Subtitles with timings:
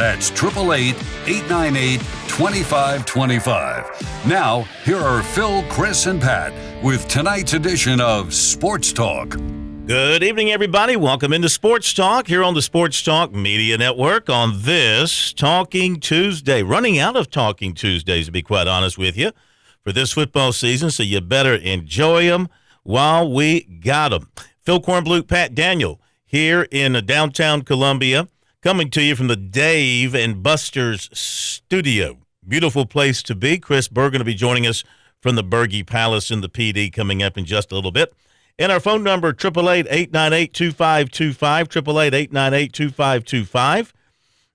[0.00, 0.96] That's 888
[1.26, 4.26] 898 2525.
[4.26, 9.36] Now, here are Phil, Chris, and Pat with tonight's edition of Sports Talk.
[9.84, 10.96] Good evening, everybody.
[10.96, 16.62] Welcome into Sports Talk here on the Sports Talk Media Network on this Talking Tuesday.
[16.62, 19.32] Running out of Talking Tuesdays, to be quite honest with you,
[19.84, 22.48] for this football season, so you better enjoy them
[22.84, 24.30] while we got them.
[24.62, 28.28] Phil Kornblut, Pat Daniel here in uh, downtown Columbia,
[28.62, 32.18] coming to you from the Dave and Buster's studio.
[32.46, 33.58] Beautiful place to be.
[33.58, 34.84] Chris Bergen will be joining us
[35.20, 38.12] from the Berge Palace in the PD coming up in just a little bit.
[38.58, 43.92] And our phone number, 888-898-2525, 888-898-2525.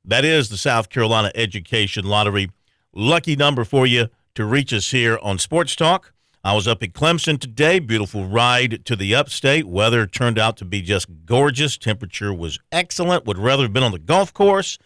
[0.04, 2.52] That is the South Carolina Education Lottery
[2.94, 6.14] lucky number for you to reach us here on Sports Talk.
[6.46, 7.80] I was up at Clemson today.
[7.80, 9.66] Beautiful ride to the upstate.
[9.66, 11.76] Weather turned out to be just gorgeous.
[11.76, 13.26] Temperature was excellent.
[13.26, 14.78] Would rather have been on the golf course,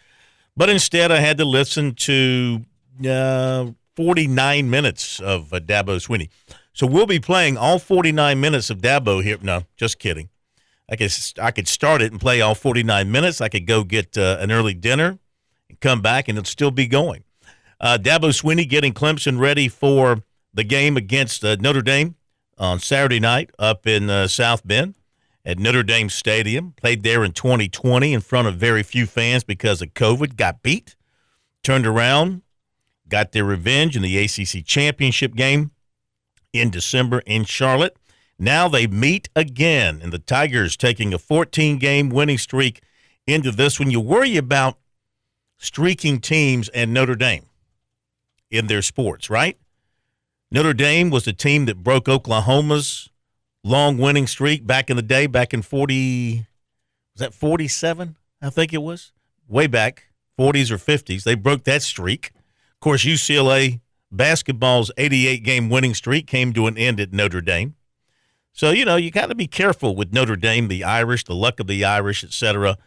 [0.56, 2.64] but instead I had to listen to
[3.06, 6.30] uh, 49 minutes of uh, Dabo Swinney.
[6.72, 9.38] So we'll be playing all 49 minutes of Dabo here.
[9.42, 10.30] No, just kidding.
[10.90, 13.42] I could I could start it and play all 49 minutes.
[13.42, 15.20] I could go get uh, an early dinner
[15.68, 17.26] and come back, and it'll still be going.
[17.82, 22.16] Uh, Dabo Swinney getting Clemson ready for the game against uh, Notre Dame
[22.58, 24.96] on Saturday night up in uh, South Bend
[25.46, 26.74] at Notre Dame Stadium.
[26.74, 30.36] Played there in 2020 in front of very few fans because of COVID.
[30.36, 30.96] Got beat,
[31.64, 32.42] turned around,
[33.08, 35.72] got their revenge in the ACC championship game
[36.54, 37.98] in December in Charlotte.
[38.38, 42.82] Now they meet again, and the Tigers taking a 14 game winning streak
[43.28, 43.92] into this one.
[43.92, 44.78] You worry about
[45.58, 47.46] streaking teams and Notre Dame
[48.50, 49.58] in their sports, right?
[50.52, 53.10] Notre Dame was the team that broke Oklahoma's
[53.64, 56.48] long winning streak back in the day, back in 40,
[57.14, 58.16] was that 47?
[58.42, 59.12] I think it was.
[59.48, 60.06] Way back,
[60.40, 61.24] 40s or 50s.
[61.24, 62.32] They broke that streak.
[62.74, 67.76] Of course, UCLA basketball's 88 game winning streak came to an end at Notre Dame.
[68.54, 71.60] So, you know, you got to be careful with Notre Dame, the Irish, the luck
[71.60, 72.78] of the Irish, et cetera.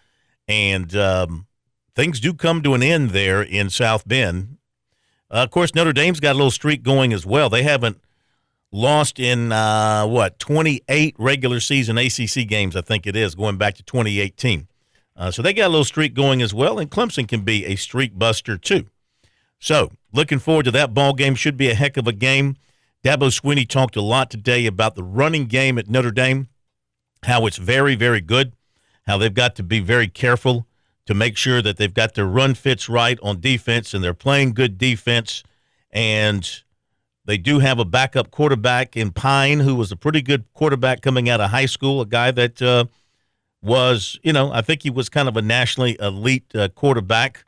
[0.49, 1.47] And um,
[1.95, 4.57] things do come to an end there in South Bend.
[5.33, 7.49] Uh, of course, Notre Dame's got a little streak going as well.
[7.49, 7.99] They haven't
[8.71, 13.75] lost in, uh, what, 28 regular season ACC games, I think it is, going back
[13.77, 14.69] to 2018.
[15.17, 17.77] Uh, so they got a little streak going as well, and Clemson can be a
[17.77, 18.87] streak buster too.
[19.59, 21.35] So, looking forward to that ball game.
[21.35, 22.57] Should be a heck of a game.
[23.05, 26.49] Dabo Swinney talked a lot today about the running game at Notre Dame,
[27.25, 28.53] how it's very, very good,
[29.07, 30.67] how they've got to be very careful
[31.07, 34.55] to make sure that they've got their run fits right on defense and they're playing
[34.55, 35.43] good defense.
[35.91, 36.49] And
[37.25, 41.29] they do have a backup quarterback in Pyne, who was a pretty good quarterback coming
[41.29, 42.85] out of high school, a guy that uh,
[43.63, 47.45] was, you know, I think he was kind of a nationally elite uh, quarterback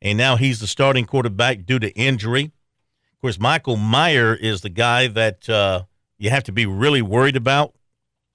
[0.00, 2.44] and now he's the starting quarterback due to injury.
[2.44, 5.82] Of course, Michael Mayer is the guy that uh,
[6.18, 7.74] you have to be really worried about.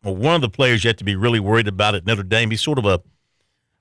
[0.03, 2.51] Well, one of the players you have to be really worried about at Notre Dame.
[2.51, 3.01] He's sort of a,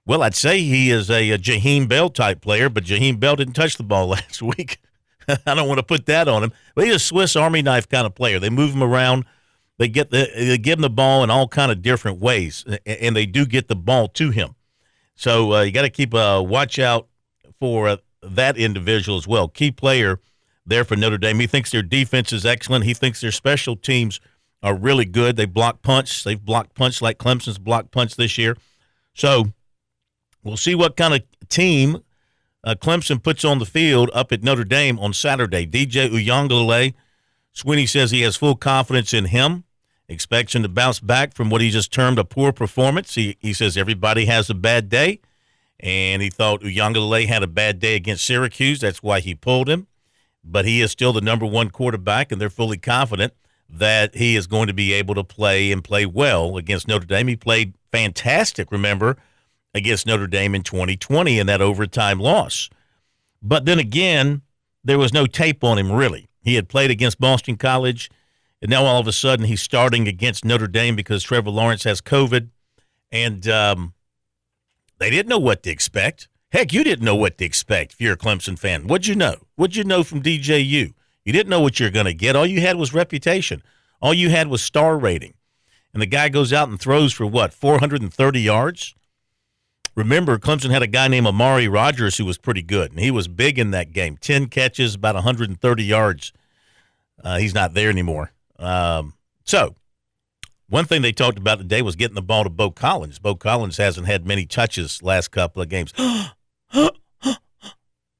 [0.07, 3.55] well, I'd say he is a, a Jaheim Bell type player, but Jaheim Bell didn't
[3.55, 4.81] touch the ball last week.
[5.47, 8.07] I don't want to put that on him, but he's a Swiss Army knife kind
[8.07, 8.39] of player.
[8.39, 9.25] They move him around.
[9.79, 13.17] They get the, they give him the ball in all kind of different ways, and
[13.17, 14.55] they do get the ball to him.
[15.15, 17.09] So uh, you got to keep a watch out
[17.59, 19.49] for uh, that individual as well.
[19.49, 20.21] Key player
[20.67, 21.41] there for Notre Dame.
[21.41, 22.85] He thinks their defense is excellent.
[22.85, 24.21] He thinks their special teams
[24.62, 25.37] are really good.
[25.37, 26.25] They block punch.
[26.25, 28.57] They've blocked punch like Clemson's blocked punch this year.
[29.15, 29.53] So
[30.43, 32.03] we'll see what kind of team
[32.65, 35.67] uh, Clemson puts on the field up at Notre Dame on Saturday.
[35.67, 36.94] DJ Uiagalelei,
[37.55, 39.65] Swinney says he has full confidence in him.
[40.09, 43.15] Expects him to bounce back from what he just termed a poor performance.
[43.15, 45.21] He, he says everybody has a bad day
[45.83, 48.81] and he thought Uiagalelei had a bad day against Syracuse.
[48.81, 49.88] That's why he pulled him.
[50.45, 53.33] But he is still the number one quarterback, and they're fully confident
[53.69, 57.29] that he is going to be able to play and play well against Notre Dame.
[57.29, 59.17] He played fantastic, remember,
[59.75, 62.69] against Notre Dame in 2020 in that overtime loss.
[63.43, 64.43] But then again,
[64.85, 66.29] there was no tape on him, really.
[66.43, 68.11] He had played against Boston College,
[68.61, 72.01] and now all of a sudden he's starting against Notre Dame because Trevor Lawrence has
[72.01, 72.51] COVID.
[73.11, 73.95] And, um,
[74.99, 76.29] they didn't know what to expect.
[76.53, 78.87] Heck, you didn't know what to expect if you're a Clemson fan.
[78.87, 79.37] What'd you know?
[79.57, 80.93] What'd you know from DJU?
[81.25, 82.37] You didn't know what you're going to get.
[82.37, 83.63] All you had was reputation.
[84.01, 85.35] All you had was star rating.
[85.93, 88.95] And the guy goes out and throws for what, 430 yards?
[89.94, 93.29] Remember, Clemson had a guy named Amari Rogers who was pretty good, and he was
[93.29, 96.33] big in that game 10 catches, about 130 yards.
[97.23, 98.33] Uh, he's not there anymore.
[98.59, 99.77] Um, so,
[100.69, 103.19] one thing they talked about today was getting the ball to Beaux Collins.
[103.19, 105.93] Beaux Collins hasn't had many touches last couple of games.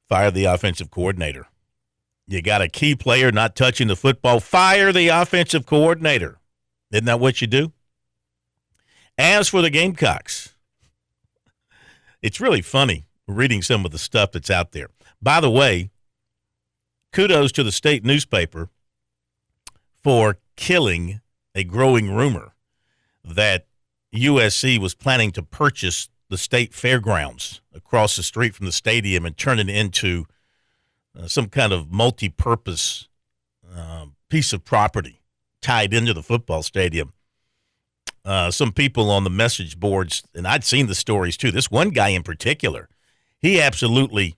[0.09, 1.47] Fire the offensive coordinator.
[2.29, 4.41] You got a key player not touching the football.
[4.41, 6.39] Fire the offensive coordinator.
[6.91, 7.73] Isn't that what you do?
[9.17, 10.55] As for the Gamecocks,
[12.23, 14.89] it's really funny reading some of the stuff that's out there.
[15.21, 15.91] By the way,
[17.13, 18.69] kudos to the state newspaper
[20.03, 21.21] for killing
[21.55, 22.55] a growing rumor
[23.25, 23.67] that
[24.15, 29.37] USC was planning to purchase the state fairgrounds across the street from the stadium and
[29.37, 30.27] turn it into
[31.19, 33.09] uh, some kind of multi-purpose
[33.75, 35.21] uh, piece of property
[35.61, 37.13] tied into the football stadium.
[38.25, 41.51] Uh, some people on the message boards, and I'd seen the stories too.
[41.51, 42.89] This one guy in particular,
[43.41, 44.37] he absolutely,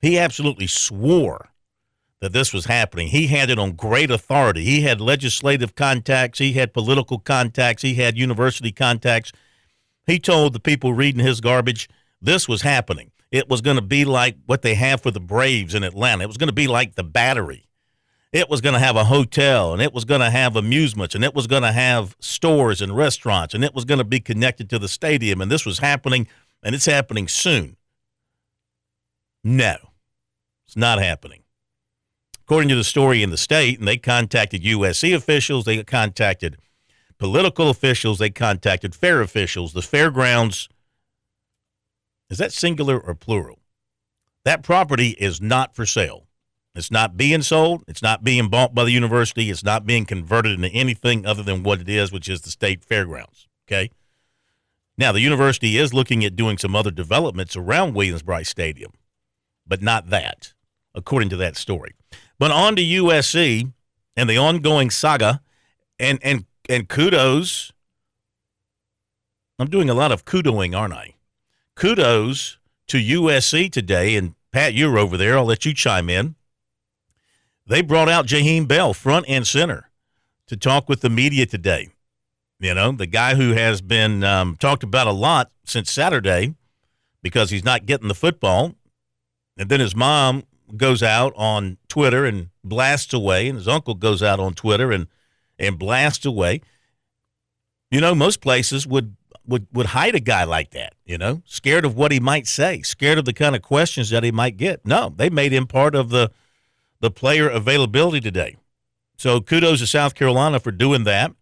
[0.00, 1.50] he absolutely swore
[2.20, 3.08] that this was happening.
[3.08, 4.64] He had it on great authority.
[4.64, 9.30] He had legislative contacts, he had political contacts, he had university contacts.
[10.06, 11.88] He told the people reading his garbage
[12.20, 13.10] this was happening.
[13.30, 16.24] It was going to be like what they have for the Braves in Atlanta.
[16.24, 17.66] It was going to be like the Battery
[18.34, 21.22] it was going to have a hotel and it was going to have amusements and
[21.22, 24.68] it was going to have stores and restaurants and it was going to be connected
[24.68, 26.26] to the stadium and this was happening
[26.60, 27.76] and it's happening soon.
[29.44, 29.76] No,
[30.66, 31.44] it's not happening.
[32.42, 36.58] According to the story in the state, and they contacted USC officials, they contacted
[37.18, 39.74] political officials, they contacted fair officials.
[39.74, 40.68] The fairgrounds,
[42.28, 43.60] is that singular or plural?
[44.44, 46.23] That property is not for sale.
[46.74, 47.84] It's not being sold.
[47.86, 49.48] It's not being bought by the university.
[49.48, 52.84] It's not being converted into anything other than what it is, which is the state
[52.84, 53.46] fairgrounds.
[53.68, 53.90] Okay.
[54.98, 58.92] Now, the university is looking at doing some other developments around Williams-Brice Stadium,
[59.66, 60.52] but not that,
[60.94, 61.94] according to that story.
[62.38, 63.72] But on to USC
[64.16, 65.40] and the ongoing saga,
[65.98, 67.72] and and and kudos.
[69.58, 71.14] I'm doing a lot of kudoing, aren't I?
[71.76, 75.38] Kudos to USC today, and Pat, you're over there.
[75.38, 76.34] I'll let you chime in
[77.66, 79.90] they brought out Jaheim Bell front and center
[80.46, 81.88] to talk with the media today.
[82.60, 86.54] You know, the guy who has been um, talked about a lot since Saturday
[87.22, 88.74] because he's not getting the football.
[89.56, 90.44] And then his mom
[90.76, 95.06] goes out on Twitter and blasts away, and his uncle goes out on Twitter and,
[95.58, 96.60] and blasts away.
[97.90, 101.84] You know, most places would, would, would hide a guy like that, you know, scared
[101.84, 104.84] of what he might say, scared of the kind of questions that he might get.
[104.84, 106.30] No, they made him part of the–
[107.04, 108.56] the player availability today.
[109.18, 111.32] So kudos to South Carolina for doing that.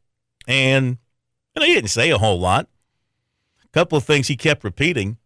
[0.49, 0.99] And
[1.56, 2.69] know, he didn't say a whole lot.
[3.64, 5.19] A couple of things he kept repeating.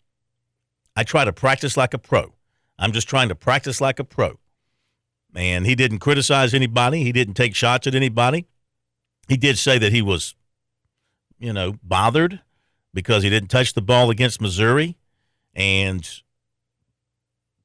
[0.94, 2.34] I try to practice like a pro.
[2.78, 4.38] I'm just trying to practice like a pro.
[5.34, 7.02] And he didn't criticize anybody.
[7.02, 8.46] He didn't take shots at anybody.
[9.28, 10.34] He did say that he was,
[11.38, 12.40] you know, bothered
[12.92, 14.98] because he didn't touch the ball against Missouri.
[15.54, 16.06] And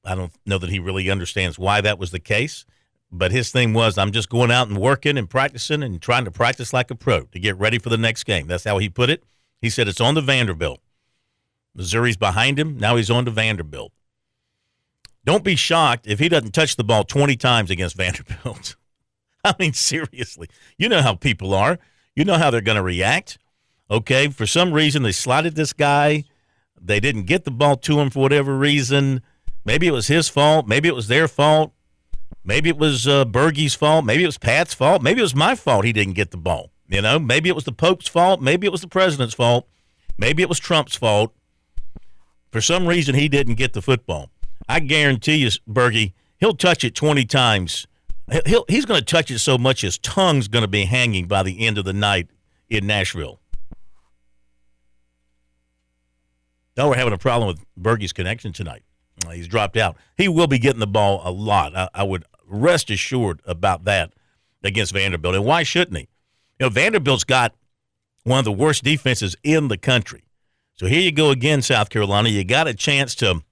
[0.04, 2.66] I don't know that he really understands why that was the case.
[3.12, 6.32] But his thing was, I'm just going out and working and practicing and trying to
[6.32, 8.48] practice like a pro to get ready for the next game.
[8.48, 9.24] That's how he put it.
[9.62, 10.80] He said it's on the Vanderbilt.
[11.76, 12.78] Missouri's behind him.
[12.78, 13.92] Now he's on to Vanderbilt.
[15.26, 18.76] Don't be shocked if he doesn't touch the ball 20 times against Vanderbilt.
[19.44, 20.48] I mean, seriously.
[20.78, 21.80] You know how people are.
[22.16, 23.38] You know how they're going to react.
[23.90, 24.30] Okay.
[24.30, 26.24] For some reason, they slotted this guy.
[26.80, 29.22] They didn't get the ball to him for whatever reason.
[29.64, 30.68] Maybe it was his fault.
[30.68, 31.74] Maybe it was their fault.
[32.44, 34.06] Maybe it was uh, Bergie's fault.
[34.06, 35.02] Maybe it was Pat's fault.
[35.04, 36.72] Maybe it was my fault he didn't get the ball.
[36.88, 38.42] You know, maybe it was the Pope's fault.
[38.42, 39.68] Maybe it was the president's fault.
[40.18, 41.34] Maybe it was Trump's fault.
[42.52, 44.30] For some reason, he didn't get the football.
[44.68, 47.88] I guarantee you, Bergie, he'll touch it 20 times.
[48.46, 51.44] He'll, he's going to touch it so much his tongue's going to be hanging by
[51.44, 52.28] the end of the night
[52.70, 53.40] in Nashville.
[56.78, 58.84] Oh, we're having a problem with Bergie's connection tonight.
[59.30, 59.98] He's dropped out.
[60.18, 61.76] He will be getting the ball a lot.
[61.76, 64.14] I, I, would rest assured about that
[64.64, 65.36] against Vanderbilt.
[65.36, 66.10] And why shouldn't he?
[66.60, 67.56] You know, Vanderbilt's got
[68.24, 70.24] one of the worst defenses in the country.
[70.76, 72.30] So here you go again, South Carolina.
[72.30, 73.44] You got a chance to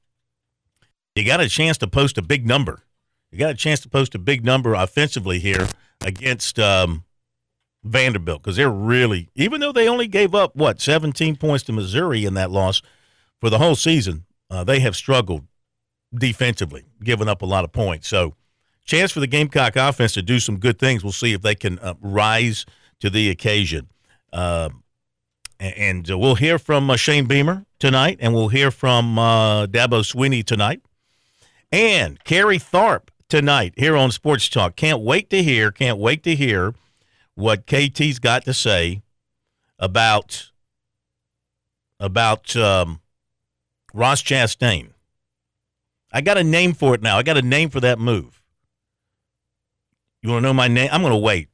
[1.16, 2.84] you got a chance to post a big number.
[3.32, 5.68] You got a chance to post a big number offensively here
[6.02, 7.04] against um,
[7.84, 12.26] Vanderbilt because they're really, even though they only gave up what 17 points to Missouri
[12.26, 12.82] in that loss
[13.40, 15.46] for the whole season, uh, they have struggled
[16.14, 18.08] defensively, giving up a lot of points.
[18.08, 18.36] So
[18.86, 21.04] chance for the Gamecock offense to do some good things.
[21.04, 22.66] We'll see if they can uh, rise
[23.00, 23.90] to the occasion.
[24.34, 24.70] Uh,
[25.60, 30.02] and uh, we'll hear from uh, Shane Beamer tonight, and we'll hear from uh, Dabo
[30.02, 30.82] Swinney tonight,
[31.72, 34.76] and Kerry Tharp tonight here on Sports Talk.
[34.76, 35.72] Can't wait to hear.
[35.72, 36.74] Can't wait to hear
[37.36, 39.02] what KT's got to say
[39.78, 40.52] about
[42.00, 43.02] about um,
[43.94, 44.92] Ross Chastain.
[46.12, 47.18] I got a name for it now.
[47.18, 48.42] I got a name for that move.
[50.22, 50.90] You want to know my name?
[50.92, 51.50] I'm going to wait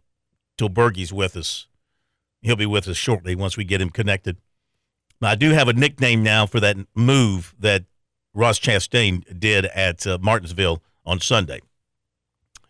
[0.57, 1.67] till Bergie's with us.
[2.41, 4.37] He'll be with us shortly once we get him connected.
[5.21, 7.85] I do have a nickname now for that move that
[8.33, 11.61] Ross Chastain did at uh, Martinsville on Sunday.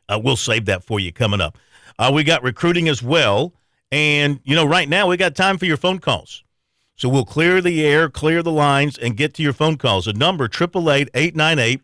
[0.08, 1.58] Uh, we'll save that for you coming up.
[1.98, 3.54] Uh, we got recruiting as well.
[3.92, 6.44] And, you know, right now we got time for your phone calls.
[6.96, 10.06] So we'll clear the air, clear the lines, and get to your phone calls.
[10.06, 11.82] The number, 888 898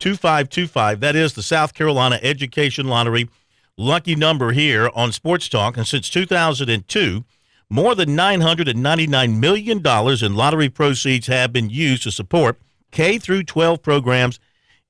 [0.00, 1.00] 2525.
[1.00, 3.28] That is the South Carolina Education Lottery
[3.76, 5.76] lucky number here on Sports Talk.
[5.76, 7.24] And since 2002,
[7.70, 9.78] more than $999 million
[10.24, 14.38] in lottery proceeds have been used to support K through 12 programs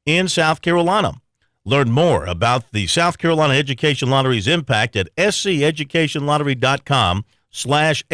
[0.05, 1.15] in South Carolina.
[1.65, 8.05] Learn more about the South Carolina Education Lottery's impact at sceducationlottery.com slash.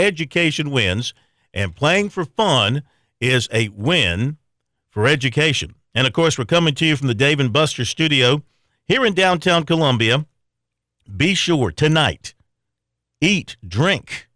[1.53, 2.83] And playing for fun
[3.21, 4.39] is a win
[4.89, 5.75] for education.
[5.95, 8.43] And of course, we're coming to you from the Dave and Buster studio
[8.87, 10.27] here in downtown Columbia.
[11.17, 12.35] Be sure tonight,
[13.21, 14.29] eat, drink,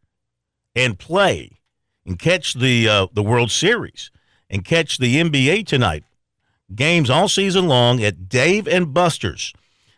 [0.74, 1.60] and play,
[2.04, 4.10] and catch the uh, the World Series,
[4.50, 6.04] and catch the NBA tonight
[6.74, 9.52] games all season long at Dave and Buster's.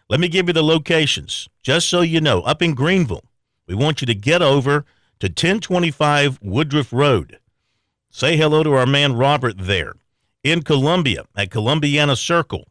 [0.08, 2.42] Let me give you the locations, just so you know.
[2.42, 3.24] Up in Greenville,
[3.66, 4.84] we want you to get over
[5.20, 7.38] to 1025 Woodruff Road.
[8.10, 9.94] Say hello to our man Robert there.
[10.42, 12.68] In Columbia, at Columbiana Circle.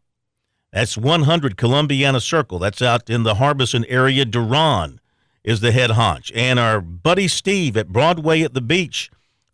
[0.71, 2.59] That's 100 Columbiana Circle.
[2.59, 4.25] That's out in the Harbison area.
[4.25, 4.99] Duran
[5.43, 6.31] is the head honch.
[6.35, 9.11] And our buddy Steve at Broadway at the beach,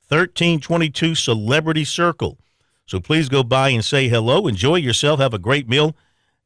[0.08, 2.38] 1322 Celebrity Circle.
[2.86, 4.48] So please go by and say hello.
[4.48, 5.20] Enjoy yourself.
[5.20, 5.96] Have a great meal.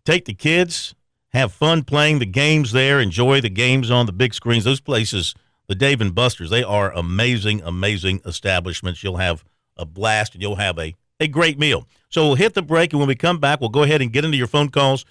[0.06, 0.94] Take the kids.
[1.30, 3.00] Have fun playing the games there.
[3.00, 4.64] Enjoy the games on the big screens.
[4.64, 5.36] Those places,
[5.68, 9.04] the Dave and Buster's, they are amazing, amazing establishments.
[9.04, 9.44] You'll have
[9.78, 11.88] a blast and you'll have a, a great meal.
[12.10, 14.26] So we'll hit the break, and when we come back, we'll go ahead and get
[14.26, 15.06] into your phone calls.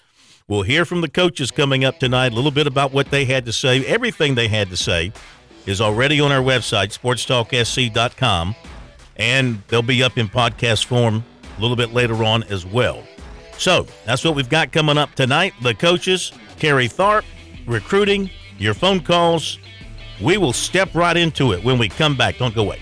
[0.47, 3.45] We'll hear from the coaches coming up tonight, a little bit about what they had
[3.45, 3.83] to say.
[3.85, 5.11] Everything they had to say
[5.65, 8.55] is already on our website, sportstalksc.com
[9.17, 11.23] and they'll be up in podcast form
[11.57, 13.03] a little bit later on as well.
[13.57, 15.53] So that's what we've got coming up tonight.
[15.61, 17.23] The coaches, Kerry Tharp,
[17.65, 19.59] recruiting, your phone calls.
[20.21, 22.37] We will step right into it when we come back.
[22.37, 22.79] Don't go away.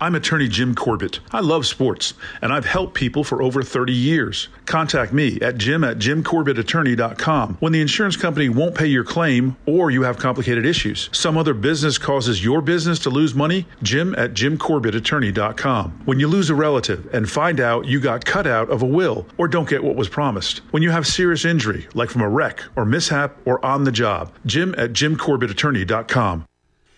[0.00, 1.20] I'm attorney Jim Corbett.
[1.32, 4.48] I love sports, and I've helped people for over 30 years.
[4.66, 9.90] Contact me at jim at jimcorbettattorney.com when the insurance company won't pay your claim or
[9.90, 11.08] you have complicated issues.
[11.12, 16.02] Some other business causes your business to lose money, jim at jimcorbettattorney.com.
[16.04, 19.26] When you lose a relative and find out you got cut out of a will
[19.36, 20.58] or don't get what was promised.
[20.70, 24.32] When you have serious injury, like from a wreck or mishap or on the job,
[24.46, 26.44] jim at jimcorbettattorney.com.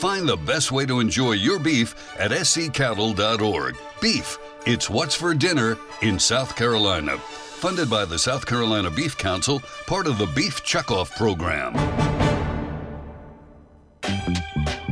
[0.00, 3.76] Find the best way to enjoy your beef at scattle.org.
[4.00, 7.18] Beef it's What's for Dinner in South Carolina.
[7.18, 11.74] Funded by the South Carolina Beef Council, part of the Beef Checkoff program.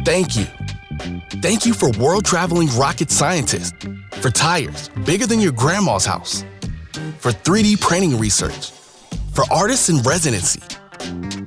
[0.04, 0.44] Thank you.
[1.40, 3.86] Thank you for world traveling rocket scientists,
[4.20, 6.44] for tires bigger than your grandma's house,
[7.18, 8.72] for 3D printing research,
[9.32, 10.60] for artists in residency.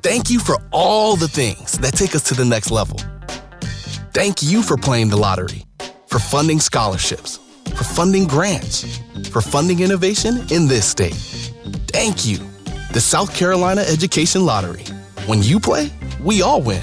[0.02, 2.98] Thank you for all the things that take us to the next level.
[4.14, 5.64] Thank you for playing the lottery,
[6.06, 7.38] for funding scholarships
[7.74, 8.98] for funding grants,
[9.30, 11.14] for funding innovation in this state.
[11.88, 12.38] Thank you.
[12.92, 14.84] The South Carolina Education Lottery.
[15.26, 15.90] When you play,
[16.22, 16.82] we all win.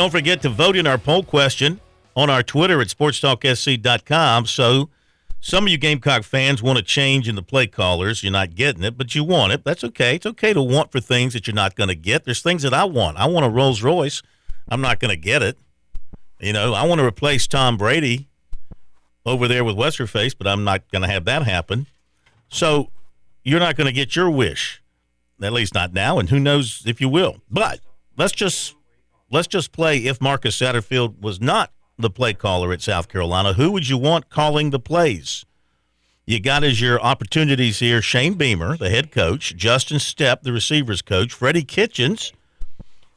[0.00, 1.78] Don't forget to vote in our poll question
[2.16, 4.46] on our Twitter at sportstalksc.com.
[4.46, 4.88] So
[5.40, 8.22] some of you Gamecock fans want a change in the play callers.
[8.22, 9.62] You're not getting it, but you want it.
[9.62, 10.14] That's okay.
[10.14, 12.24] It's okay to want for things that you're not going to get.
[12.24, 13.18] There's things that I want.
[13.18, 14.22] I want a Rolls Royce.
[14.70, 15.58] I'm not going to get it.
[16.38, 18.26] You know, I want to replace Tom Brady
[19.26, 21.86] over there with Westerface, but I'm not going to have that happen.
[22.48, 22.88] So
[23.44, 24.82] you're not going to get your wish,
[25.42, 27.42] at least not now, and who knows if you will.
[27.50, 27.80] But
[28.16, 28.76] let's just
[29.30, 33.70] let's just play if Marcus Satterfield was not the play caller at South Carolina, who
[33.72, 35.44] would you want calling the plays?
[36.26, 41.02] You got as your opportunities here Shane Beamer, the head coach, Justin Stepp, the receivers
[41.02, 42.32] coach, Freddie Kitchens,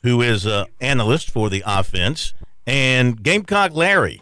[0.01, 2.33] who is an analyst for the offense,
[2.65, 4.21] and Gamecock Larry,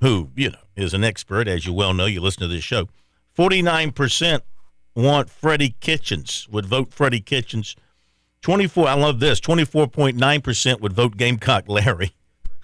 [0.00, 2.06] who, you know, is an expert, as you well know.
[2.06, 2.88] You listen to this show.
[3.36, 4.40] 49%
[4.94, 7.76] want Freddie Kitchens, would vote Freddie Kitchens.
[8.42, 12.12] 24, I love this, 24.9% would vote Gamecock Larry.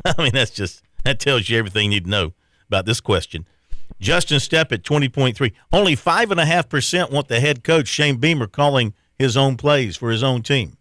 [0.05, 2.33] I mean, that's just that tells you everything you need to know
[2.69, 3.47] about this question.
[4.01, 5.53] Justin Stepp at 20.3.
[5.73, 10.43] Only 5.5% want the head coach, Shane Beamer, calling his own plays for his own
[10.43, 10.77] team.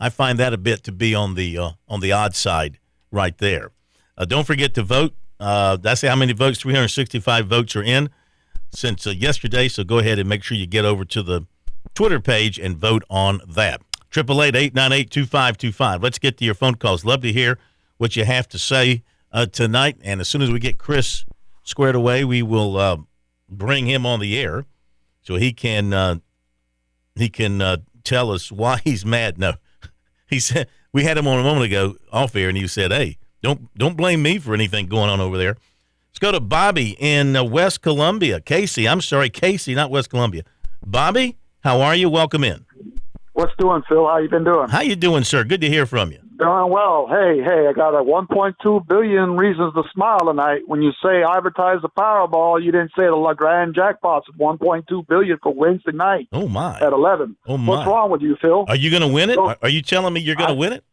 [0.00, 2.78] I find that a bit to be on the uh, on the odd side
[3.10, 3.70] right there.
[4.16, 5.14] Uh, don't forget to vote.
[5.40, 6.60] Uh, that's how many votes.
[6.60, 8.10] 365 votes are in
[8.72, 9.68] since uh, yesterday.
[9.68, 11.46] So go ahead and make sure you get over to the
[11.96, 13.80] Twitter page and vote on that.
[14.10, 16.02] Triple eight eight nine eight two five two five.
[16.02, 17.04] Let's get to your phone calls.
[17.04, 17.58] Love to hear
[17.96, 19.96] what you have to say uh, tonight.
[20.02, 21.24] And as soon as we get Chris
[21.64, 22.98] squared away, we will uh,
[23.48, 24.66] bring him on the air
[25.22, 26.16] so he can uh,
[27.14, 29.38] he can uh, tell us why he's mad.
[29.38, 29.54] No,
[30.28, 33.16] he said we had him on a moment ago off air, and he said, "Hey,
[33.42, 35.56] don't don't blame me for anything going on over there."
[36.10, 38.40] Let's go to Bobby in uh, West Columbia.
[38.40, 40.44] Casey, I'm sorry, Casey, not West Columbia.
[40.84, 41.36] Bobby,
[41.66, 42.08] how are you?
[42.08, 42.64] Welcome in.
[43.32, 44.06] What's doing, Phil?
[44.06, 44.68] How you been doing?
[44.68, 45.42] How you doing, sir?
[45.42, 46.20] Good to hear from you.
[46.38, 47.08] Doing well.
[47.08, 50.60] Hey, hey, I got a 1.2 billion reasons to smile tonight.
[50.66, 55.38] When you say advertise the Powerball, you didn't say the grand jackpot's at 1.2 billion
[55.42, 56.28] for Wednesday night.
[56.32, 56.78] Oh my!
[56.78, 57.36] At 11.
[57.48, 57.74] Oh my!
[57.74, 58.64] What's wrong with you, Phil?
[58.68, 59.38] Are you going to win it?
[59.38, 60.84] Are you telling me you're going to win it?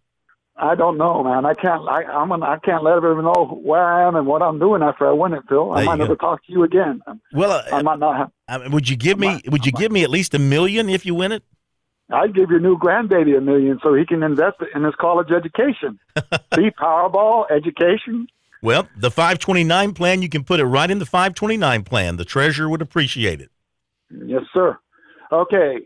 [0.56, 1.46] I don't know, man.
[1.46, 1.82] I can't.
[1.90, 2.30] I, I'm.
[2.30, 5.12] Gonna, I can't let everyone know where I am and what I'm doing after I
[5.12, 5.72] win it, Phil.
[5.74, 6.28] I There might never go.
[6.28, 7.02] talk to you again.
[7.34, 8.32] Well, uh, I might not have.
[8.48, 9.28] I mean, would you give me?
[9.28, 11.44] might- Would you give me at least a million if you win it?
[12.12, 15.32] I'd give your new grandbaby a million so he can invest it in his college
[15.32, 15.98] education.
[16.54, 18.28] See, Powerball education.
[18.62, 22.18] Well, the 529 plan, you can put it right in the 529 plan.
[22.18, 23.50] The treasurer would appreciate it.
[24.12, 24.78] Yes, sir.
[25.32, 25.80] Okay,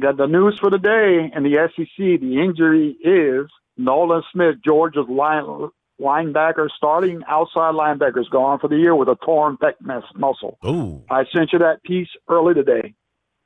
[0.00, 2.20] got the news for the day in the SEC.
[2.20, 3.46] The injury is
[3.78, 9.16] Nolan Smith, Georgia's line, linebacker, starting outside linebacker, is gone for the year with a
[9.24, 9.74] torn pec
[10.14, 10.58] muscle.
[10.62, 12.94] Oh, I sent you that piece early today.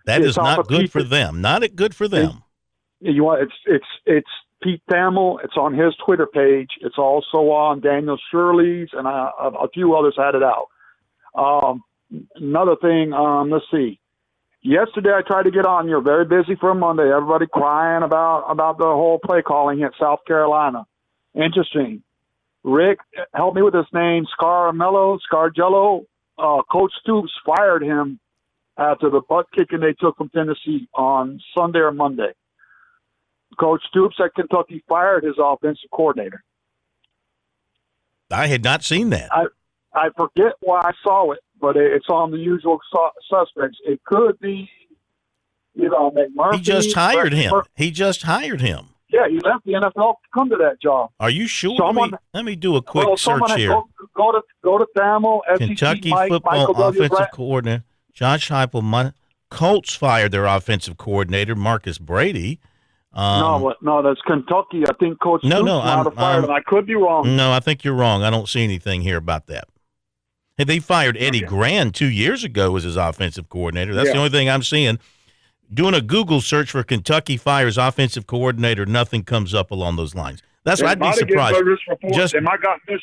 [0.07, 1.41] that It's is not good for them.
[1.41, 2.43] Not it good for them.
[3.01, 4.31] You want it's it's it's
[4.63, 5.39] Pete Thamel.
[5.45, 6.71] It's on his Twitter page.
[6.81, 10.69] It's also on Daniel Shirley's, and a, a, a few others had it out.
[11.35, 11.83] Um,
[12.37, 13.99] another thing, um, let's see.
[14.63, 15.89] Yesterday I tried to get on.
[15.89, 17.11] You're very busy for a Monday.
[17.13, 20.87] Everybody crying about about the whole play calling at South Carolina.
[21.35, 22.03] Interesting.
[22.63, 22.99] Rick,
[23.35, 24.25] help me with his name.
[24.39, 26.07] Scarmello, Scargello.
[26.39, 28.21] Uh, Coach Stoops fired him
[28.79, 32.33] after the butt kicking they took from Tennessee on Sunday or Monday.
[33.59, 36.43] Coach Stoops at Kentucky fired his offensive coordinator.
[38.31, 39.29] I had not seen that.
[39.33, 39.47] I
[39.95, 43.79] I forget why I saw it, but it's on the usual su- suspects.
[43.87, 44.69] It could be,
[45.75, 46.57] you know, McMurphy.
[46.57, 47.55] He just hired him.
[47.75, 48.89] He just hired him.
[49.09, 51.11] Yeah, he left the NFL to come to that job.
[51.21, 51.77] Are you sure?
[51.79, 53.69] Someone- let, me, let me do a quick well, search here.
[53.69, 58.83] Go, go to go to Thamel, Kentucky Mike, football Michael offensive Brad- coordinator Josh Heupel.
[58.83, 59.15] Mon-
[59.51, 62.59] Colts fired their offensive coordinator Marcus Brady.
[63.13, 64.85] Um, no, no, that's Kentucky.
[64.89, 66.51] I think Coach No, no, I'm- I'm-.
[66.51, 67.37] I could be wrong.
[67.37, 68.23] No, I think you're wrong.
[68.23, 69.69] I don't see anything here about that.
[70.63, 71.47] Hey, they fired Eddie Okay.
[71.49, 73.95] Gran two years ago as his offensive coordinator.
[73.95, 75.01] That's the only thing I'm seeing.
[75.75, 80.41] Doing a Google search for Kentucky fires offensive coordinator, nothing comes up along those lines.
[80.63, 82.15] That's what I'd be might have given surprised.
[82.15, 83.01] Just- they might got this.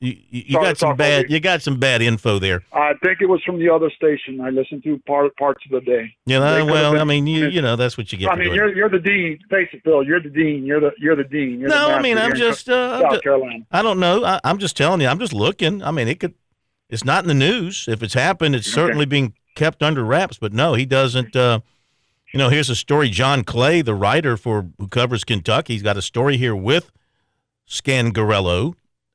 [0.00, 1.30] You, you, you got some bad.
[1.30, 1.36] you.
[1.36, 2.62] You got some bad info there.
[2.74, 5.80] I think it was from the other station I listened to part parts of the
[5.80, 6.14] day.
[6.26, 8.30] Yeah, They well, been- I mean, you, you know, that's what you get.
[8.30, 9.38] I mean, you're you're the dean.
[9.48, 10.02] Face it, Phil.
[10.02, 10.66] You're the dean.
[10.66, 11.58] You're the you're the dean.
[11.58, 13.64] You're no, the I mean, I'm just, uh, South Carolina.
[13.70, 14.22] I don't know.
[14.26, 15.06] I, I'm just telling you.
[15.06, 15.82] I'm just looking.
[15.82, 16.34] I mean, it could.
[16.92, 17.86] It's not in the news.
[17.88, 18.74] If it's happened, it's Okay.
[18.74, 20.38] certainly being kept under wraps.
[20.38, 21.34] But no, he doesn't.
[21.34, 21.60] Uh,
[22.32, 23.08] you know, here's a story.
[23.08, 26.92] John Clay, the writer for who covers Kentucky, he's got a story here with
[27.68, 28.74] Scangarello.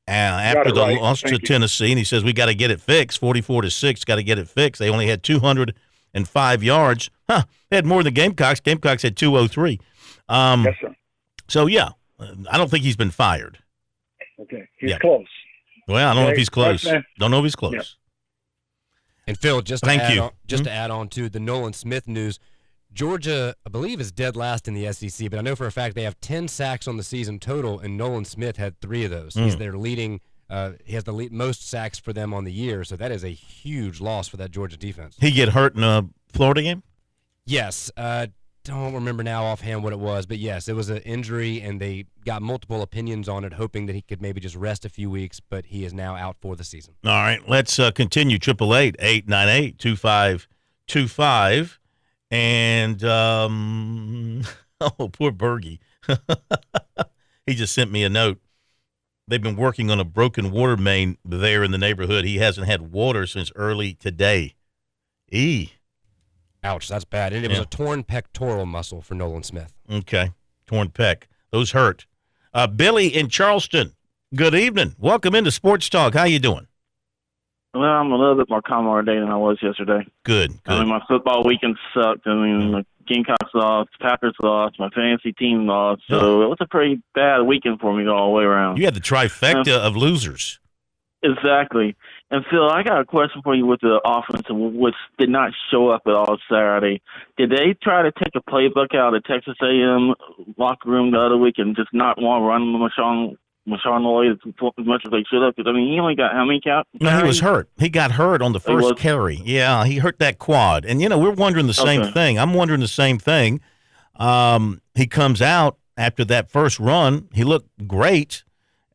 [0.10, 1.02] Uh, after the right.
[1.02, 1.38] loss to you.
[1.38, 3.20] Tennessee, and he says we got to get it fixed.
[3.20, 4.80] Forty-four to six, got to get it fixed.
[4.80, 5.76] They only had two hundred
[6.14, 7.10] and five yards.
[7.30, 7.44] Huh?
[7.70, 8.62] They had more than Gamecocks.
[8.62, 9.82] Gamecocks had two hundred three.
[10.30, 10.96] Um, Yes, sir.
[11.50, 11.90] so yeah,
[12.50, 13.58] I don't think he's been fired.
[14.40, 14.98] Okay, he's yeah.
[15.00, 15.26] close.
[15.88, 16.86] Well, I don't know if he's close.
[16.86, 17.04] right.
[17.18, 17.96] Don't know if he's close.
[19.26, 20.22] And Phil, just Thank add you.
[20.24, 20.68] On, just Mhm.
[20.68, 22.40] to add on to the Nolan Smith news,
[22.94, 25.96] Georgia, I believe, is dead last in the SEC, but I know for a fact
[25.96, 29.34] they have 10 sacks on the season total, and Nolan Smith had three of those.
[29.36, 29.60] He's Mm.
[29.60, 30.22] their leading.
[30.50, 33.24] Uh, he has the lead, most sacks for them on the year, so that is
[33.26, 35.18] a huge loss for that Georgia defense.
[35.20, 36.84] He get hurt in a Florida game.
[37.46, 38.28] Yes, uh,
[38.68, 42.06] don't remember now offhand what it was, but yes, it was an injury, and they
[42.26, 45.40] got multiple opinions on it, hoping that he could maybe just rest a few weeks,
[45.40, 46.94] but he is now out for the season.
[47.06, 48.38] All right, let's uh, continue.
[48.38, 50.48] Triple eight eight nine eight two five
[50.88, 51.80] two five,
[52.30, 54.44] and um,
[54.82, 55.80] oh, poor Bergie.
[57.46, 58.40] he just sent me a note.
[59.28, 62.24] They've been working on a broken water main there in the neighborhood.
[62.24, 64.56] He hasn't had water since early today.
[65.30, 65.72] E.
[66.68, 67.32] Ouch, that's bad.
[67.32, 69.74] And it was a torn pectoral muscle for Nolan Smith.
[69.90, 70.32] Okay,
[70.66, 71.24] torn pec.
[71.50, 72.06] Those hurt.
[72.54, 73.94] Uh, Billy in Charleston.
[74.36, 74.94] Good evening.
[75.00, 76.14] Welcome into Sports Talk.
[76.14, 76.68] How you doing?
[77.74, 80.06] Well, I'm a little bit more calm today than I was yesterday.
[80.26, 80.52] Good.
[80.66, 80.80] I Good.
[80.80, 82.28] mean, my football weekend sucked.
[82.28, 86.02] I mean, the Gamecocks lost, Packers lost, my fantasy team lost.
[86.10, 88.78] So it was a pretty bad weekend for me all the way around.
[88.78, 90.60] You had the trifecta of losers.
[91.24, 91.96] Exactly.
[92.30, 95.90] And Phil, I got a question for you with the offense, which did not show
[95.90, 97.02] up at all Saturday.
[97.38, 100.14] Did they try to take a playbook out of Texas A&M
[100.58, 104.86] locker room the other week and just not want to run Marshawn Marshawn Lloyd as
[104.86, 105.56] much as they should have?
[105.56, 106.86] Because I mean, he only got how many cap?
[107.00, 107.70] No, he was hurt.
[107.78, 109.42] He got hurt on the first carry.
[109.46, 110.84] Yeah, he hurt that quad.
[110.86, 112.12] And you know, we're wondering the same Okay.
[112.12, 112.40] thing.
[112.40, 113.62] I'm wondering the same thing.
[114.18, 117.30] Um, he comes out after that first run.
[117.34, 118.44] He looked great,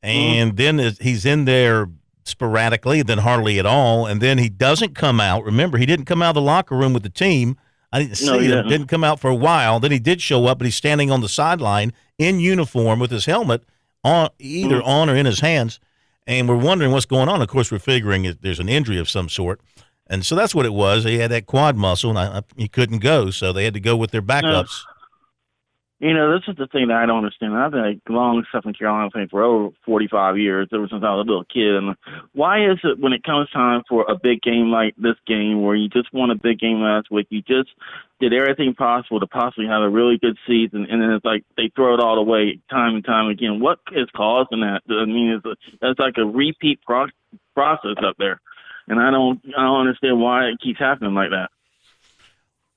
[0.03, 1.89] and then he's in there
[2.25, 5.45] sporadically, then hardly at all, and then he doesn't come out.
[5.45, 7.57] Remember, he didn't come out of the locker room with the team.
[7.93, 8.51] I didn't see No, he him.
[8.53, 8.69] didn't.
[8.69, 9.81] Didn't come out for a while.
[9.81, 13.27] Then he did show up, but he's standing on the sideline in uniform with his
[13.27, 13.65] helmet
[14.05, 14.87] on, either Mm.
[14.87, 15.79] on or in his hands
[16.27, 17.43] and we're wondering what's going on.
[17.43, 19.61] Of course, we're figuring it, there's an injury of some sort,
[20.07, 21.03] and so that's what it was.
[21.05, 23.81] He had that quad muscle, and I, I, he couldn't go, so they had to
[23.81, 24.83] go with their backups.
[26.03, 27.55] You know, this is the thing that I don't understand.
[27.55, 31.25] I've been a long Southern Carolina fan for over 45 years, ever since I was
[31.25, 31.77] a little kid.
[31.77, 31.95] And
[32.33, 35.77] why is it when it comes time for a big game like this game, where
[35.77, 37.71] you just won a big game last week, you just
[38.19, 41.71] did everything possible to possibly have a really good season, and then it's like they
[41.77, 43.61] throw it all away time and time again.
[43.61, 44.83] What is causing that?
[44.91, 45.55] I mean, it's, a,
[45.87, 47.15] it's like a repeat pro-
[47.55, 48.41] process up there,
[48.89, 51.51] and I don't, I don't understand why it keeps happening like that.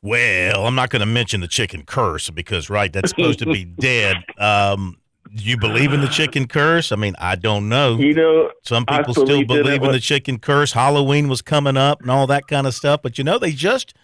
[0.05, 3.63] Well, I'm not going to mention the chicken curse because, right, that's supposed to be
[3.79, 4.17] dead.
[4.37, 4.97] Um,
[5.35, 6.91] do you believe in the chicken curse?
[6.91, 7.97] I mean, I don't know.
[7.97, 10.71] You know, Some people still in believe in the chicken curse.
[10.73, 13.01] Halloween was coming up and all that kind of stuff.
[13.01, 13.95] But you know, they just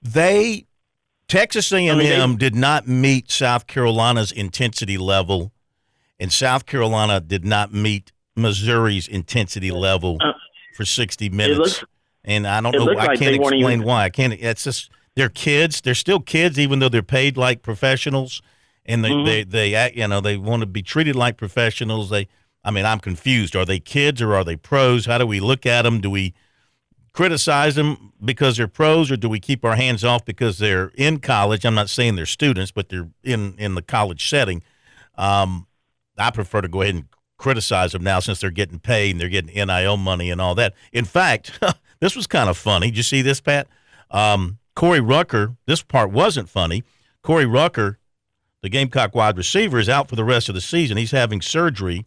[0.00, 0.66] they
[1.26, 5.52] Texas A&M they- did not meet South Carolina's intensity level,
[6.20, 10.32] and South Carolina did not meet Missouri's intensity level Uh,
[10.76, 11.58] for sixty minutes.
[11.58, 11.84] looks-
[12.24, 12.88] and I don't know.
[12.92, 14.04] I like can't explain even- why.
[14.04, 14.32] I can't.
[14.34, 15.80] It's just they're kids.
[15.80, 18.40] They're still kids, even though they're paid like professionals,
[18.86, 19.24] and they Mhm.
[19.26, 19.96] they they act.
[19.96, 22.10] You know, they want to be treated like professionals.
[22.10, 22.28] They.
[22.64, 23.56] I mean, I'm confused.
[23.56, 25.06] Are they kids or are they pros?
[25.06, 26.00] How do we look at them?
[26.00, 26.32] Do we
[27.12, 31.18] criticize them because they're pros, or do we keep our hands off because they're in
[31.18, 31.64] college?
[31.64, 34.62] I'm not saying they're students, but they're in in the college setting.
[35.16, 35.66] Um,
[36.16, 37.04] I prefer to go ahead and
[37.36, 40.74] criticize them now since they're getting paid and they're getting NIL money and all that.
[40.92, 41.58] In fact,
[42.00, 42.86] this was kind of funny.
[42.88, 43.66] Did you see this, Pat?
[44.10, 45.56] Um, Corey Rucker.
[45.66, 46.84] This part wasn't funny.
[47.22, 47.98] Corey Rucker,
[48.62, 50.96] the Gamecock wide receiver, is out for the rest of the season.
[50.96, 52.06] He's having surgery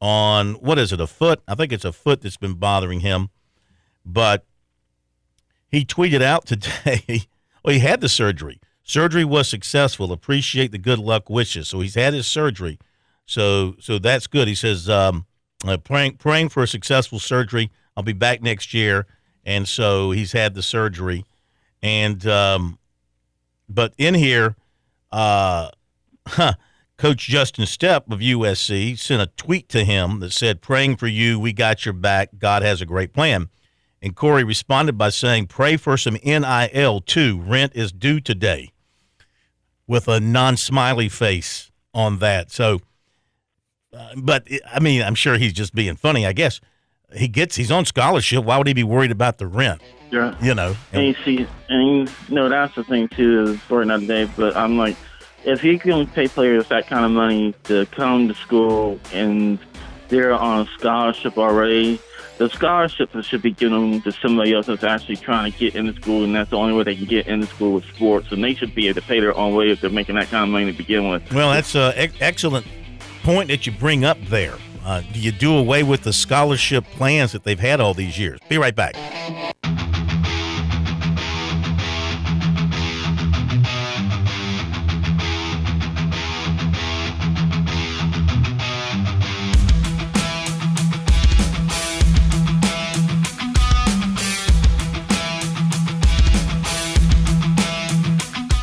[0.00, 1.00] on what is it?
[1.00, 1.42] A foot?
[1.46, 3.30] I think it's a foot that's been bothering him.
[4.04, 4.44] But
[5.68, 7.22] he tweeted out today.
[7.64, 8.60] well, he had the surgery.
[8.82, 10.12] Surgery was successful.
[10.12, 11.68] Appreciate the good luck wishes.
[11.68, 12.78] So he's had his surgery.
[13.26, 14.48] So so that's good.
[14.48, 15.26] He says um,
[15.64, 17.70] uh, praying praying for a successful surgery.
[17.96, 19.06] I'll be back next year.
[19.44, 21.24] And so he's had the surgery.
[21.82, 22.78] And um,
[23.68, 24.56] but in here,
[25.10, 25.70] uh,
[26.26, 26.54] huh,
[26.96, 31.40] Coach Justin Stepp of USC sent a tweet to him that said, "Praying for you.
[31.40, 32.30] We got your back.
[32.38, 33.48] God has a great plan."
[34.00, 37.40] And Corey responded by saying, "Pray for some NIL too.
[37.40, 38.70] Rent is due today."
[39.88, 42.52] With a non-smiley face on that.
[42.52, 42.80] So,
[43.92, 46.24] uh, but I mean, I'm sure he's just being funny.
[46.24, 46.60] I guess
[47.14, 48.44] he gets he's on scholarship.
[48.44, 49.80] Why would he be worried about the rent?
[50.10, 50.36] Yeah.
[50.42, 50.76] You know.
[50.92, 54.30] And you see, and you know, that's the thing too is for another day.
[54.36, 54.96] But I'm like,
[55.44, 59.58] if you can pay players that kind of money to come to school and
[60.08, 61.98] they're on a scholarship already,
[62.38, 66.24] the scholarship should be given to somebody else that's actually trying to get into school,
[66.24, 68.30] and that's the only way they can get into school with sports.
[68.30, 70.44] And they should be able to pay their own way if they're making that kind
[70.44, 71.32] of money to begin with.
[71.32, 72.66] Well, that's an ex- excellent
[73.22, 74.54] point that you bring up there.
[74.84, 78.40] Uh, do you do away with the scholarship plans that they've had all these years?
[78.48, 78.94] Be right back.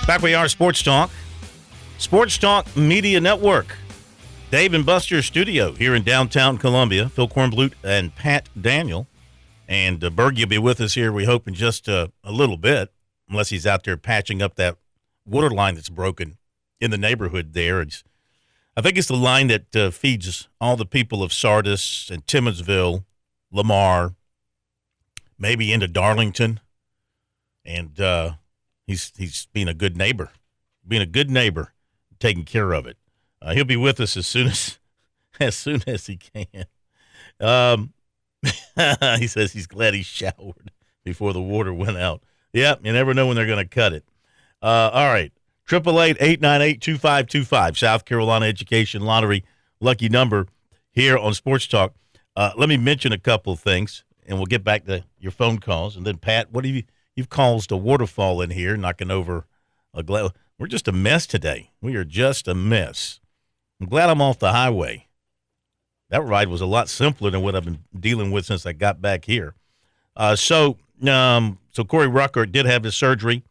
[0.05, 1.11] Back we are, Sports Talk.
[1.99, 3.77] Sports Talk Media Network.
[4.51, 7.07] Dave and Buster's studio here in downtown Columbia.
[7.07, 9.05] Phil Kornblut and Pat Daniel.
[9.67, 12.57] And uh, Berg will be with us here, we hope, in just uh, a little
[12.57, 12.91] bit,
[13.29, 14.77] unless he's out there patching up that
[15.23, 16.39] water line that's broken
[16.81, 17.81] in the neighborhood there.
[17.81, 18.03] It's,
[18.75, 23.05] I think it's the line that uh, feeds all the people of Sardis and Timminsville,
[23.51, 24.15] Lamar,
[25.37, 26.59] maybe into Darlington.
[27.63, 28.31] And uh,
[28.87, 30.31] he's he's being a good neighbor,
[30.87, 31.73] being a good neighbor,
[32.19, 32.97] taking care of it.
[33.41, 34.79] Uh, he'll be with us as soon as
[35.39, 36.65] as soon as he can.
[37.39, 37.93] Um,
[39.19, 40.71] he says he's glad he showered
[41.03, 42.23] before the water went out.
[42.53, 44.03] Yep, you never know when they're going to cut it.
[44.61, 45.31] Uh, all right.
[45.65, 49.43] Triple eight eight nine eight two five two five South Carolina Education Lottery
[49.79, 50.47] lucky number
[50.91, 51.93] here on Sports Talk.
[52.35, 55.59] Uh, let me mention a couple of things, and we'll get back to your phone
[55.59, 55.95] calls.
[55.95, 56.83] And then Pat, what have you
[57.15, 59.45] you've caused a waterfall in here, knocking over
[59.93, 60.31] a glass.
[60.57, 61.71] We're just a mess today.
[61.81, 63.19] We are just a mess.
[63.79, 65.07] I'm glad I'm off the highway.
[66.09, 69.01] That ride was a lot simpler than what I've been dealing with since I got
[69.01, 69.53] back here.
[70.15, 73.43] Uh, so, um, so Corey Rucker did have his surgery,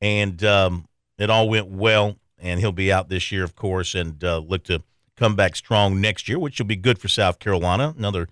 [0.00, 0.86] and um,
[1.18, 2.16] it all went well.
[2.38, 4.82] And he'll be out this year, of course, and uh, look to
[5.16, 7.94] come back strong next year, which will be good for South Carolina.
[7.96, 8.28] Another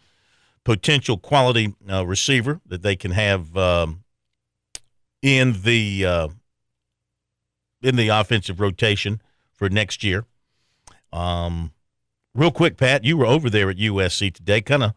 [0.65, 4.03] potential quality uh, receiver that they can have um,
[5.23, 6.29] in the uh,
[7.83, 10.25] in the offensive rotation for next year.
[11.13, 11.73] Um,
[12.35, 14.61] real quick, Pat, you were over there at USC today.
[14.61, 14.95] Kind of,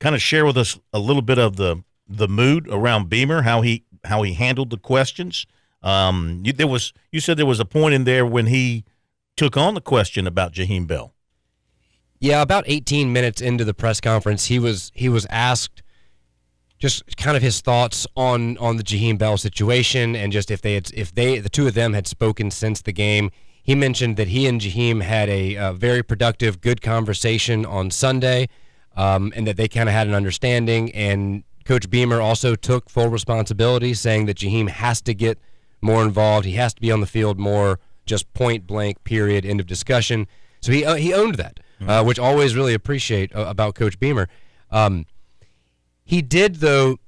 [0.00, 3.62] kind of share with us a little bit of the the mood around Beamer, how
[3.62, 5.46] he how he handled the questions.
[5.82, 8.84] Um, you, there was you said there was a point in there when he
[9.36, 11.14] took on the question about Jaheim Bell.
[12.18, 15.82] Yeah, about 18 minutes into the press conference, he was he was asked
[16.78, 20.74] just kind of his thoughts on on the Jaheim Bell situation and just if they
[20.74, 23.30] had if they the two of them had spoken since the game.
[23.66, 28.48] He mentioned that he and Jaheim had a, a very productive, good conversation on Sunday,
[28.96, 30.92] um, and that they kind of had an understanding.
[30.92, 35.40] And Coach Beamer also took full responsibility, saying that Jaheim has to get
[35.80, 36.46] more involved.
[36.46, 39.02] He has to be on the field more, just point blank.
[39.02, 39.44] Period.
[39.44, 40.28] End of discussion.
[40.60, 44.28] So he uh, he owned that, uh, which always really appreciate uh, about Coach Beamer.
[44.70, 45.06] Um,
[46.04, 46.98] he did, though,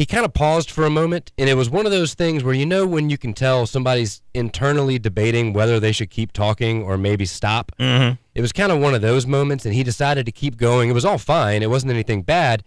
[0.00, 2.54] he kind of paused for a moment, and it was one of those things where
[2.54, 6.96] you know when you can tell somebody's internally debating whether they should keep talking or
[6.96, 7.70] maybe stop.
[7.78, 8.14] Mm-hmm.
[8.34, 10.88] It was kind of one of those moments, and he decided to keep going.
[10.88, 12.64] It was all fine, it wasn't anything bad,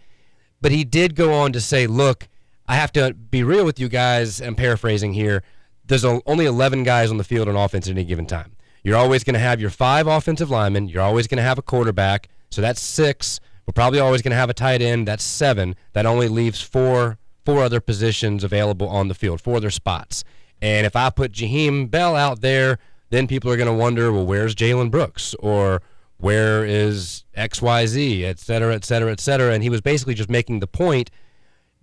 [0.60, 2.28] but he did go on to say, Look,
[2.68, 4.40] I have to be real with you guys.
[4.40, 5.42] I'm paraphrasing here.
[5.84, 8.54] There's only 11 guys on the field on offense at any given time.
[8.84, 10.86] You're always going to have your five offensive linemen.
[10.86, 12.28] You're always going to have a quarterback.
[12.50, 13.40] So that's six.
[13.66, 15.08] We're probably always going to have a tight end.
[15.08, 15.74] That's seven.
[15.94, 20.24] That only leaves four four other positions available on the field, four other spots.
[20.62, 22.78] And if I put Jaheim Bell out there,
[23.10, 25.82] then people are going to wonder, well, where's Jalen Brooks or
[26.18, 29.52] where is X Y Z, et cetera, et cetera, et cetera.
[29.52, 31.10] And he was basically just making the point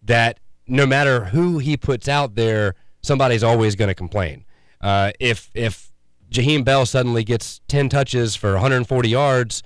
[0.03, 4.45] that no matter who he puts out there, somebody's always going to complain.
[4.79, 5.91] Uh, if if
[6.31, 9.61] Jaheim Bell suddenly gets 10 touches for 140 yards,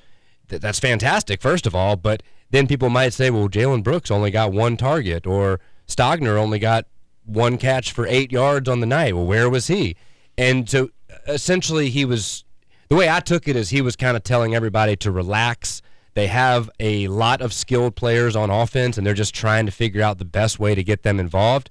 [0.49, 1.95] th- that's fantastic, first of all.
[1.95, 6.59] But then people might say, well, Jalen Brooks only got one target, or Stogner only
[6.59, 6.85] got
[7.25, 9.15] one catch for eight yards on the night.
[9.15, 9.95] Well, where was he?
[10.37, 10.89] And so
[11.27, 12.43] essentially, he was
[12.89, 15.81] the way I took it is he was kind of telling everybody to relax.
[16.13, 20.01] They have a lot of skilled players on offense, and they're just trying to figure
[20.01, 21.69] out the best way to get them involved.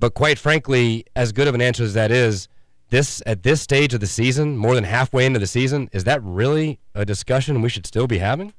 [0.00, 2.48] But quite frankly, as good of an answer as that is,
[2.90, 6.22] this at this stage of the season, more than halfway into the season, is that
[6.22, 8.52] really a discussion we should still be having?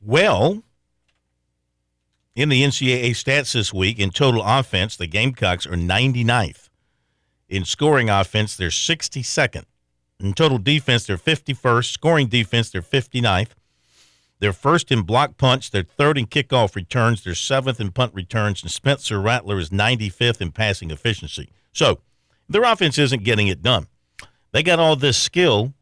[0.00, 0.62] Well,
[2.34, 6.68] in the NCAA stats this week, in total offense, the Gamecocks are 99th.
[7.48, 9.64] In scoring offense, they're 62nd.
[10.18, 11.92] In total defense, they're 51st.
[11.92, 13.50] Scoring defense, they're 59th.
[14.40, 15.70] They're first in block punch.
[15.70, 17.22] They're third in kickoff returns.
[17.22, 18.62] They're seventh in punt returns.
[18.62, 21.50] And Spencer Rattler is 95th in passing efficiency.
[21.72, 22.00] So
[22.48, 23.86] their offense isn't getting it done.
[24.52, 25.74] They got all this skill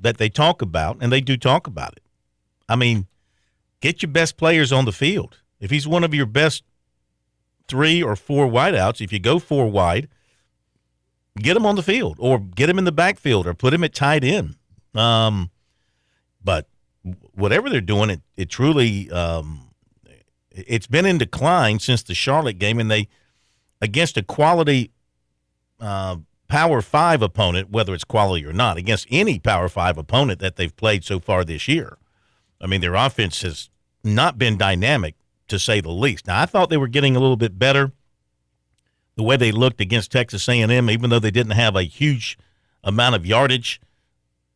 [0.00, 2.02] that they talk about, and they do talk about it.
[2.68, 3.06] I mean,
[3.80, 5.38] get your best players on the field.
[5.60, 6.62] If he's one of your best
[7.68, 10.08] three or four wideouts, if you go four wide,
[11.38, 13.94] get him on the field or get him in the backfield or put him at
[13.94, 14.56] tight end.
[14.94, 15.50] Um,
[16.42, 16.68] but
[17.34, 19.70] whatever they're doing, it it truly um,
[20.50, 23.08] it's been in decline since the Charlotte game, and they
[23.80, 24.90] against a quality
[25.80, 26.16] uh,
[26.48, 30.74] Power Five opponent, whether it's quality or not, against any Power Five opponent that they've
[30.76, 31.98] played so far this year.
[32.60, 33.68] I mean, their offense has
[34.02, 35.14] not been dynamic
[35.48, 36.26] to say the least.
[36.26, 37.92] Now, I thought they were getting a little bit better
[39.16, 42.38] the way they looked against Texas A&M, even though they didn't have a huge
[42.84, 43.80] amount of yardage.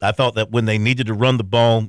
[0.03, 1.89] I thought that when they needed to run the ball,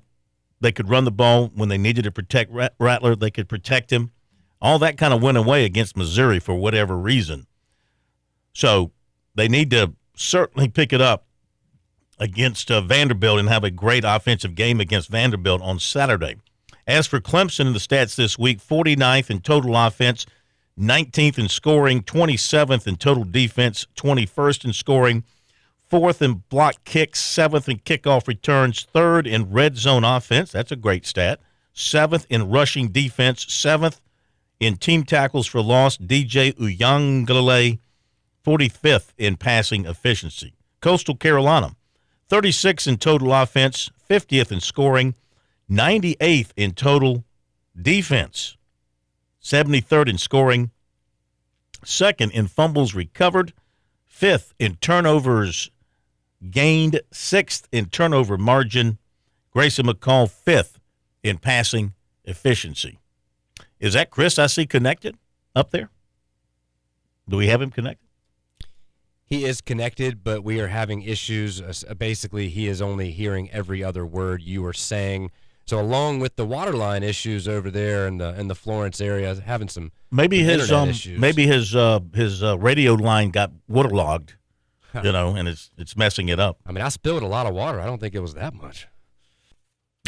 [0.60, 1.52] they could run the ball.
[1.54, 4.12] When they needed to protect Rattler, they could protect him.
[4.62, 7.48] All that kind of went away against Missouri for whatever reason.
[8.54, 8.92] So
[9.34, 11.26] they need to certainly pick it up
[12.20, 16.36] against uh, Vanderbilt and have a great offensive game against Vanderbilt on Saturday.
[16.88, 20.26] As for Clemson in the stats this week, 49th in total offense,
[20.80, 25.24] 19th in scoring, 27th in total defense, 21st in scoring,
[25.90, 30.52] fourth in block kicks, seventh in kickoff returns, third in red zone offense.
[30.52, 31.40] That's a great stat.
[31.74, 34.02] Seventh in rushing defense, seventh
[34.60, 35.98] in team tackles for loss.
[35.98, 37.80] DJ Uiagalelei,
[38.46, 40.54] 45th in passing efficiency.
[40.82, 41.76] Coastal Carolina,
[42.30, 45.14] 36th in total offense, 50th in scoring,
[45.72, 47.24] 98th in total
[47.80, 48.58] defense,
[49.42, 50.72] 73rd in scoring,
[51.86, 53.54] second in fumbles recovered,
[54.06, 55.72] fifth in turnovers
[56.50, 58.98] gained, sixth in turnover margin.
[59.52, 60.80] Grayson McCall, fifth
[61.24, 61.94] in passing
[62.26, 63.00] efficiency.
[63.80, 65.18] Is that Chris I see connected
[65.56, 65.90] up there?
[67.28, 68.08] Do we have him connected?
[69.24, 71.62] He is connected, but we are having issues.
[71.98, 75.32] Basically, he is only hearing every other word you are saying.
[75.66, 79.70] So along with the waterline issues over there in the in the Florence area, having
[79.70, 81.20] some maybe his um issues.
[81.20, 84.36] maybe his uh his uh, radio line got waterlogged,
[85.04, 86.58] you know, and it's it's messing it up.
[86.66, 87.80] I mean, I spilled a lot of water.
[87.80, 88.88] I don't think it was that much.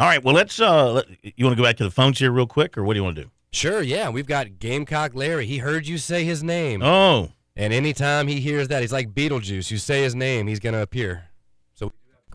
[0.02, 2.32] All right, well let's uh let, you want to go back to the phones here
[2.32, 3.32] real quick, or what do you want to do?
[3.52, 4.10] Sure, yeah.
[4.10, 5.46] We've got Gamecock Larry.
[5.46, 6.82] He heard you say his name.
[6.82, 7.30] Oh.
[7.56, 9.70] And anytime he hears that, he's like Beetlejuice.
[9.70, 11.30] You say his name, he's gonna appear.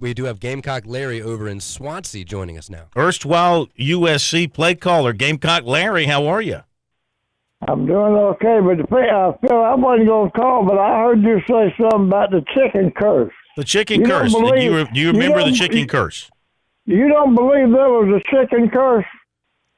[0.00, 2.86] We do have Gamecock Larry over in Swansea joining us now.
[2.96, 6.60] Erstwhile USC play caller, Gamecock Larry, how are you?
[7.66, 11.40] I'm doing okay, but I feel I wasn't going to call, but I heard you
[11.48, 13.32] say something about the chicken curse.
[13.56, 14.32] The chicken you curse.
[14.32, 16.30] Believe, you, do you remember you the chicken curse?
[16.86, 19.04] You don't believe there was a chicken curse?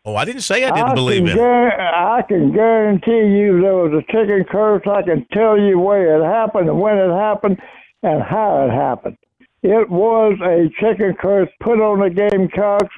[0.05, 1.39] Oh, I didn't say I didn't I believe it.
[1.39, 4.83] I can guarantee you there was a chicken curse.
[4.87, 7.59] I can tell you where it happened and when it happened
[8.03, 9.17] and how it happened.
[9.63, 12.95] It was a chicken curse put on the Gamecocks,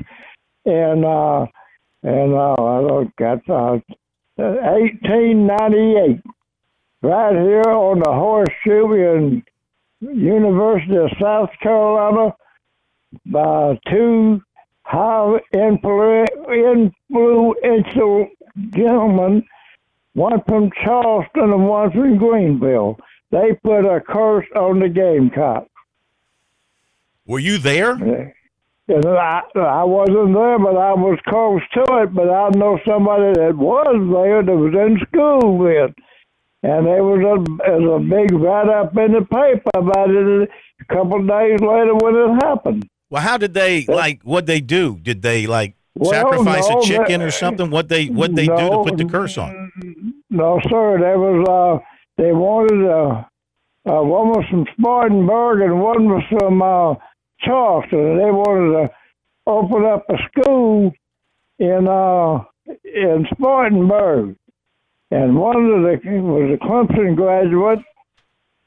[0.64, 1.46] and uh,
[2.04, 3.80] and uh, I don't got uh,
[4.36, 6.22] 1898,
[7.02, 9.42] right here on the horseshoe in
[10.00, 12.34] University of South Carolina,
[13.26, 14.40] by two
[14.82, 16.92] high influential
[18.70, 19.44] gentlemen,
[20.14, 22.98] one from Charleston and one from Greenville.
[23.32, 25.71] They put a curse on the Gamecocks.
[27.26, 27.92] Were you there?
[27.92, 32.14] And I, I wasn't there, but I was close to it.
[32.14, 35.92] But I know somebody that was there that was in school with.
[36.64, 40.50] And there was a, there was a big write up in the paper about it
[40.80, 42.88] a couple of days later when it happened.
[43.10, 44.22] Well, how did they like?
[44.22, 44.98] What they do?
[45.02, 47.70] Did they like well, sacrifice no, a chicken or something?
[47.70, 49.72] What they what they no, do to put the curse on?
[50.30, 50.98] No, sir.
[50.98, 51.84] There was uh,
[52.16, 53.28] they wanted a,
[53.90, 56.94] uh, one was from Spartanburg and one was from uh,
[57.42, 57.98] Charleston.
[57.98, 58.90] And they wanted to
[59.46, 60.92] open up a school
[61.58, 62.44] in uh,
[62.84, 64.36] in Spartanburg,
[65.10, 67.80] and one of the was a Clemson graduate.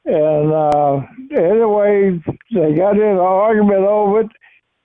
[0.06, 2.22] And uh, anyway,
[2.54, 4.32] they got in an argument over it,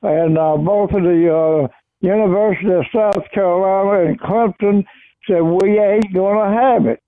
[0.03, 1.68] and uh, both of the uh,
[2.00, 4.85] University of South Carolina and Clemson
[5.29, 7.03] said we ain't going to have it.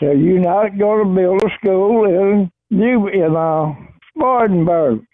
[0.00, 3.74] So you're not going to build a school in New in uh,
[4.10, 5.04] Spartanburg.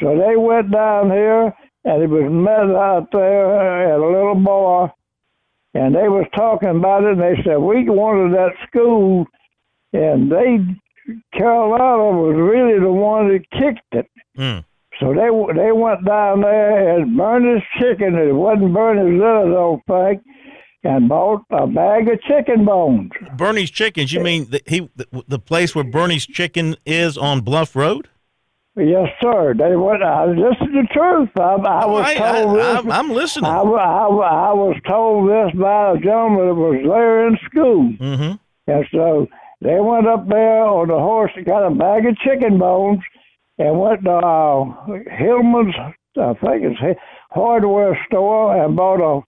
[0.00, 1.52] So they went down here,
[1.84, 4.92] and it was met out there at a little bar,
[5.74, 9.26] and they was talking about it, and they said, we wanted that school,
[9.92, 10.58] and they,
[11.38, 14.10] Carolina was really the one that kicked it.
[14.36, 14.64] Mm.
[15.00, 15.28] So they
[15.60, 18.14] they went down there and burned his chicken.
[18.14, 20.20] It wasn't Bernie's little old thing,
[20.84, 23.10] and bought a bag of chicken bones.
[23.36, 24.12] Bernie's chickens?
[24.12, 28.08] You mean the, he the, the place where Bernie's chicken is on Bluff Road?
[28.76, 29.54] Yes, sir.
[29.54, 30.02] They went.
[30.02, 31.30] I this is the truth.
[31.36, 32.92] I, I was told I, this.
[32.92, 33.50] I, am listening.
[33.50, 38.32] I, I, I, was told this by a gentleman that was there in school, mm-hmm.
[38.66, 39.28] and so
[39.60, 42.98] they went up there on the horse and got a bag of chicken bones,
[43.58, 44.64] and went to uh,
[45.18, 45.74] Hillman's,
[46.16, 47.00] I think it's
[47.30, 49.22] hardware store, and bought a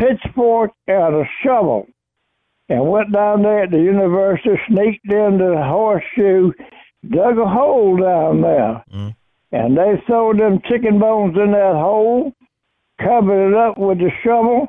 [0.00, 1.86] pitchfork and a shovel,
[2.68, 6.50] and went down there at the university, sneaked into the horseshoe
[7.10, 8.84] dug a hole down there.
[8.92, 9.16] Mm.
[9.52, 12.32] And they threw them chicken bones in that hole,
[13.00, 14.66] covered it up with a shovel,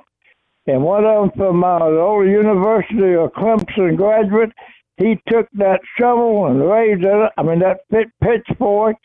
[0.68, 4.52] and one of them from uh, the old University of Clemson graduate
[4.98, 8.96] he took that shovel and raised it, I mean, that pit, pitchfork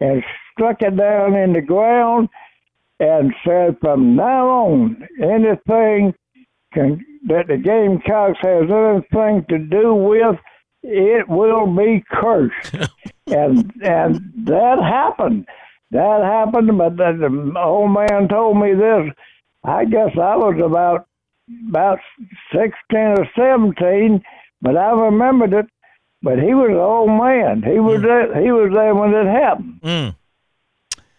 [0.00, 0.22] and
[0.52, 2.28] struck it down in the ground
[2.98, 6.14] and said, from now on, anything
[6.72, 10.36] can, that the Gamecocks has anything to do with,
[10.88, 12.74] it will be cursed.
[13.26, 15.46] and and that happened.
[15.90, 17.12] That happened, but the,
[17.52, 19.12] the old man told me this.
[19.64, 21.06] I guess I was about
[21.68, 21.98] about
[22.52, 24.22] sixteen or seventeen,
[24.62, 25.66] but I remembered it.
[26.22, 27.62] But he was an old man.
[27.62, 28.42] He was there.
[28.42, 29.80] He was there when it happened.
[29.82, 30.16] Mm.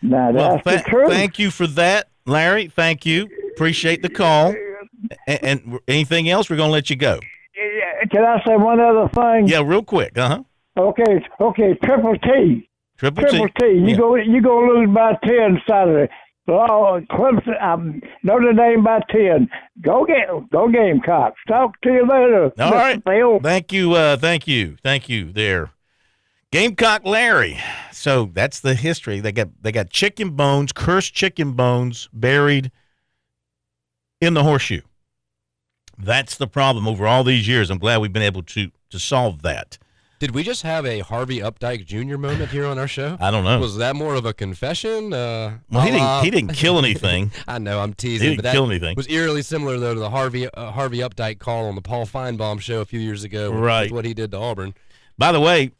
[0.01, 1.09] Now Well, that's tha- the truth.
[1.09, 2.67] thank you for that, Larry.
[2.67, 3.29] Thank you.
[3.53, 4.53] Appreciate the call.
[5.27, 6.49] And, and anything else?
[6.49, 7.19] We're going to let you go.
[8.11, 9.47] Can I say one other thing?
[9.47, 10.17] Yeah, real quick.
[10.17, 10.43] Uh huh.
[10.77, 11.73] Okay, okay.
[11.83, 12.69] Triple T.
[12.97, 13.53] Triple, Triple T.
[13.59, 13.65] T.
[13.67, 13.97] You Yeah.
[13.97, 14.15] go.
[14.15, 16.11] You go lose by ten Saturday.
[16.49, 17.61] Oh, Clemson.
[17.61, 19.49] Um, Notre Dame by ten.
[19.81, 20.27] Go get.
[20.49, 21.39] Go Gamecocks.
[21.47, 22.51] Talk to you later.
[22.59, 23.01] All right.
[23.43, 23.93] Thank you.
[23.93, 24.77] Uh, thank you.
[24.81, 25.31] Thank you.
[25.33, 25.71] There,
[26.51, 27.57] Gamecock Larry.
[27.91, 29.19] So that's the history.
[29.19, 32.71] They got they got chicken bones, cursed chicken bones, buried
[34.21, 34.81] in the horseshoe.
[35.97, 37.69] That's the problem over all these years.
[37.69, 39.77] I'm glad we've been able to to solve that.
[40.19, 42.17] Did we just have a Harvey Updike Jr.
[42.17, 43.17] moment here on our show?
[43.19, 43.59] I don't know.
[43.59, 45.13] Was that more of a confession?
[45.13, 47.31] Uh, well, he didn't he didn't kill anything.
[47.47, 48.21] I know I'm teasing.
[48.23, 48.95] He didn't but that kill anything.
[48.95, 52.59] was eerily similar though to the Harvey uh, Harvey Updike call on the Paul Finebaum
[52.59, 53.51] show a few years ago.
[53.51, 53.83] with- Right.
[53.83, 54.73] with what he did to Auburn.
[55.19, 55.71] By the way,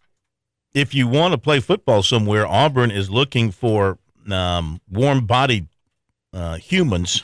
[0.74, 3.98] if you want to play football somewhere, Auburn is looking for
[4.30, 5.68] um, warm-bodied
[6.34, 7.24] uh, humans.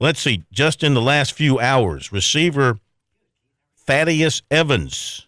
[0.00, 0.44] Let's see.
[0.50, 2.78] Just in the last few hours, receiver
[3.76, 5.26] Thaddeus Evans,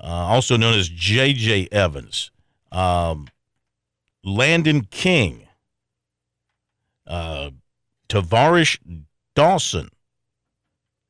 [0.00, 1.68] uh, also known as J.J.
[1.70, 2.32] Evans,
[2.72, 3.28] um,
[4.24, 5.46] Landon King,
[7.06, 7.50] uh,
[8.08, 8.78] Tar'Varish
[9.36, 9.88] Dawson.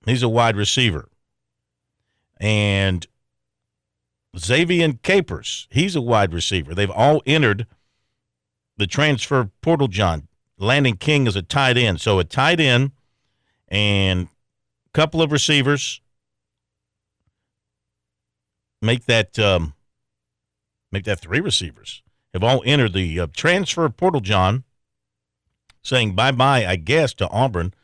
[0.04, 1.08] He's a wide receiver.
[2.38, 3.06] And
[4.36, 6.74] Xavier Capers, he's a wide receiver.
[6.74, 7.66] They've all entered
[8.76, 10.28] the transfer portal, John.
[10.58, 12.00] Landon King is a tight end.
[12.00, 12.92] So a tight end
[13.68, 16.00] and a couple of receivers
[18.80, 19.74] make that um,
[20.92, 22.02] make that three receivers
[22.32, 24.64] have all entered the uh, transfer portal, John,
[25.82, 27.74] saying bye bye, I guess, to Auburn.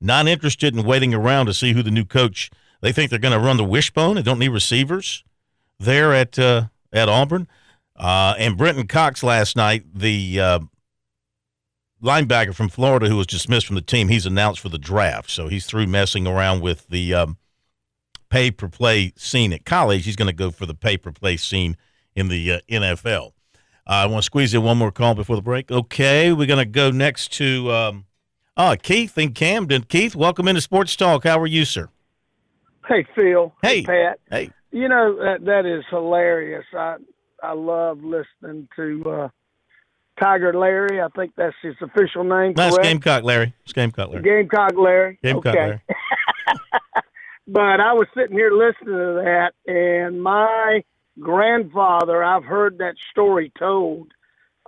[0.00, 2.50] Not interested in waiting around to see who the new coach.
[2.80, 5.24] They think they're going to run the wishbone and don't need receivers
[5.78, 7.48] there at uh, at Auburn.
[7.96, 10.60] Uh, and Brenton Cox last night, the uh,
[12.02, 15.30] linebacker from Florida who was dismissed from the team, he's announced for the draft.
[15.30, 17.36] So he's through messing around with the um,
[18.28, 20.04] pay per play scene at college.
[20.04, 21.76] He's going to go for the pay per play scene
[22.14, 23.32] in the uh, NFL.
[23.86, 25.70] Uh, I want to squeeze in one more call before the break.
[25.70, 28.04] Okay, we're going to go next to um,
[28.56, 29.82] oh, Keith in Camden.
[29.82, 31.24] Keith, welcome into Sports Talk.
[31.24, 31.88] How are you, sir?
[32.86, 33.54] Hey Phil.
[33.62, 33.82] Hey.
[33.84, 34.18] Pat.
[34.30, 34.50] Hey.
[34.72, 36.64] You know that that is hilarious.
[36.76, 36.96] I
[37.42, 39.28] I love listening to uh
[40.20, 41.00] Tiger Larry.
[41.00, 42.54] I think that's his official name.
[42.54, 42.88] That's correct?
[42.88, 43.54] Gamecock Larry.
[43.64, 44.22] It's Gamecock Larry.
[44.22, 45.18] Gamecock Larry.
[45.22, 45.58] Gamecock okay.
[45.58, 45.82] Larry.
[47.48, 50.82] but I was sitting here listening to that, and my
[51.18, 54.12] grandfather, I've heard that story told.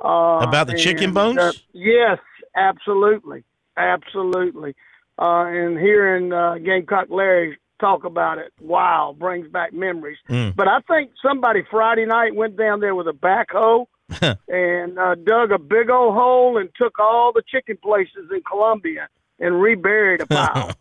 [0.02, 1.38] Uh, About the chicken bones?
[1.38, 2.18] uh, yes,
[2.56, 3.44] absolutely,
[3.76, 4.74] absolutely.
[5.18, 10.18] Uh, and hearing uh, Gamecock Larry talk about it, wow, brings back memories.
[10.28, 10.56] Mm.
[10.56, 13.86] But I think somebody Friday night went down there with a backhoe
[14.48, 19.08] and uh, dug a big old hole and took all the chicken places in Columbia
[19.38, 20.72] and reburied a pile.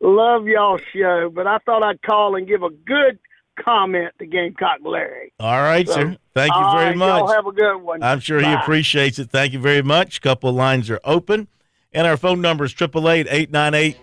[0.00, 3.18] Love y'all show, but I thought I'd call and give a good
[3.62, 5.32] comment to Gamecock Larry.
[5.38, 6.16] All right, So, sir.
[6.34, 7.18] Thank you very right, much.
[7.20, 8.02] Y'all have a good one.
[8.02, 9.30] I'm sure he appreciates it.
[9.30, 10.18] Thank you very much.
[10.18, 11.48] A couple lines are open.
[11.92, 13.96] And our phone number is 888 898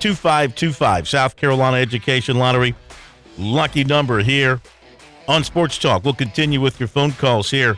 [0.00, 1.08] 2525.
[1.08, 2.74] South Carolina Education Lottery.
[3.38, 4.60] Lucky number here
[5.30, 6.04] on Sports Talk.
[6.04, 7.76] We'll continue with your phone calls here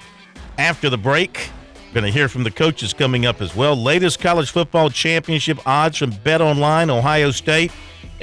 [0.56, 1.50] after the break.
[1.92, 3.76] Going to hear from the coaches coming up as well.
[3.76, 7.70] Latest college football championship odds from Bet Online, Ohio State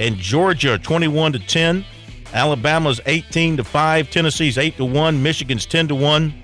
[0.00, 1.84] and Georgia 21 to 10.
[2.32, 6.34] Alabama's 18 to 5, Tennessee's 8 to 1, Michigan's 10 to 1.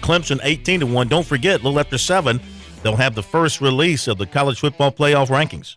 [0.00, 1.08] Clemson 18 to 1.
[1.08, 2.40] Don't forget, a little after 7,
[2.84, 5.76] they'll have the first release of the college football playoff rankings.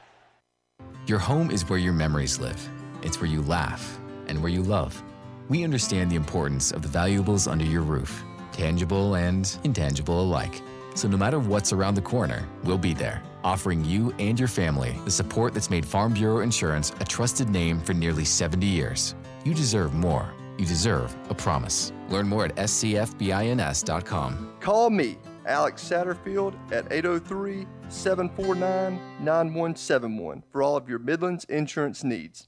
[1.11, 2.69] Your home is where your memories live.
[3.03, 3.99] It's where you laugh
[4.29, 5.03] and where you love.
[5.49, 10.61] We understand the importance of the valuables under your roof, tangible and intangible alike.
[10.95, 14.95] So no matter what's around the corner, we'll be there, offering you and your family
[15.03, 19.13] the support that's made Farm Bureau Insurance a trusted name for nearly 70 years.
[19.43, 20.33] You deserve more.
[20.57, 21.91] You deserve a promise.
[22.07, 24.53] Learn more at scfbins.com.
[24.61, 32.47] Call me, Alex Satterfield, at 803 749 9171 for all of your Midlands insurance needs.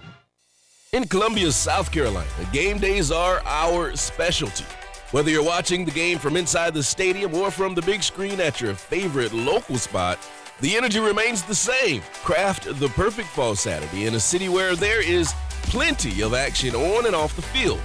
[0.93, 4.65] In Columbia, South Carolina, game days are our specialty.
[5.11, 8.59] Whether you're watching the game from inside the stadium or from the big screen at
[8.59, 10.19] your favorite local spot,
[10.59, 12.01] the energy remains the same.
[12.25, 15.33] Craft the perfect fall Saturday in a city where there is
[15.63, 17.79] plenty of action on and off the field.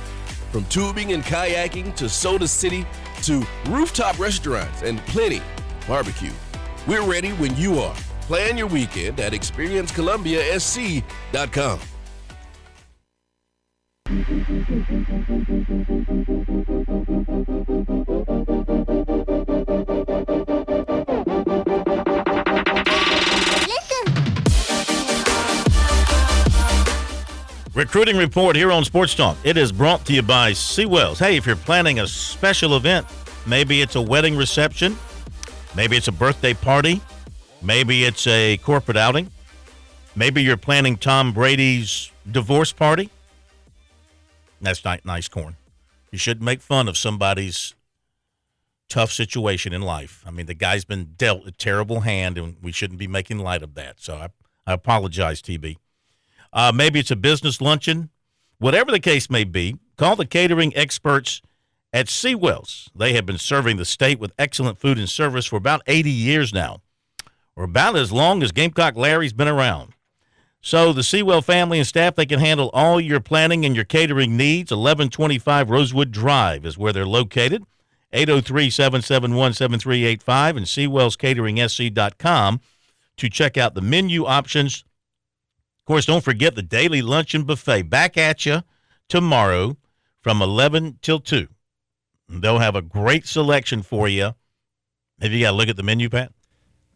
[0.50, 2.84] From tubing and kayaking to Soda City
[3.22, 5.42] to rooftop restaurants and plenty
[5.86, 6.32] barbecue.
[6.88, 7.94] We're ready when you are.
[8.22, 11.80] Plan your weekend at experiencecolumbiasc.com.
[27.74, 29.36] Recruiting report here on Sports Talk.
[29.42, 31.18] It is brought to you by Seawells.
[31.18, 33.09] Hey, if you're planning a special event,
[33.44, 34.96] maybe it's a wedding reception,
[35.74, 37.00] maybe it's a birthday party,
[37.61, 39.32] maybe it's a corporate outing,
[40.14, 43.11] maybe you're planning Tom Brady's divorce party.
[44.61, 45.57] That's not nice corn.
[46.11, 47.74] You shouldn't make fun of somebody's
[48.88, 50.22] tough situation in life.
[50.26, 53.62] I mean, the guy's been dealt a terrible hand, and we shouldn't be making light
[53.62, 54.00] of that.
[54.00, 54.28] So I,
[54.66, 55.76] I apologize, TB.
[56.52, 58.11] Uh, maybe it's a business luncheon.
[58.59, 61.42] Whatever the case may be, call the catering experts
[61.92, 62.88] at Seawells.
[62.94, 66.54] They have been serving the state with excellent food and service for about 80 years
[66.54, 66.80] now,
[67.54, 69.92] or about as long as Gamecock Larry's been around.
[70.66, 74.36] So the Seawell family and staff, they can handle all your planning and your catering
[74.36, 74.72] needs.
[74.72, 77.62] 1125 Rosewood Drive is where they're located.
[78.12, 82.60] 803-771-7385 and SeawellsCateringSC.com
[83.16, 84.84] to check out the menu options
[85.86, 88.64] of course, don't forget the daily luncheon buffet back at you
[89.08, 89.76] tomorrow
[90.20, 91.46] from 11 till 2.
[92.28, 94.34] They'll have a great selection for you.
[95.20, 96.32] Have you got to look at the menu, Pat?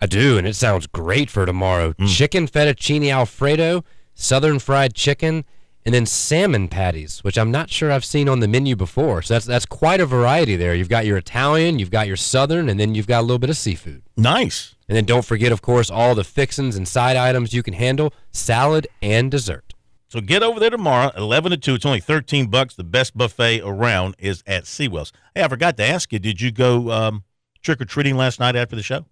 [0.01, 1.93] I do, and it sounds great for tomorrow.
[1.93, 2.09] Mm.
[2.09, 3.85] Chicken fettuccine alfredo,
[4.15, 5.45] southern fried chicken,
[5.85, 9.23] and then salmon patties, which I'm not sure I've seen on the menu before.
[9.23, 10.75] So that's that's quite a variety there.
[10.75, 13.51] You've got your Italian, you've got your southern, and then you've got a little bit
[13.51, 14.03] of seafood.
[14.17, 14.75] Nice.
[14.89, 18.13] And then don't forget, of course, all the fixins and side items you can handle,
[18.31, 19.75] salad and dessert.
[20.09, 21.75] So get over there tomorrow, 11 to 2.
[21.77, 22.75] It's only 13 bucks.
[22.75, 25.13] The best buffet around is at Seawells.
[25.37, 27.23] Hey, I forgot to ask you, did you go um,
[27.63, 29.07] trick-or-treating last night after the show?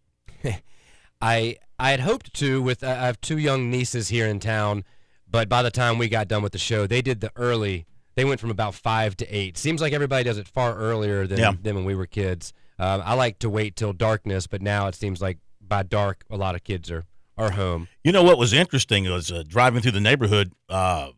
[1.21, 4.85] I I had hoped to with I have two young nieces here in town,
[5.31, 7.87] but by the time we got done with the show, they did the early.
[8.15, 9.57] They went from about five to eight.
[9.57, 11.53] Seems like everybody does it far earlier than Yeah.
[11.61, 12.53] than when we were kids.
[12.79, 16.37] Um, I like to wait till darkness, but now it seems like by dark a
[16.37, 17.07] lot of kids are
[17.37, 17.89] are home.
[18.03, 20.53] You know what was interesting was uh, driving through the neighborhood.
[20.69, 21.11] Uh,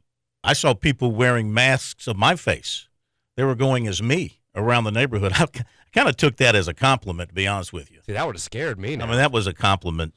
[0.45, 2.89] I saw people wearing masks of my face.
[3.37, 5.33] They were going as me around the neighborhood.
[5.37, 5.47] I
[5.93, 7.99] kind of took that as a compliment, to be honest with you.
[8.07, 8.97] See, that would have scared me.
[8.97, 9.05] Now.
[9.05, 10.15] I mean, that was a compliment.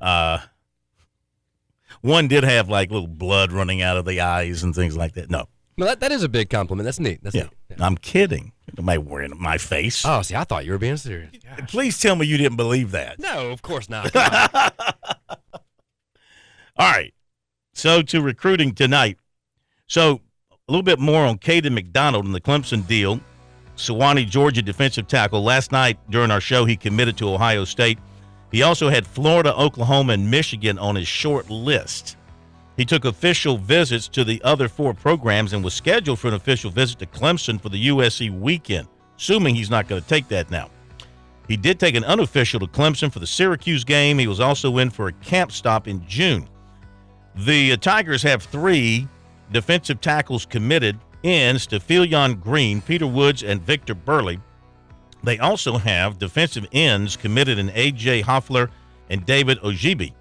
[0.00, 0.38] Uh,
[2.00, 5.30] one did have like little blood running out of the eyes and things like that.
[5.30, 5.46] No,
[5.76, 6.84] no, that, that is a big compliment.
[6.84, 7.20] That's neat.
[7.22, 7.80] That's yeah, neat.
[7.80, 8.52] I'm kidding.
[8.76, 10.04] Am I wearing my face?
[10.04, 11.30] Oh, see, I thought you were being serious.
[11.68, 13.18] Please tell me you didn't believe that.
[13.18, 14.14] No, of course not.
[14.16, 14.72] All
[16.78, 17.14] right.
[17.74, 19.18] So to recruiting tonight.
[19.86, 23.20] So a little bit more on Kayden McDonald and the Clemson deal.
[23.78, 25.42] Suwanee, Georgia defensive tackle.
[25.42, 27.98] Last night during our show, he committed to Ohio State.
[28.50, 32.16] He also had Florida, Oklahoma, and Michigan on his short list.
[32.76, 36.70] He took official visits to the other four programs and was scheduled for an official
[36.70, 40.70] visit to Clemson for the USC weekend, assuming he's not going to take that now.
[41.48, 44.18] He did take an unofficial to Clemson for the Syracuse game.
[44.18, 46.46] He was also in for a camp stop in June.
[47.34, 49.08] The uh, Tigers have three
[49.52, 54.40] defensive tackles committed in Stephiylan Green, Peter Woods, and Victor Burley.
[55.22, 58.20] They also have defensive ends committed in A.J.
[58.22, 58.70] Hoffler
[59.10, 60.12] and David Ojiegbe.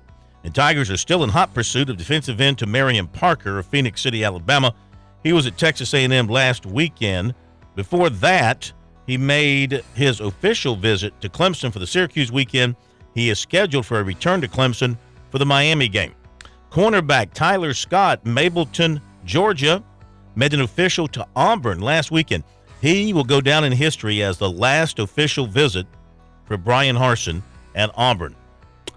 [0.44, 4.02] And Tigers are still in hot pursuit of defensive end to Marion Parker of Phenix
[4.02, 4.74] City, Alabama.
[5.24, 7.36] He was at Texas A&M last weekend.
[7.76, 8.72] Before that,
[9.06, 12.76] he made his official visit to Clemson for the Syracuse weekend.
[13.14, 14.98] He is scheduled for a return to Clemson
[15.30, 16.14] for the Miami game.
[16.72, 19.84] Cornerback Tyler Scott, Mableton, Georgia,
[20.38, 22.44] made an official to Auburn last weekend.
[22.80, 25.88] He will go down in history as the last official visit
[26.46, 27.42] for Bryan Harsin
[27.74, 28.36] at Auburn.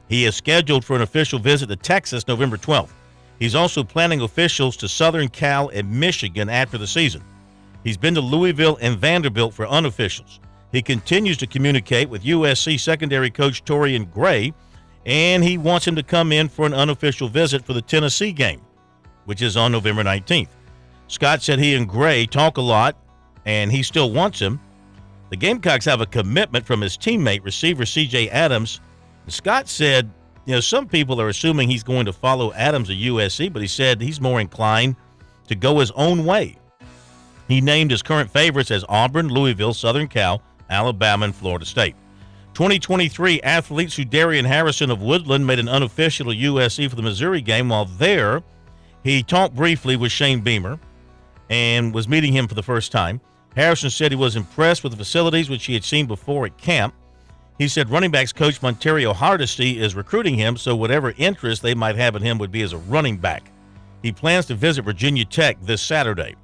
[0.07, 2.91] He is scheduled for an official visit to Texas November 12th.
[3.39, 7.25] He's also planning officials to Southern Cal and Michigan after the season.
[7.85, 10.41] He's been to Louisville and Vanderbilt for unofficials.
[10.73, 14.53] He continues to communicate with USC secondary coach Torian Gray,
[15.07, 18.61] and he wants him to come in for an unofficial visit for the Tennessee game,
[19.25, 20.49] which is on November 19th.
[21.11, 22.97] Scott said he and Gray talk a lot,
[23.45, 24.61] and he still wants him.
[25.31, 28.81] The Gamecocks have a commitment from his teammate, receiver CJ Adams.
[29.27, 30.09] Scott said,
[30.47, 33.67] you know, some people are assuming he's going to follow Adams at USC, but he
[33.67, 34.95] said he's more inclined
[35.49, 36.57] to go his own way.
[37.49, 40.41] He named his current favorites as Auburn, Louisville, Southern Cal,
[40.71, 41.97] Alabama, and Florida State.
[42.55, 47.69] 2023 athlete Sudarian Harrison of Woodland made an unofficial USC for the Missouri game.
[47.69, 48.45] While there,
[49.03, 50.79] he talked briefly with Shane Beamer
[51.51, 53.21] and was meeting him for the first time.
[53.55, 56.95] Harrison said he was impressed with the facilities which he had seen before at camp.
[57.59, 61.97] He said running backs coach Montario Hardesty is recruiting him, so whatever interest they might
[61.97, 63.51] have in him would be as a running back.
[64.03, 66.37] He plans to visit Virginia Tech this Saturday.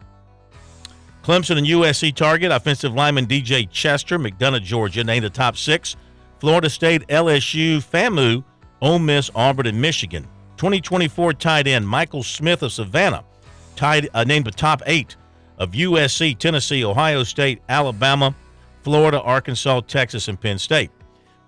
[1.22, 5.96] Clemson and USC target offensive lineman DJ Chester, McDonough, Georgia, named the top six.
[6.38, 8.44] Florida State, LSU, FAMU,
[8.82, 10.24] Ole Miss, Auburn, and Michigan.
[10.58, 13.24] 2024 tight end Michael Smith of Savannah,
[13.76, 15.16] tied, uh, named the top eight
[15.58, 18.34] of USC, Tennessee, Ohio State, Alabama,
[18.82, 20.90] Florida, Arkansas, Texas, and Penn State.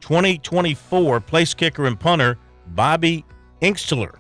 [0.01, 3.25] 2024 place kicker and punter Bobby
[3.63, 4.17] Inkstler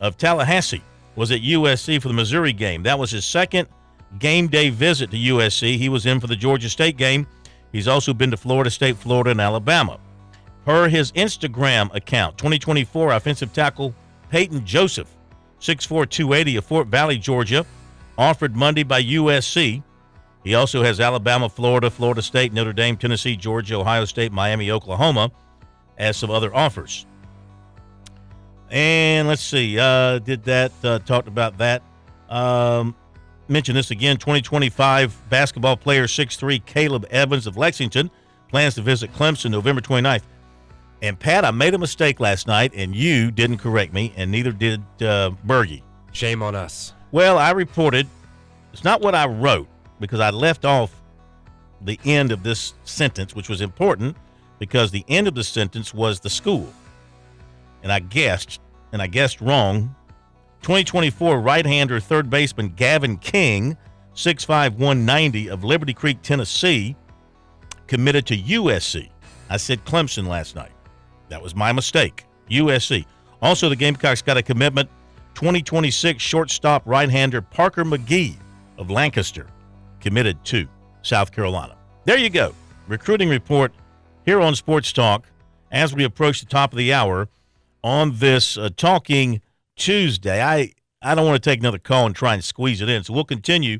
[0.00, 0.82] of Tallahassee
[1.16, 2.82] was at USC for the Missouri game.
[2.82, 3.68] That was his second
[4.18, 5.76] game day visit to USC.
[5.76, 7.26] He was in for the Georgia State game.
[7.72, 9.98] He's also been to Florida State, Florida, and Alabama.
[10.64, 13.94] Per his Instagram account, 2024 offensive tackle
[14.30, 15.14] Peyton Joseph,
[15.60, 17.66] 6'4, 280 of Fort Valley, Georgia,
[18.16, 19.82] offered Monday by USC.
[20.44, 25.30] He also has Alabama, Florida, Florida State, Notre Dame, Tennessee, Georgia, Ohio State, Miami, Oklahoma
[25.98, 27.06] as some other offers.
[28.70, 31.82] And let's see, uh, did that, uh, talked about that.
[32.28, 32.94] Um,
[33.48, 38.10] mention this again 2025 basketball player 6'3 Caleb Evans of Lexington
[38.48, 40.22] plans to visit Clemson November 29th.
[41.00, 44.50] And Pat, I made a mistake last night, and you didn't correct me, and neither
[44.50, 45.82] did uh, Bergie.
[46.12, 46.92] Shame on us.
[47.12, 48.06] Well, I reported
[48.72, 49.68] it's not what I wrote
[50.00, 51.00] because I left off
[51.80, 54.16] the end of this sentence, which was important
[54.58, 56.72] because the end of the sentence was the school.
[57.82, 58.60] And I guessed,
[58.92, 59.94] and I guessed wrong
[60.62, 63.76] 2024 right hander third baseman Gavin King,
[64.14, 66.96] 6'5, 190 of Liberty Creek, Tennessee,
[67.86, 69.08] committed to USC.
[69.48, 70.72] I said Clemson last night.
[71.28, 72.24] That was my mistake.
[72.50, 73.04] USC.
[73.40, 74.88] Also, the Gamecocks got a commitment
[75.34, 78.36] 2026 shortstop right hander Parker McGee
[78.76, 79.46] of Lancaster,
[80.00, 80.66] committed to
[81.02, 81.76] South Carolina.
[82.04, 82.54] There you go.
[82.88, 83.72] Recruiting report
[84.24, 85.26] here on Sports Talk
[85.70, 87.28] as we approach the top of the hour
[87.84, 89.40] on this uh, Talking
[89.76, 90.42] Tuesday.
[90.42, 90.72] I,
[91.02, 93.04] I don't want to take another call and try and squeeze it in.
[93.04, 93.78] So we'll continue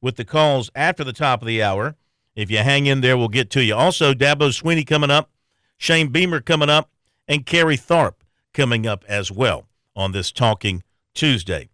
[0.00, 1.96] with the calls after the top of the hour.
[2.34, 3.74] If you hang in there, we'll get to you.
[3.74, 5.30] Also, Dabo Swinney coming up,
[5.78, 6.90] Shane Beamer coming up,
[7.26, 8.14] and Kerry Tharp
[8.52, 10.82] coming up as well on this Talking
[11.14, 11.68] Tuesday.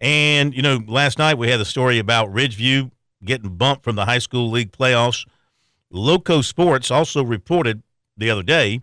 [0.00, 2.90] And, you know, last night we had the story about Ridgeview
[3.24, 5.26] getting bumped from the high school league playoffs.
[5.90, 7.82] Loco Sports also reported
[8.16, 8.82] the other day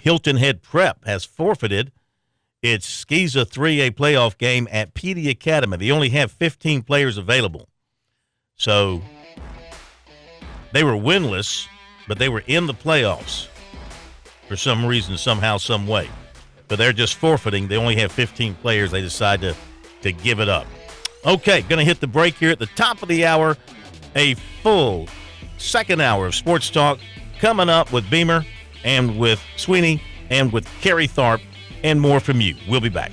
[0.00, 1.92] Hilton Head Prep has forfeited
[2.60, 5.76] it's SCISA 3A playoff game at PD Academy.
[5.76, 7.68] They only have 15 players available.
[8.56, 9.00] So
[10.72, 11.68] they were winless,
[12.08, 13.46] but they were in the playoffs
[14.48, 16.08] for some reason, somehow, some way.
[16.66, 17.68] But they're just forfeiting.
[17.68, 18.90] They only have 15 players.
[18.90, 19.54] They decide to,
[20.02, 20.66] to give it up.
[21.24, 23.56] Okay, going to hit the break here at the top of the hour.
[24.16, 25.06] A full
[25.58, 26.98] second hour of sports talk
[27.38, 28.44] coming up with Beamer
[28.84, 31.42] and with Swinney and with Kerry Tharp
[31.84, 32.56] and more from you.
[32.68, 33.12] We'll be back.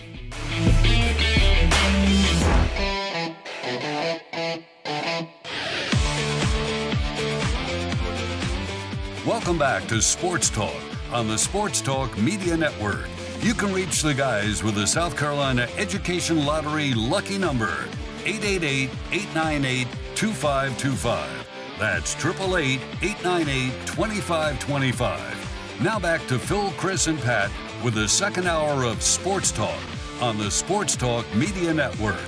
[9.25, 13.07] Welcome back to Sports Talk on the Sports Talk Media Network.
[13.39, 17.87] You can reach the guys with the South Carolina Education Lottery lucky number
[18.25, 21.47] 888 898 2525.
[21.79, 25.81] That's 888 898 2525.
[25.81, 27.49] Now back to Phil, Chris, and Pat
[27.81, 29.79] with the second hour of Sports Talk
[30.21, 32.19] on the Sports Talk Media Network.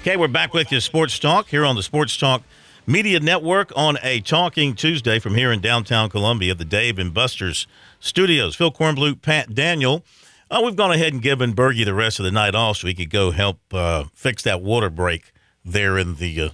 [0.00, 2.42] Okay, we're back with you, Sports Talk, here on the Sports Talk
[2.86, 7.66] Media Network on a Talking Tuesday from here in downtown Columbia, the Dave and Buster's
[7.98, 8.56] studios.
[8.56, 10.04] Phil Kornblut, Pat Daniel.
[10.50, 12.94] Uh, we've gone ahead and given Bergie the rest of the night off so he
[12.94, 15.32] could go help uh, fix that water break
[15.64, 16.48] there in the uh,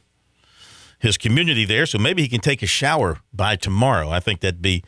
[0.99, 1.87] his community there.
[1.87, 4.11] So maybe he can take a shower by tomorrow.
[4.11, 4.83] I think that'd be.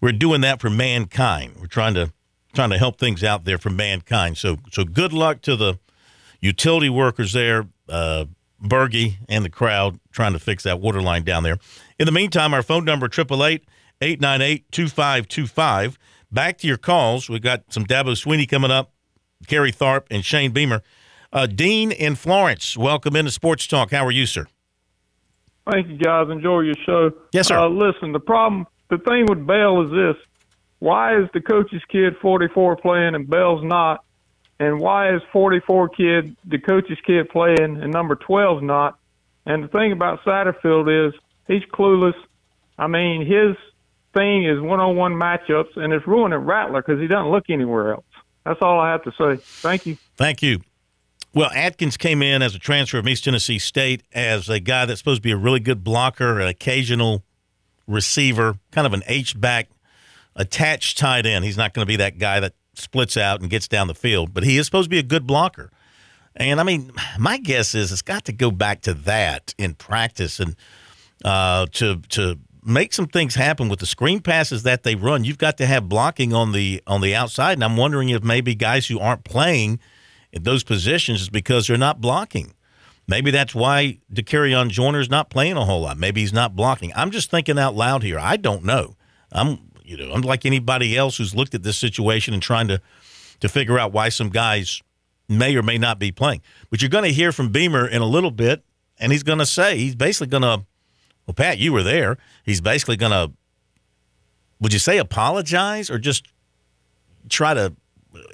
[0.00, 1.56] We're doing that for mankind.
[1.60, 2.12] We're trying to
[2.52, 4.38] trying to help things out there for mankind.
[4.38, 5.78] So so good luck to the
[6.40, 8.24] utility workers there, uh,
[8.62, 11.58] Bergie and the crowd trying to fix that water line down there.
[11.98, 13.64] In the meantime, our phone number 888
[14.00, 15.98] 898 2525.
[16.32, 17.28] Back to your calls.
[17.28, 18.92] We've got some Dabo Swinney coming up,
[19.46, 20.82] Kerry Tharp, and Shane Beamer.
[21.32, 23.90] Uh, Dean in Florence, welcome into Sports Talk.
[23.90, 24.46] How are you, sir?
[25.70, 26.28] Thank you, guys.
[26.30, 27.10] Enjoy your show.
[27.32, 27.58] Yes, sir.
[27.58, 30.16] Uh, listen, the problem, the thing with Bell is this:
[30.80, 34.04] why is the coach's kid 44 playing and Bell's not?
[34.60, 38.98] And why is 44 kid the coach's kid playing and number 12's not?
[39.46, 42.14] And the thing about Satterfield is he's clueless.
[42.78, 43.56] I mean, his
[44.14, 48.04] thing is one-on-one matchups, and it's ruining Rattler because he doesn't look anywhere else.
[48.44, 49.36] That's all I have to say.
[49.42, 49.96] Thank you.
[50.16, 50.60] Thank you.
[51.32, 55.00] Well, Atkins came in as a transfer from East Tennessee State as a guy that's
[55.00, 57.22] supposed to be a really good blocker, an occasional
[57.86, 59.68] receiver, kind of an H back
[60.36, 61.44] attached tight end.
[61.44, 64.32] He's not going to be that guy that splits out and gets down the field,
[64.32, 65.70] but he is supposed to be a good blocker.
[66.36, 70.40] And I mean, my guess is it's got to go back to that in practice
[70.40, 70.56] and
[71.24, 75.24] uh, to to make some things happen with the screen passes that they run.
[75.24, 78.54] You've got to have blocking on the on the outside, and I'm wondering if maybe
[78.54, 79.80] guys who aren't playing
[80.32, 82.54] in those positions is because they're not blocking.
[83.08, 85.98] Maybe that's why Dakereon Joyner's not playing a whole lot.
[85.98, 86.92] Maybe he's not blocking.
[86.94, 88.20] I'm just thinking out loud here.
[88.20, 88.94] I don't know.
[89.32, 92.80] I'm you know I'm anybody else who's looked at this situation and trying to
[93.40, 94.82] to figure out why some guys
[95.28, 96.42] may or may not be playing.
[96.70, 98.62] But you're going to hear from Beamer in a little bit,
[98.98, 100.64] and he's going to say he's basically going to.
[101.26, 102.18] Well, Pat, you were there.
[102.44, 103.32] He's basically going to.
[104.60, 106.28] Would you say apologize or just
[107.28, 107.74] try to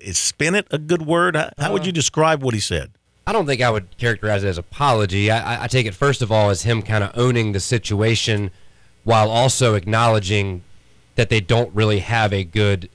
[0.02, 1.36] is spin it a good word?
[1.36, 2.92] How, how would uh, you describe what he said?
[3.26, 5.30] I don't think I would characterize it as apology.
[5.30, 8.50] I, I take it first of all as him kind of owning the situation,
[9.04, 10.62] while also acknowledging
[11.16, 12.88] that they don't really have a good.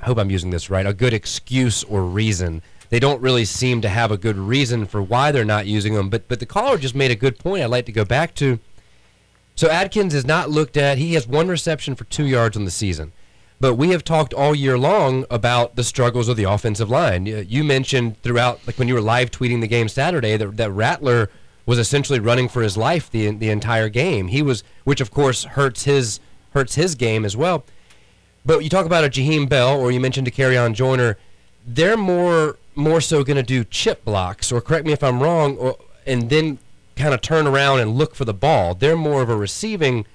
[0.00, 0.86] I hope I'm using this right.
[0.86, 2.62] A good excuse or reason.
[2.90, 6.08] They don't really seem to have a good reason for why they're not using them.
[6.08, 7.62] But but the caller just made a good point.
[7.62, 8.58] I'd like to go back to.
[9.54, 10.98] So Adkins is not looked at.
[10.98, 13.12] He has one reception for two yards on the season.
[13.60, 17.26] But we have talked all year long about the struggles of the offensive line.
[17.26, 21.30] You mentioned throughout, like when you were live tweeting the game Saturday, that, that Rattler
[21.64, 24.28] was essentially running for his life the the entire game.
[24.28, 26.18] He was, which of course hurts his
[26.52, 27.64] hurts his game as well.
[28.44, 31.16] But you talk about a Jaheim Bell, or you mentioned Dakereon Joyner,
[31.66, 35.56] they're more more so going to do chip blocks, or correct me if I'm wrong,
[35.58, 35.76] or,
[36.06, 36.58] and then
[36.96, 38.74] kind of turn around and look for the ball.
[38.74, 40.06] They're more of a receiving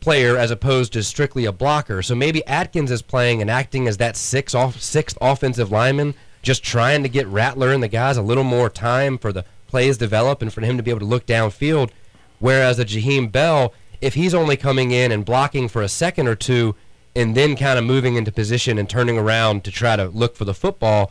[0.00, 2.02] player as opposed to strictly a blocker.
[2.02, 6.62] So maybe Atkins is playing and acting as that sixth off, sixth offensive lineman, just
[6.62, 10.40] trying to get Rattler and the guys a little more time for the plays develop
[10.40, 11.90] and for him to be able to look downfield.
[12.38, 16.34] Whereas a Jaheim Bell, if he's only coming in and blocking for a second or
[16.34, 16.74] two
[17.16, 20.44] and then kind of moving into position and turning around to try to look for
[20.44, 21.10] the football,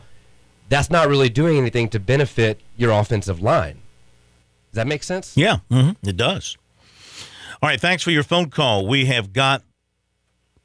[0.68, 3.80] that's not really doing anything to benefit your offensive line.
[4.70, 5.36] Does that make sense?
[5.36, 6.56] Yeah, mm-hmm, it does.
[7.62, 8.86] All right, thanks for your phone call.
[8.86, 9.64] We have got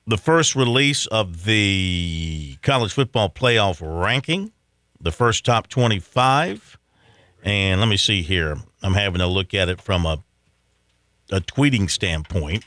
[0.05, 4.51] the first release of the college football playoff ranking,
[4.99, 6.77] the first top 25.
[7.43, 8.57] And let me see here.
[8.81, 10.23] I'm having a look at it from a
[11.33, 12.63] a tweeting standpoint.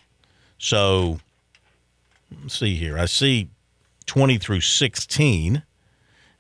[0.59, 1.21] So
[2.43, 2.99] let's see here.
[2.99, 3.49] I see
[4.07, 5.63] 20 through 16,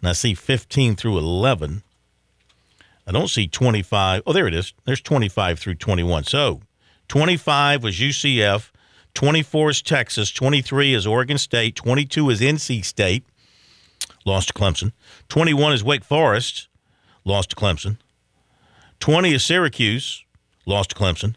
[0.00, 1.82] and I see 15 through 11.
[3.06, 4.22] I don't see 25.
[4.26, 4.74] Oh, there it is.
[4.84, 6.24] There's 25 through 21.
[6.24, 6.60] So
[7.08, 8.70] 25 was UCF,
[9.14, 13.24] 24 is Texas, 23 is Oregon State, 22 is NC State,
[14.24, 14.92] lost to Clemson,
[15.28, 16.66] 21 is Wake Forest,
[17.24, 17.98] lost to Clemson,
[18.98, 20.24] 20 is Syracuse,
[20.66, 21.36] lost to Clemson,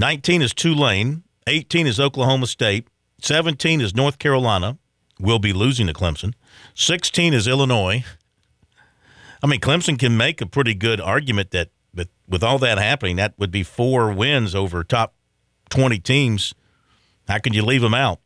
[0.00, 2.88] 19 is Tulane, 18 is Oklahoma State,
[3.20, 4.78] 17 is North Carolina,
[5.20, 6.32] will be losing to Clemson,
[6.74, 8.02] 16 is Illinois.
[9.42, 13.16] I mean, Clemson can make a pretty good argument that with with all that happening,
[13.16, 15.12] that would be four wins over top
[15.68, 16.54] 20 teams.
[17.28, 18.20] How can you leave them out?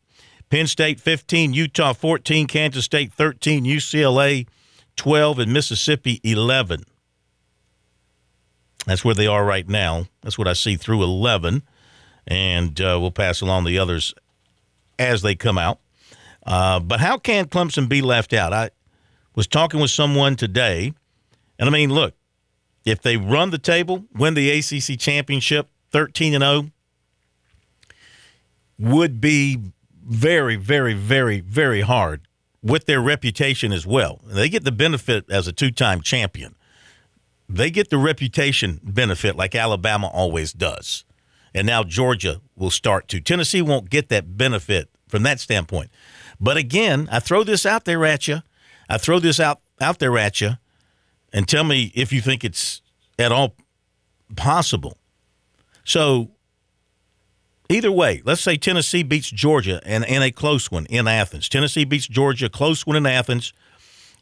[0.49, 4.47] Penn State 15, Utah 14, Kansas State 13, UCLA
[4.95, 6.85] 12, and Mississippi 11.
[8.85, 10.05] That's where they are right now.
[10.21, 11.63] That's what I see through 11.
[12.27, 14.13] And uh, we'll pass along the others
[14.97, 15.79] as they come out.
[16.45, 18.53] Uh, but how can Clemson be left out?
[18.53, 18.69] I
[19.35, 20.93] was talking with someone today,
[21.57, 22.13] and I mean, look,
[22.85, 26.71] if they run the table, win the ACC championship, thirteen and zero,
[28.77, 29.59] would be
[30.05, 32.27] very, very, very, very hard
[32.61, 34.21] with their reputation as well.
[34.23, 36.55] They get the benefit as a two-time champion.
[37.47, 41.05] They get the reputation benefit like Alabama always does.
[41.53, 43.21] And now Georgia will start to.
[43.21, 45.89] Tennessee won't get that benefit from that standpoint.
[46.39, 48.41] But again, I throw this out there at you.
[48.89, 50.51] I throw this out out there at you
[51.33, 52.81] and tell me if you think it's
[53.19, 53.55] at all
[54.35, 54.97] possible.
[55.83, 56.31] So
[57.69, 61.49] either way, let's say Tennessee beats Georgia and, in a close one in Athens.
[61.49, 63.53] Tennessee beats Georgia, close one in Athens.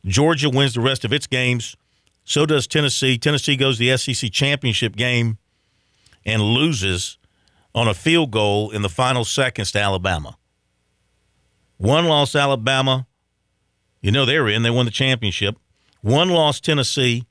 [0.05, 1.75] Georgia wins the rest of its games.
[2.23, 3.17] So does Tennessee.
[3.17, 5.37] Tennessee goes the SEC championship game
[6.25, 7.17] and loses
[7.75, 10.37] on a field goal in the final seconds to Alabama.
[11.77, 13.07] One loss Alabama.
[14.01, 14.63] You know they're in.
[14.63, 15.57] They won the championship.
[16.01, 17.25] One loss Tennessee.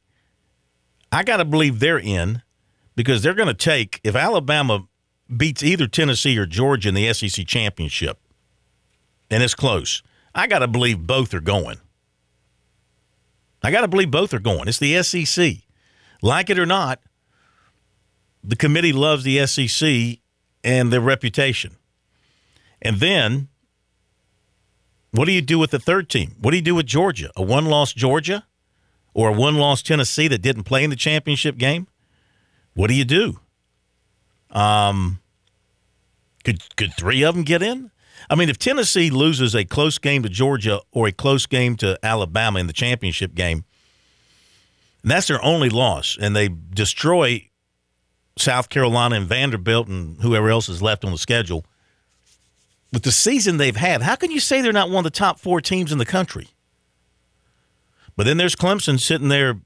[1.10, 2.42] I got to believe they're in
[2.96, 4.86] because they're going to take if Alabama
[5.34, 8.18] beats either Tennessee or Georgia in the SEC championship,
[9.30, 10.02] and it's close.
[10.34, 11.78] I got to believe both are going.
[13.62, 14.68] I got to believe both are going.
[14.68, 15.56] It's the SEC.
[16.20, 17.00] Like it or not,
[18.42, 20.18] the committee loves the SEC
[20.64, 21.76] and their reputation.
[22.80, 23.48] And then,
[25.12, 26.36] what do you do with the third team?
[26.40, 27.30] What do you do with Georgia?
[27.36, 28.44] A one loss Georgia
[29.14, 31.86] or a one loss Tennessee that didn't play in the championship game?
[32.74, 33.38] What do you do?
[34.50, 35.20] Um,
[36.44, 37.90] could could three of them get in?
[38.30, 41.98] I mean, if Tennessee loses a close game to Georgia or a close game to
[42.02, 43.64] Alabama in the championship game,
[45.04, 47.48] that's their only loss, and they destroy
[48.38, 51.64] South Carolina and Vanderbilt and whoever else is left on the schedule.
[52.92, 55.40] With the season they've had, how can you say they're not one of the top
[55.40, 56.48] four teams in the country?
[58.16, 59.60] But then there's Clemson sitting there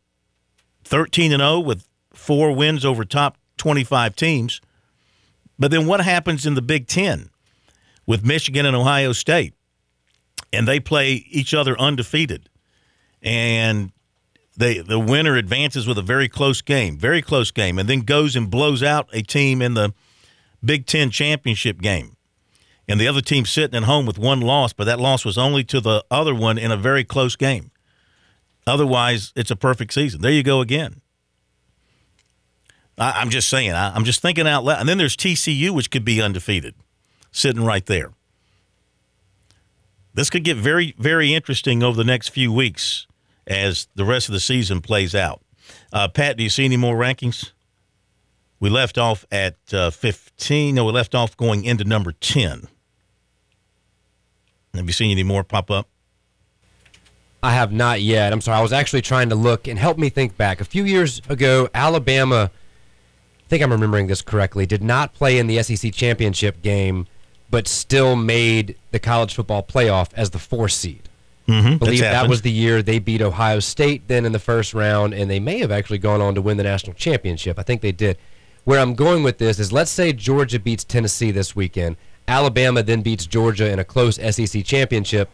[0.85, 4.61] 13 and 0 with four wins over top 25 teams.
[5.59, 7.31] But then what happens in the Big Ten
[8.07, 9.55] with Michigan and Ohio State?
[10.53, 12.49] And they play each other undefeated.
[13.23, 13.93] And
[14.57, 18.37] they the winner advances with a very close game, very close game, and then goes
[18.37, 19.93] and blows out a team in the
[20.65, 22.17] Big Ten championship game.
[22.89, 25.65] And the other team sitting at home with one loss, but that loss was only
[25.65, 27.73] to the other one in a very close game.
[28.67, 30.21] Otherwise, it's a perfect season.
[30.21, 31.01] There you go again.
[32.99, 33.73] I, am just saying.
[33.73, 34.81] I, I'm just thinking out loud.
[34.81, 36.75] And then there's TCU, which could be undefeated,
[37.37, 38.13] sitting right there.
[40.15, 43.07] This could get very, very interesting over the next few weeks
[43.47, 45.43] as the rest of the season plays out.
[45.93, 47.53] Uh, Pat, do you see any more rankings?
[48.59, 50.75] We left off at uh, 15.
[50.75, 52.69] No, we left off going into number 10.
[54.75, 55.89] Have you seen any more pop up?
[57.43, 58.33] I have not yet.
[58.33, 58.59] I'm sorry.
[58.59, 60.63] I was actually trying to look and help me think back.
[60.63, 65.47] A few years ago, Alabama, I think I'm remembering this correctly, did not play in
[65.47, 67.07] the SEC championship game,
[67.51, 71.09] but still made the college football playoff as the four seed.
[71.49, 71.75] Mm-hmm.
[71.75, 75.15] I believe that was the year they beat Ohio State then in the first round,
[75.15, 77.59] and they may have actually gone on to win the national championship.
[77.59, 78.19] I think they did.
[78.65, 81.97] Where I'm going with this is let's say Georgia beats Tennessee this weekend.
[82.27, 85.31] Alabama then beats Georgia in a close SEC championship.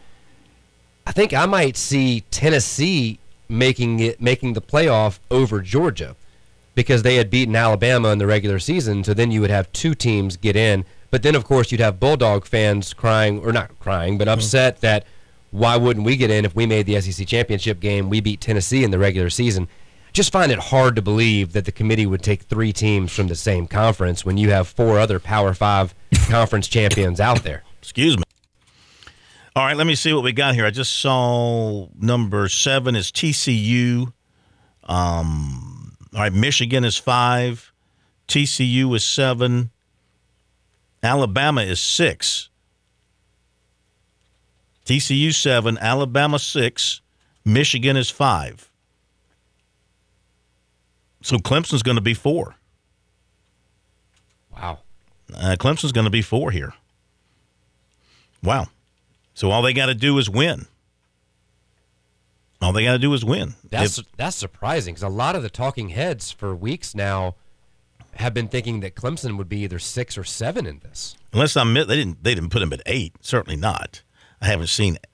[1.07, 3.17] I think I might see Tennessee
[3.49, 6.15] making it making the playoff over Georgia
[6.75, 9.03] because they had beaten Alabama in the regular season.
[9.03, 10.85] So then you would have two teams get in.
[11.13, 14.81] But then of course you'd have Bulldog fans crying or not crying, but upset mm-hmm.
[14.87, 15.05] that
[15.51, 18.09] why wouldn't we get in if we made the SEC championship game?
[18.09, 19.67] We beat Tennessee in the regular season.
[20.11, 23.35] Just find it hard to believe that the committee would take three teams from the
[23.35, 25.93] same conference when you have four other Power Five
[26.29, 27.61] conference champions out there.
[27.79, 28.23] Excuse me.
[29.55, 30.65] All right, let me see what we got here.
[30.65, 34.11] I just saw number seven is TCU.
[34.85, 37.71] Um, all right, Michigan is five.
[38.27, 39.69] TCU is seven.
[41.03, 42.49] Alabama is six.
[44.85, 47.01] TCU seven, Alabama six,
[47.45, 48.69] Michigan is five.
[51.21, 52.55] So Clemson's going to be four.
[54.51, 54.79] Wow.
[55.33, 56.73] Uh, Clemson's going to be four here.
[58.41, 58.67] Wow.
[59.33, 60.67] So all they got to do is win.
[62.61, 63.55] All they got to do is win.
[63.69, 67.35] That's if, that's surprising because a lot of the talking heads for weeks now
[68.15, 71.15] have been thinking that Clemson would be either six or seven in this.
[71.31, 73.15] Unless I'm, they didn't they didn't put them at eight.
[73.21, 74.01] Certainly not.
[74.41, 75.07] I haven't seen it.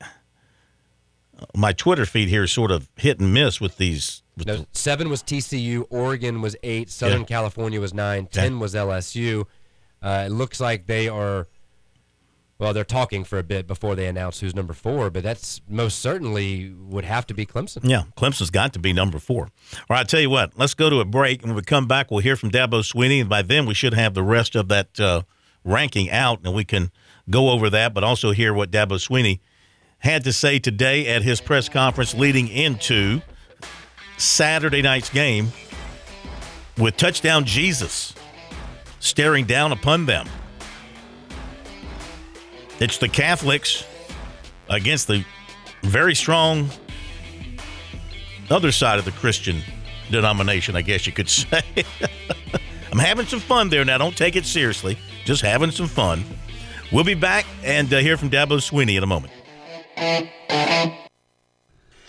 [1.56, 4.24] My Twitter feed here is sort of hit and miss with these.
[4.36, 7.28] With no, seven was TCU, Oregon was eight, Southern yeah.
[7.28, 9.46] California was nine, ten was LSU.
[10.02, 11.48] Uh, it looks like they are
[12.60, 16.00] Well, they're talking for a bit before they announce who's number four, but that's most
[16.00, 17.80] certainly would have to be Clemson.
[17.84, 19.44] Yeah, Clemson's got to be number four.
[19.44, 21.42] All right, I tell you what, let's go to a break.
[21.42, 23.94] And when we come back, we'll hear from Dabo Swinney, And by then, we should
[23.94, 25.22] have the rest of that uh,
[25.64, 26.92] ranking out, and we can
[27.30, 29.40] go over that, but also hear what Dabo Swinney
[30.00, 33.22] had to say today at his press conference leading into
[34.18, 35.54] Saturday night's game
[36.78, 38.14] with touchdown Jesus
[39.00, 40.28] staring down upon them.
[42.80, 43.86] It's the Catholics
[44.70, 45.26] against the
[45.84, 46.70] very strong
[48.50, 49.62] other side of the Christian
[50.10, 51.62] denomination, I guess you could say.
[52.92, 53.98] I'm having some fun there now.
[53.98, 54.98] Don't take it seriously.
[55.26, 56.24] Just having some fun.
[56.92, 59.34] We'll be back and uh, hear from Dabo Swinney in a moment.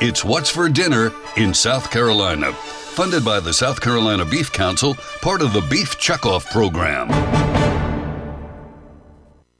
[0.00, 2.52] it's What's for Dinner in South Carolina.
[2.52, 7.49] Funded by the South Carolina Beef Council, part of the Beef Checkoff Program.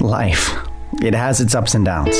[0.00, 0.54] Life.
[1.00, 2.16] It has its ups and downs.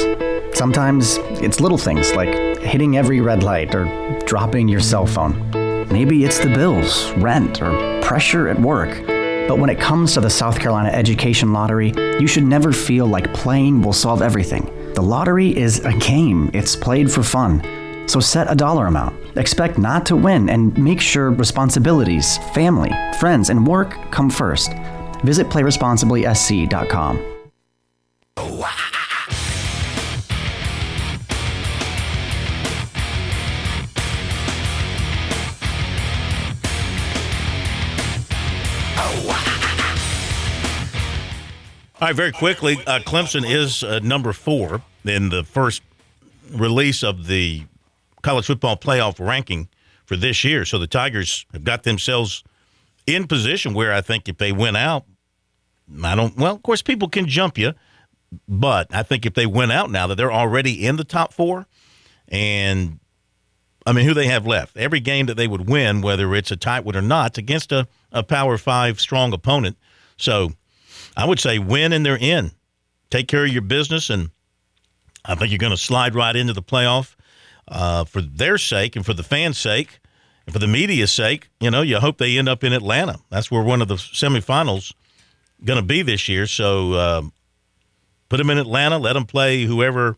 [0.57, 3.85] Sometimes it's little things like hitting every red light or
[4.25, 5.51] dropping your cell phone.
[5.91, 9.07] Maybe it's the bills, rent, or pressure at work.
[9.47, 13.35] But when it comes to the South Carolina Education Lottery, you should never feel like
[13.35, 14.65] playing will solve everything.
[14.95, 17.63] The lottery is a game, it's played for fun.
[18.09, 19.37] So set a dollar amount.
[19.37, 24.71] Expect not to win and make sure responsibilities, family, friends, and work come first.
[25.25, 27.37] Visit playresponsiblysc.com.
[41.99, 45.81] All right, very quickly, uh, Clemson is uh, number four in the first
[46.51, 47.63] release of the
[48.21, 49.69] college football playoff ranking
[50.05, 50.67] for this year.
[50.67, 52.45] So the Tigers have got themselves
[53.07, 55.05] in position where I think if they went out,
[56.03, 56.37] I don't.
[56.37, 57.73] Well, of course, people can jump you,
[58.49, 61.67] but I think if they went out now that they're already in the top four,
[62.29, 62.99] and
[63.87, 64.77] I mean, who they have left?
[64.77, 67.87] Every game that they would win, whether it's a tight one or not, against a,
[68.11, 69.77] a Power Five strong opponent.
[70.17, 70.53] So
[71.17, 72.51] I would say win and they're in.
[73.11, 74.31] Take care of your business, and
[75.25, 77.15] I think you're going to slide right into the playoff
[77.69, 80.01] uh, for their sake and for the fans' sake
[80.47, 81.49] and for the media's sake.
[81.61, 83.19] You know, you hope they end up in Atlanta.
[83.31, 84.93] That's where one of the semifinals–
[85.65, 86.47] going to be this year.
[86.47, 87.23] So uh,
[88.29, 90.17] put them in Atlanta, let them play whoever,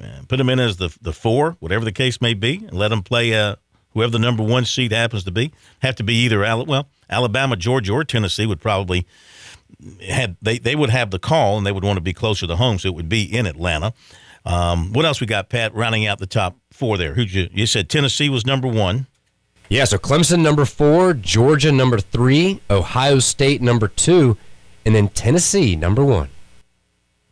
[0.00, 2.88] uh, put them in as the the four, whatever the case may be, and let
[2.88, 3.56] them play uh,
[3.92, 5.52] whoever the number one seed happens to be.
[5.80, 9.06] Have to be either well Alabama, Georgia, or Tennessee would probably
[10.06, 12.56] had they they would have the call and they would want to be closer to
[12.56, 13.92] home, so it would be in Atlanta.
[14.46, 15.74] Um, what else we got, Pat?
[15.74, 17.14] Rounding out the top four there.
[17.14, 19.06] Who you you said Tennessee was number one.
[19.70, 24.36] Yeah, so Clemson number four, Georgia number three, Ohio State number two,
[24.84, 26.28] and then Tennessee number one.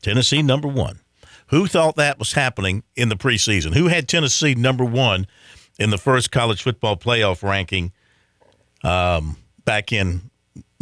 [0.02, 1.00] Tennessee number one.
[1.48, 3.74] Who thought that was happening in the preseason?
[3.74, 5.26] Who had Tennessee number one
[5.80, 7.90] in the first college football playoff ranking
[8.84, 10.30] um, back in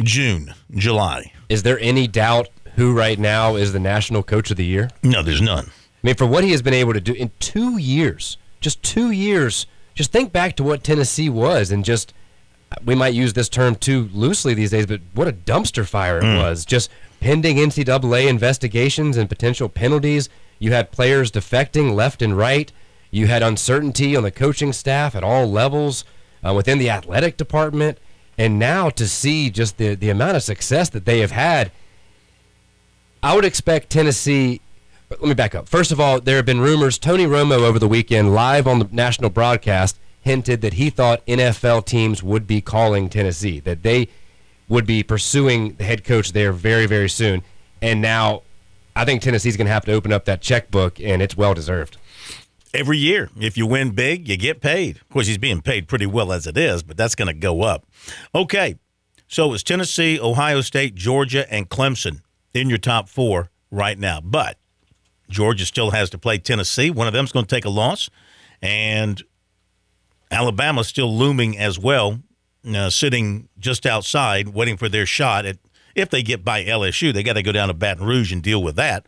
[0.03, 1.31] June, July?
[1.49, 4.91] Is there any doubt who right now is the national coach of the year?
[5.01, 5.65] No, there's none.
[5.65, 5.71] I
[6.03, 9.65] mean, for what he has been able to do in two years, just two years
[9.97, 12.13] just think back to what Tennessee was and just
[12.85, 16.23] we might use this term too loosely these days, but what a dumpster fire it
[16.23, 16.37] mm.
[16.37, 16.65] was.
[16.65, 20.29] Just pending NCAA investigations and potential penalties.
[20.59, 22.71] You had players defecting left and right.
[23.09, 26.05] You had uncertainty on the coaching staff at all levels
[26.45, 27.97] uh, within the athletic department.
[28.37, 31.71] And now to see just the, the amount of success that they have had,
[33.23, 34.61] I would expect Tennessee
[35.09, 35.69] but let me back up.
[35.69, 36.97] First of all, there have been rumors.
[36.97, 41.85] Tony Romo over the weekend, live on the national broadcast, hinted that he thought NFL
[41.85, 44.09] teams would be calling Tennessee, that they
[44.67, 47.41] would be pursuing the head coach there very, very soon.
[47.81, 48.41] And now
[48.95, 51.97] I think Tennessee's going to have to open up that checkbook, and it's well deserved.
[52.73, 54.97] Every year, if you win big, you get paid.
[54.97, 57.61] Of course, he's being paid pretty well as it is, but that's going to go
[57.61, 57.85] up.
[58.35, 58.75] Okay,
[59.27, 62.21] so it's Tennessee, Ohio State, Georgia, and Clemson
[62.53, 64.19] in your top four right now.
[64.19, 64.57] But
[65.29, 66.89] Georgia still has to play Tennessee.
[66.89, 68.09] One of them's going to take a loss,
[68.61, 69.21] and
[70.31, 72.19] Alabama's still looming as well,
[72.67, 75.45] uh, sitting just outside, waiting for their shot.
[75.45, 75.57] At
[75.95, 78.61] if they get by LSU, they got to go down to Baton Rouge and deal
[78.61, 79.05] with that.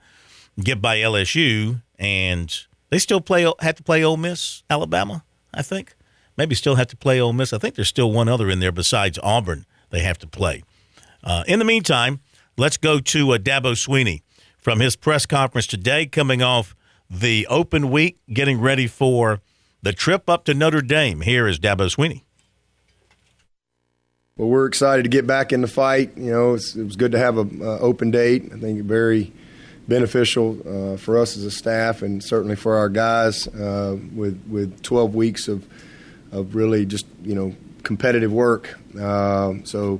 [0.59, 2.53] Get by LSU, and
[2.89, 5.23] they still play have to play Ole Miss, Alabama.
[5.53, 5.95] I think
[6.35, 7.53] maybe still have to play Ole Miss.
[7.53, 10.63] I think there's still one other in there besides Auburn they have to play.
[11.23, 12.19] Uh, in the meantime,
[12.57, 14.21] let's go to uh, Dabo Swinney
[14.59, 16.75] from his press conference today, coming off
[17.09, 19.41] the open week, getting ready for
[19.81, 21.21] the trip up to Notre Dame.
[21.21, 22.23] Here is Dabo Swinney.
[24.37, 26.17] Well, we're excited to get back in the fight.
[26.17, 28.51] You know, it was good to have an uh, open date.
[28.53, 29.33] I think very
[29.87, 34.81] beneficial uh, for us as a staff and certainly for our guys uh, with with
[34.83, 35.67] 12 weeks of
[36.31, 38.79] of really just you know competitive work.
[38.97, 39.99] Uh, so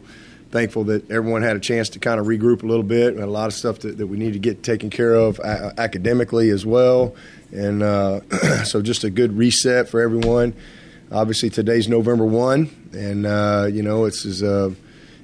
[0.52, 3.16] thankful that everyone had a chance to kind of regroup a little bit.
[3.16, 6.50] Had a lot of stuff that, that we need to get taken care of academically
[6.50, 7.16] as well.
[7.52, 8.22] And uh,
[8.64, 10.54] so just a good reset for everyone.
[11.12, 14.70] Obviously, today's November 1, and, uh, you know, it's, is, uh,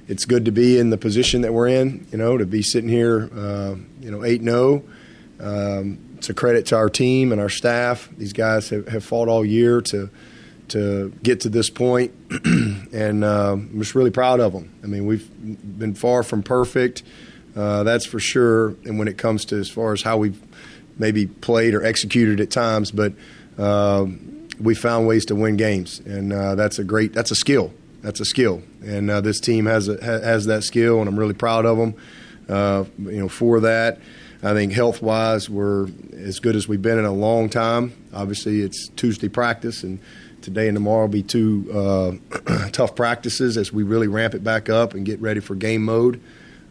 [0.08, 2.88] it's good to be in the position that we're in, you know, to be sitting
[2.88, 4.82] here, uh, you know, 8 0.
[5.38, 8.08] Um, it's a credit to our team and our staff.
[8.18, 10.10] These guys have, have fought all year to
[10.68, 12.12] to get to this point,
[12.44, 14.74] and uh, I'm just really proud of them.
[14.82, 15.28] I mean, we've
[15.78, 17.02] been far from perfect,
[17.56, 18.68] uh, that's for sure.
[18.84, 20.40] And when it comes to as far as how we've
[20.98, 23.12] maybe played or executed at times, but
[23.58, 24.06] uh,
[24.60, 27.72] we found ways to win games, and uh, that's a great that's a skill.
[28.02, 31.34] That's a skill, and uh, this team has a, has that skill, and I'm really
[31.34, 31.94] proud of them.
[32.48, 33.98] Uh, you know, for that.
[34.42, 37.94] I think health wise, we're as good as we've been in a long time.
[38.12, 39.98] Obviously, it's Tuesday practice, and
[40.46, 44.68] today and tomorrow will be two uh, tough practices as we really ramp it back
[44.68, 46.20] up and get ready for game mode.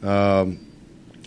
[0.01, 0.65] Um,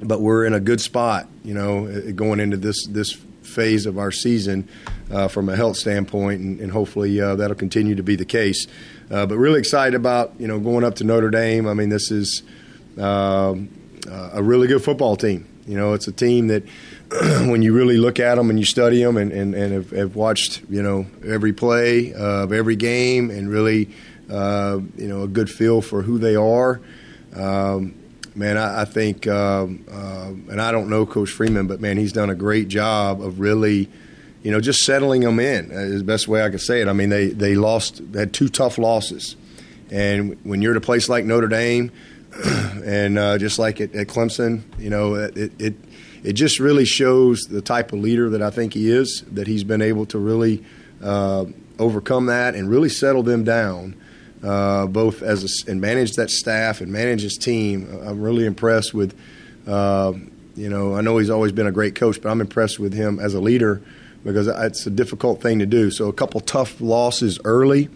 [0.03, 4.11] but we're in a good spot, you know, going into this this phase of our
[4.11, 4.67] season
[5.11, 8.67] uh, from a health standpoint, and, and hopefully uh, that'll continue to be the case.
[9.11, 11.69] Uh, but really excited about you know going up to Notre Dame.
[11.69, 12.43] I mean, this is
[12.97, 13.69] um,
[14.09, 15.47] a really good football team.
[15.67, 16.63] You know, it's a team that
[17.47, 20.15] when you really look at them and you study them and, and, and have, have
[20.15, 23.89] watched, you know, every play of every game and really,
[24.31, 26.83] uh, you know, a good feel for who they are.
[27.35, 27.95] Um,
[28.35, 32.13] man, I, I think, um, uh, and I don't know Coach Freeman, but man, he's
[32.13, 33.89] done a great job of really,
[34.43, 36.89] you know, just settling them in is the best way I could say it.
[36.89, 39.35] I mean, they, they lost, had two tough losses.
[39.91, 41.91] And when you're at a place like Notre Dame,
[42.85, 45.75] and uh, just like at, at, Clemson, you know, it, it
[46.23, 49.25] it just really shows the type of leader that I think he is.
[49.33, 50.65] That he's been able to really
[51.03, 51.47] uh,
[51.79, 54.01] overcome that and really settle them down,
[54.43, 57.89] uh, both as a, and manage that staff and manage his team.
[58.05, 59.19] I'm really impressed with.
[59.67, 60.15] Uh,
[60.57, 63.21] you know, I know he's always been a great coach, but I'm impressed with him
[63.21, 63.81] as a leader
[64.25, 65.91] because it's a difficult thing to do.
[65.93, 67.89] So a couple tough losses early.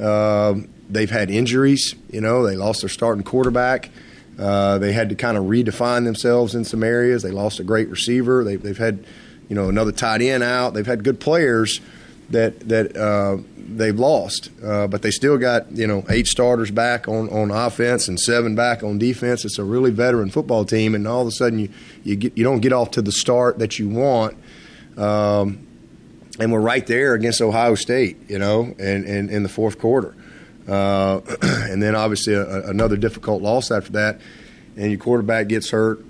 [0.00, 0.54] Uh,
[0.88, 1.94] they've had injuries.
[2.10, 3.90] You know, they lost their starting quarterback.
[4.38, 7.22] Uh, they had to kind of redefine themselves in some areas.
[7.22, 8.44] They lost a great receiver.
[8.44, 9.04] They've, they've had,
[9.48, 10.74] you know, another tight end out.
[10.74, 11.80] They've had good players
[12.30, 17.08] that that uh, they've lost, uh, but they still got you know eight starters back
[17.08, 19.44] on, on offense and seven back on defense.
[19.44, 21.68] It's a really veteran football team, and all of a sudden you
[22.04, 24.36] you get you don't get off to the start that you want.
[24.96, 25.66] Um,
[26.38, 30.14] and we're right there against Ohio State, you know, and in the fourth quarter.
[30.68, 34.20] Uh, and then obviously a, another difficult loss after that,
[34.76, 36.00] and your quarterback gets hurt.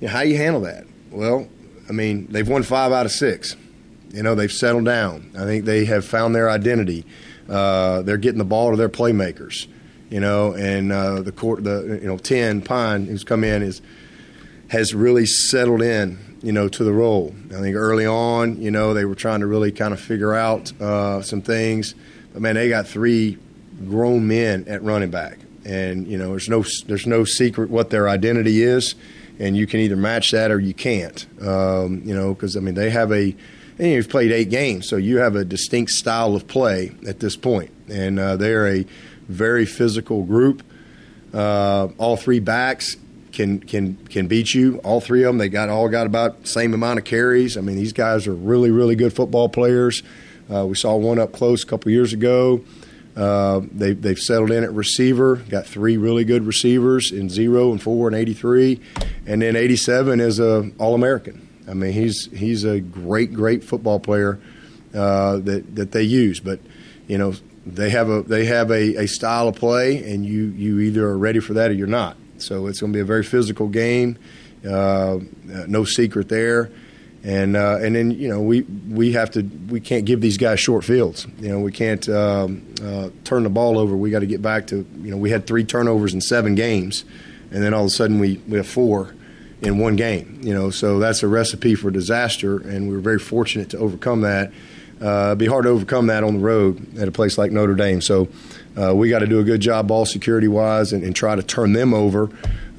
[0.00, 0.84] You know, how you handle that?
[1.10, 1.48] Well,
[1.88, 3.56] I mean, they've won five out of six.
[4.10, 5.32] You know, they've settled down.
[5.36, 7.04] I think they have found their identity.
[7.48, 9.66] Uh, they're getting the ball to their playmakers.
[10.10, 13.82] You know, and uh, the court, the you know, ten Pyne who's come in is
[14.68, 16.18] has really settled in.
[16.42, 17.34] You know, to the role.
[17.50, 20.70] I think early on, you know, they were trying to really kind of figure out
[20.80, 21.94] uh, some things.
[22.32, 23.38] But man, they got three
[23.88, 28.08] grown men at running back, and you know there's no there's no secret what their
[28.08, 28.94] identity is,
[29.38, 31.26] and you can either match that or you can't.
[31.40, 33.34] Um, you know because I mean they have a
[33.78, 37.36] and you've played eight games, so you have a distinct style of play at this
[37.36, 38.86] point, and uh, they're a
[39.28, 40.62] very physical group.
[41.34, 42.96] Uh, all three backs
[43.32, 44.78] can can can beat you.
[44.78, 47.58] All three of them, they got all got about same amount of carries.
[47.58, 50.02] I mean, these guys are really really good football players.
[50.52, 52.62] Uh, we saw one up close a couple years ago
[53.16, 57.82] Uh, they, they've settled in at receiver, got three really good receivers in zero and
[57.82, 58.80] four and 83.
[59.26, 61.48] And then 87 is a All American.
[61.68, 64.38] I mean, he's, he's a great, great football player
[64.94, 66.40] uh, that, that they use.
[66.40, 66.60] But,
[67.08, 67.34] you know,
[67.66, 71.18] they have a they have a, a style of play, and you you either are
[71.18, 72.16] ready for that or you're not.
[72.38, 74.18] So it's going to be a very physical game.
[74.64, 76.70] Uh, no secret there.
[77.24, 80.60] And uh, and then you know we we have to we can't give these guys
[80.60, 81.26] short fields.
[81.40, 83.96] You know we can't um, uh, turn the ball over.
[83.96, 87.04] We got to get back to you know we had three turnovers in seven games,
[87.50, 89.14] and then all of a sudden we, we have four
[89.60, 90.38] in one game.
[90.42, 94.20] You know so that's a recipe for disaster, and we were very fortunate to overcome
[94.20, 94.52] that.
[95.00, 97.74] Uh, it'd be hard to overcome that on the road at a place like Notre
[97.74, 98.00] Dame.
[98.00, 98.28] So
[98.80, 101.42] uh, we got to do a good job ball security wise and, and try to
[101.42, 102.30] turn them over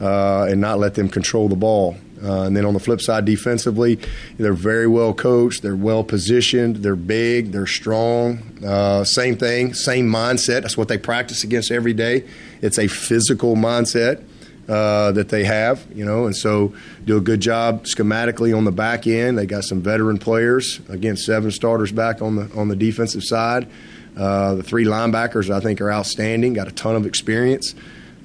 [0.01, 1.97] uh, and not let them control the ball.
[2.23, 3.99] Uh, and then on the flip side, defensively,
[4.37, 5.61] they're very well coached.
[5.61, 6.77] They're well positioned.
[6.77, 7.51] They're big.
[7.51, 8.57] They're strong.
[8.65, 10.61] Uh, same thing, same mindset.
[10.61, 12.27] That's what they practice against every day.
[12.61, 14.23] It's a physical mindset
[14.67, 16.73] uh, that they have, you know, and so
[17.05, 19.37] do a good job schematically on the back end.
[19.37, 23.69] They got some veteran players against seven starters back on the on the defensive side.
[24.17, 26.53] Uh, the three linebackers I think are outstanding.
[26.53, 27.75] Got a ton of experience,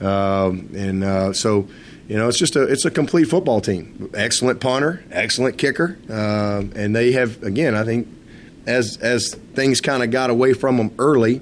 [0.01, 1.69] um, and uh, so
[2.13, 4.11] you know it's just a it's a complete football team.
[4.13, 8.07] Excellent punter, excellent kicker, um, and they have again I think
[8.67, 11.41] as as things kind of got away from them early,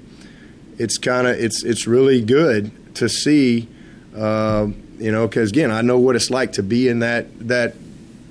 [0.77, 3.67] it's kind of it's it's really good to see.
[4.15, 7.75] Um, you know, because again, I know what it's like to be in that that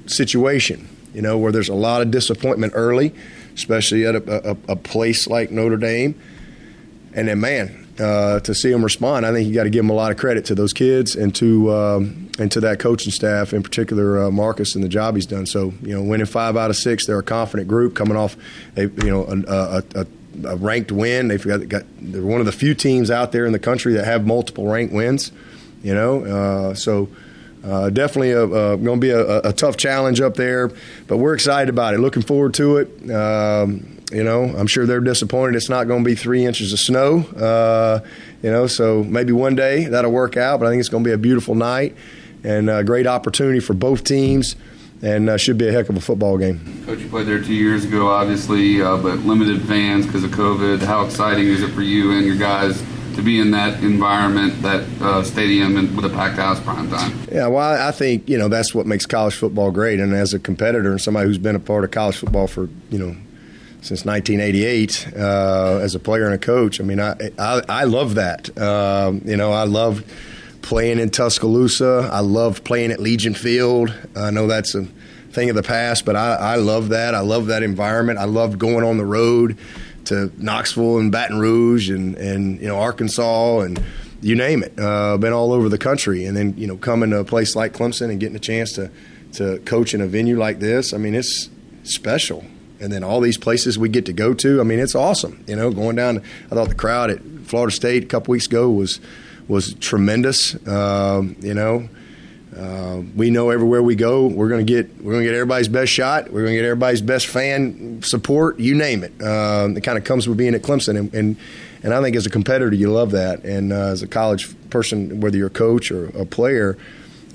[0.07, 3.15] situation, you know, where there's a lot of disappointment early,
[3.55, 6.19] especially at a, a, a place like Notre Dame,
[7.13, 9.91] and then man, uh, to see them respond, I think you got to give them
[9.91, 13.53] a lot of credit to those kids and to um, and to that coaching staff,
[13.53, 15.47] in particular uh, Marcus and the job he's done.
[15.47, 18.37] So you know, winning five out of six, they're a confident group coming off,
[18.77, 20.07] a, you know, a, a,
[20.45, 21.29] a ranked win.
[21.29, 24.05] They've got, got they're one of the few teams out there in the country that
[24.05, 25.33] have multiple ranked wins.
[25.83, 27.09] You know, uh, so
[27.65, 30.71] uh, definitely going to be a, a, tough challenge up there,
[31.07, 31.99] but we're excited about it.
[31.99, 33.11] Looking forward to it.
[33.11, 36.79] Um, you know, I'm sure they're disappointed it's not going to be three inches of
[36.79, 37.21] snow.
[37.37, 38.01] Uh,
[38.43, 40.61] you know, so maybe one day that'll work out.
[40.61, 41.97] But I think it's going to be a beautiful night
[42.45, 44.57] and a great opportunity for both teams
[45.03, 46.85] and uh, should be a heck of a football game.
[46.85, 50.81] Coach, you played there two years ago, obviously, uh, but limited fans because of COVID.
[50.81, 52.83] How exciting is it for you and your guys
[53.15, 57.19] to be in that environment, that uh, stadium, and with a packed house prime time.
[57.31, 60.01] Yeah, well, I think you know that's what makes college football great.
[60.01, 62.99] And as a competitor and somebody who's been a part of college football for you
[62.99, 63.17] know
[63.83, 68.17] since 1988 uh, as a player and a coach, I mean, I I, I love
[68.17, 68.57] that.
[68.59, 70.05] Um, you know, I love
[70.63, 72.11] playing in Tuscaloosa.
[72.13, 73.93] I love playing at Legion Field.
[74.15, 74.85] I know that's a
[75.33, 77.15] thing of the past, but I, I love that.
[77.15, 78.19] I love that environment.
[78.19, 79.57] I love going on the road
[80.07, 83.83] to Knoxville and Baton Rouge and, and you know Arkansas and
[84.21, 84.79] you name it.
[84.79, 87.73] Uh, been all over the country, and then you know coming to a place like
[87.73, 88.91] Clemson and getting a chance to
[89.33, 90.93] to coach in a venue like this.
[90.93, 91.49] I mean, it's
[91.85, 92.45] special.
[92.81, 94.61] And then all these places we get to go to.
[94.61, 95.45] I mean, it's awesome.
[95.47, 96.23] You know, going down.
[96.51, 99.01] I thought the crowd at Florida State a couple weeks ago was
[99.49, 100.55] was tremendous.
[100.67, 101.89] Um, you know,
[102.57, 105.69] uh, we know everywhere we go, we're going to get we're going to get everybody's
[105.69, 106.33] best shot.
[106.33, 108.59] We're going to get everybody's best fan support.
[108.59, 109.13] You name it.
[109.21, 111.37] Uh, it kind of comes with being at Clemson, and, and,
[111.83, 113.45] and I think as a competitor, you love that.
[113.45, 116.77] And uh, as a college person, whether you're a coach or a player,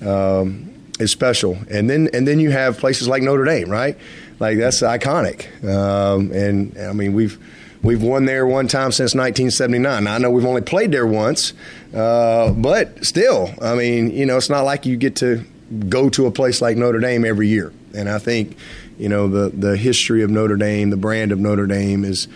[0.02, 1.58] um, is special.
[1.70, 3.98] And then and then you have places like Notre Dame, right?
[4.40, 5.48] Like that's iconic.
[5.68, 7.40] Um, and I mean we've
[7.86, 10.06] We've won there one time since 1979.
[10.06, 11.53] Now, I know we've only played there once,
[11.94, 15.44] uh, but still, I mean, you know, it's not like you get to
[15.88, 17.72] go to a place like Notre Dame every year.
[17.94, 18.57] And I think,
[18.98, 22.28] you know, the the history of Notre Dame, the brand of Notre Dame is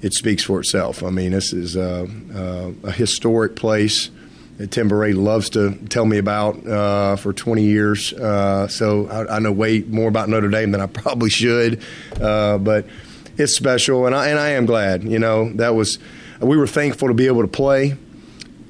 [0.00, 1.02] it speaks for itself.
[1.02, 4.08] I mean, this is a, a, a historic place
[4.58, 8.12] that Tim Bourret loves to tell me about uh, for 20 years.
[8.12, 11.82] Uh, so I, I, know way more about Notre Dame than I probably should.
[12.20, 12.86] Uh, but
[13.36, 15.02] it's special, and I and I am glad.
[15.02, 15.98] You know, that was
[16.40, 17.96] we were thankful to be able to play,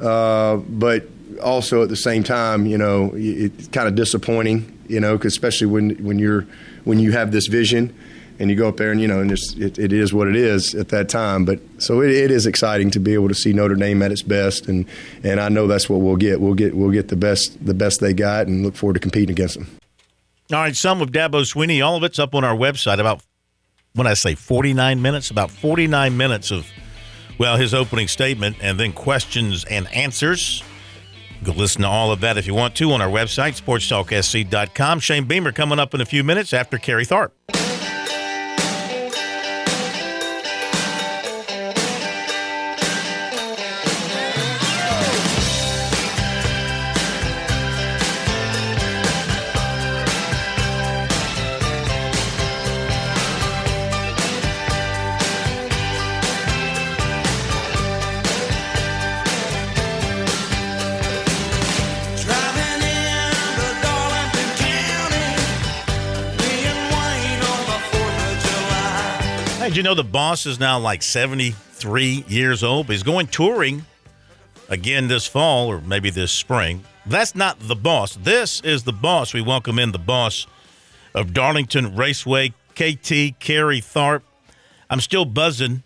[0.01, 1.07] uh, but
[1.43, 4.71] also at the same time, you know, it's kind of disappointing.
[4.89, 6.47] You know, especially when when you're
[6.85, 7.95] when you have this vision
[8.45, 10.75] and you go up there and you know and it, it is what it is
[10.75, 13.75] at that time but so it, it is exciting to be able to see Notre
[13.75, 14.87] Dame at its best and
[15.23, 18.01] and I know that's what we'll get we'll get we'll get the best the best
[18.01, 19.67] they got and look forward to competing against them
[20.53, 23.23] all right some of Dabo Swinney all of it's up on our website about
[23.95, 26.69] when I say 49 minutes, about 49 minutes of,
[27.39, 30.63] well, his opening statement and then questions and answers.
[31.45, 35.01] Go listen to all of that if you want to on our website, sportstalksc.com.
[35.01, 37.31] Shane Beamer coming up in a few minutes after Kerry Tharp.
[69.95, 72.87] Know the boss is now like 73 years old?
[72.87, 73.85] But he's going touring
[74.69, 76.85] again this fall or maybe this spring.
[77.07, 78.17] That's not the boss.
[78.17, 79.33] This is the boss.
[79.35, 80.47] We welcome in the boss
[81.15, 84.23] of Darlington Raceway, KT Kerry Tharp.
[84.91, 85.83] I'm still buzzing.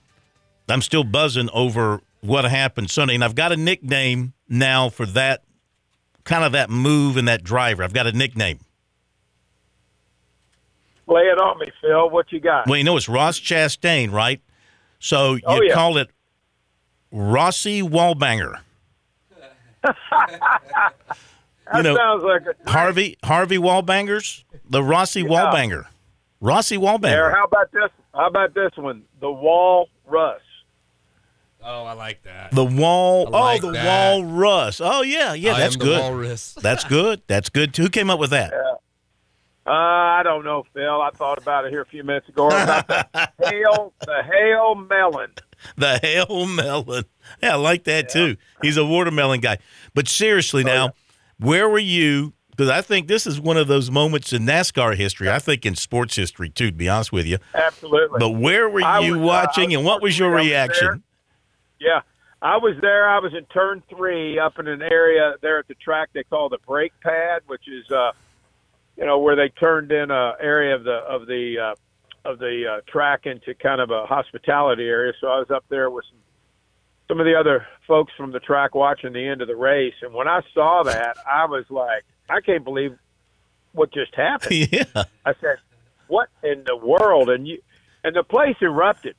[0.69, 5.43] I'm still buzzing over what happened Sunday, and I've got a nickname now for that
[6.25, 7.83] kind of that move and that driver.
[7.83, 8.61] I've got a nickname.
[11.09, 12.11] Lay it on me, Phil.
[12.11, 12.67] What you got?
[12.67, 14.41] Well, you know it's Ross Chastain, right?
[14.99, 15.75] So oh, you Oh, yeah.
[15.75, 16.11] call it
[17.11, 18.61] Rossi Wallbanger.
[19.83, 20.93] that
[21.77, 25.87] you know, sounds like a Harvey Harvey Wallbangers, the Rossi Wallbanger,
[26.41, 27.33] Rossi There, Wallbanger.
[27.35, 27.91] how about this?
[28.13, 29.05] How about this one?
[29.21, 30.41] The Wall Russ.
[31.63, 32.53] Oh, I like that.
[32.53, 33.35] The wall.
[33.35, 33.87] I oh, like oh, the that.
[33.87, 34.81] wall Russ.
[34.81, 35.55] Oh yeah, yeah.
[35.55, 36.01] I that's am the good.
[36.01, 36.55] walrus.
[36.61, 37.23] That's good.
[37.27, 37.77] That's good.
[37.77, 38.53] Who came up with that?
[39.69, 41.03] Uh, I don't know, Phil.
[41.03, 42.47] I thought about it here a few minutes ago.
[42.47, 45.31] About the hail, the hail melon.
[45.77, 47.05] The Hail Melon.
[47.43, 48.36] Yeah, I like that too.
[48.62, 49.59] He's a watermelon guy.
[49.95, 50.93] But seriously, now,
[51.39, 52.32] where were you?
[52.51, 55.28] Because I think this is one of those moments in NASCAR history.
[55.28, 56.70] I think in sports history too.
[56.70, 57.39] To be honest with you.
[57.55, 58.19] Absolutely.
[58.19, 61.03] But where were I you was, uh, watching, and what was your I was reaction?
[61.81, 62.01] Yeah,
[62.40, 63.09] I was there.
[63.09, 66.49] I was in turn three up in an area there at the track they call
[66.49, 68.12] the brake pad, which is, uh,
[68.99, 72.65] you know, where they turned in a area of the of the uh, of the
[72.66, 75.12] uh, track into kind of a hospitality area.
[75.20, 76.19] So I was up there with some
[77.07, 80.12] some of the other folks from the track watching the end of the race, and
[80.12, 82.99] when I saw that, I was like, I can't believe
[83.73, 84.69] what just happened.
[84.73, 85.05] yeah.
[85.25, 85.59] I said,
[86.09, 87.62] "What in the world?" And you,
[88.03, 89.15] and the place erupted.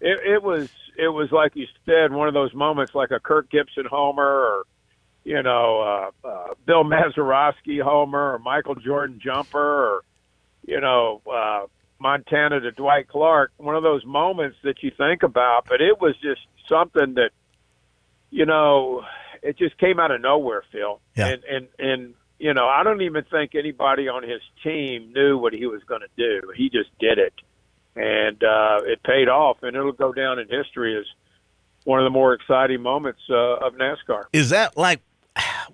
[0.00, 3.50] It, it was, it was like you said, one of those moments, like a Kirk
[3.50, 4.64] Gibson homer, or
[5.24, 10.04] you know, uh, uh, Bill Mazeroski homer, or Michael Jordan jumper, or
[10.66, 11.66] you know, uh,
[11.98, 13.52] Montana to Dwight Clark.
[13.58, 17.30] One of those moments that you think about, but it was just something that,
[18.30, 19.02] you know,
[19.42, 21.00] it just came out of nowhere, Phil.
[21.16, 21.28] Yeah.
[21.28, 25.52] And and and you know, I don't even think anybody on his team knew what
[25.52, 26.50] he was going to do.
[26.56, 27.34] He just did it,
[27.94, 31.04] and uh, it paid off, and it'll go down in history as
[31.84, 34.24] one of the more exciting moments uh, of NASCAR.
[34.32, 35.00] Is that like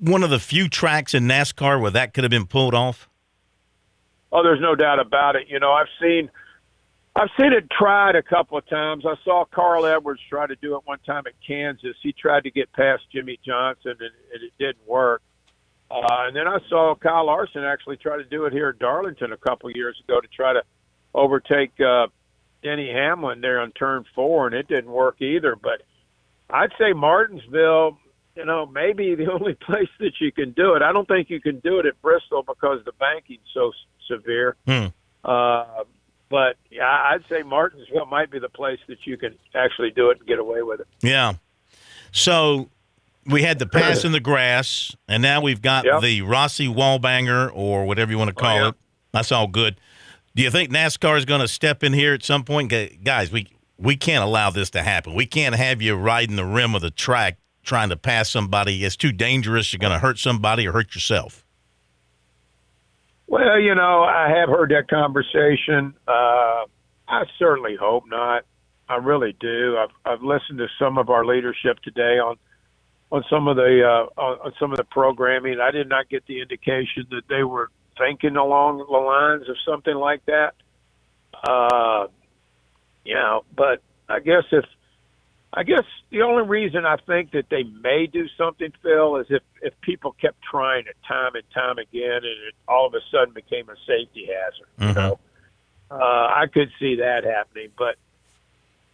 [0.00, 3.08] one of the few tracks in NASCAR where that could have been pulled off?
[4.32, 5.48] Oh, there's no doubt about it.
[5.48, 6.30] You know, I've seen
[7.14, 9.04] I've seen it tried a couple of times.
[9.06, 11.96] I saw Carl Edwards try to do it one time at Kansas.
[12.02, 15.22] He tried to get past Jimmie Johnson, and, and it didn't work.
[15.90, 19.32] Uh, and then I saw Kyle Larson actually try to do it here at Darlington
[19.32, 20.62] a couple of years ago to try to
[21.14, 22.08] overtake uh,
[22.62, 25.56] Denny Hamlin there on turn four, and it didn't work either.
[25.56, 25.82] But
[26.50, 27.98] I'd say Martinsville,
[28.36, 30.82] you know, maybe the only place that you can do it.
[30.82, 33.72] I don't think you can do it at Bristol because the banking's so
[34.08, 34.56] severe.
[34.66, 34.86] Hmm.
[35.24, 35.84] Uh,
[36.28, 40.18] but yeah, I'd say Martinsville might be the place that you can actually do it
[40.18, 40.86] and get away with it.
[41.00, 41.34] Yeah.
[42.12, 42.68] So
[43.24, 46.02] we had the pass in the grass, and now we've got Yep.
[46.02, 48.68] the Rossi Wallbanger or whatever you want to call yeah.
[48.68, 48.74] it.
[49.12, 49.80] That's all good.
[50.34, 52.72] Do you think NASCAR is going to step in here at some point,
[53.02, 53.32] guys?
[53.32, 53.48] We
[53.78, 55.14] we can't allow this to happen.
[55.14, 58.84] We can't have you riding the rim of the track trying to pass somebody.
[58.84, 59.72] It's too dangerous.
[59.72, 61.44] You're going to hurt somebody or hurt yourself.
[63.26, 65.94] Well, you know, I have heard that conversation.
[66.06, 66.64] Uh,
[67.08, 68.44] I certainly hope not.
[68.88, 69.76] I really do.
[69.76, 72.36] I've I've listened to some of our leadership today on
[73.10, 75.58] on some of the uh, on, some of the programming.
[75.60, 79.94] I did not get the indication that they were thinking along the lines of something
[79.94, 80.54] like that.
[81.48, 82.06] Uh,
[83.04, 84.64] you know, but I guess if
[85.56, 89.42] I guess the only reason I think that they may do something, Phil, is if
[89.62, 93.32] if people kept trying it time and time again, and it all of a sudden
[93.32, 94.68] became a safety hazard.
[94.78, 95.18] You know,
[95.90, 97.96] uh, I could see that happening, but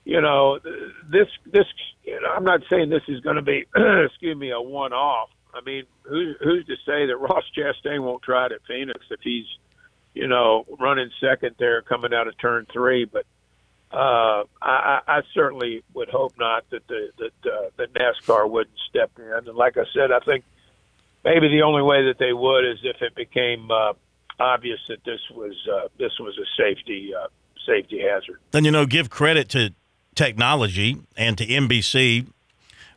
[0.05, 0.61] you know,
[1.11, 1.67] this this
[2.05, 3.67] you know, I'm not saying this is going to be,
[4.07, 5.31] excuse me, a one off.
[5.53, 9.21] I mean, who's who's to say that Ross Chastain won't try it at Phoenix if
[9.21, 9.47] he's,
[10.15, 13.05] you know, running second there coming out of turn three?
[13.05, 13.27] But
[13.93, 19.11] uh, I, I certainly would hope not that the that uh, that NASCAR wouldn't step
[19.19, 19.49] in.
[19.49, 20.45] And like I said, I think
[21.25, 23.93] maybe the only way that they would is if it became uh,
[24.41, 27.27] obvious that this was uh, this was a safety uh,
[27.67, 28.39] safety hazard.
[28.51, 29.75] Then you know, give credit to
[30.15, 32.27] technology and to NBC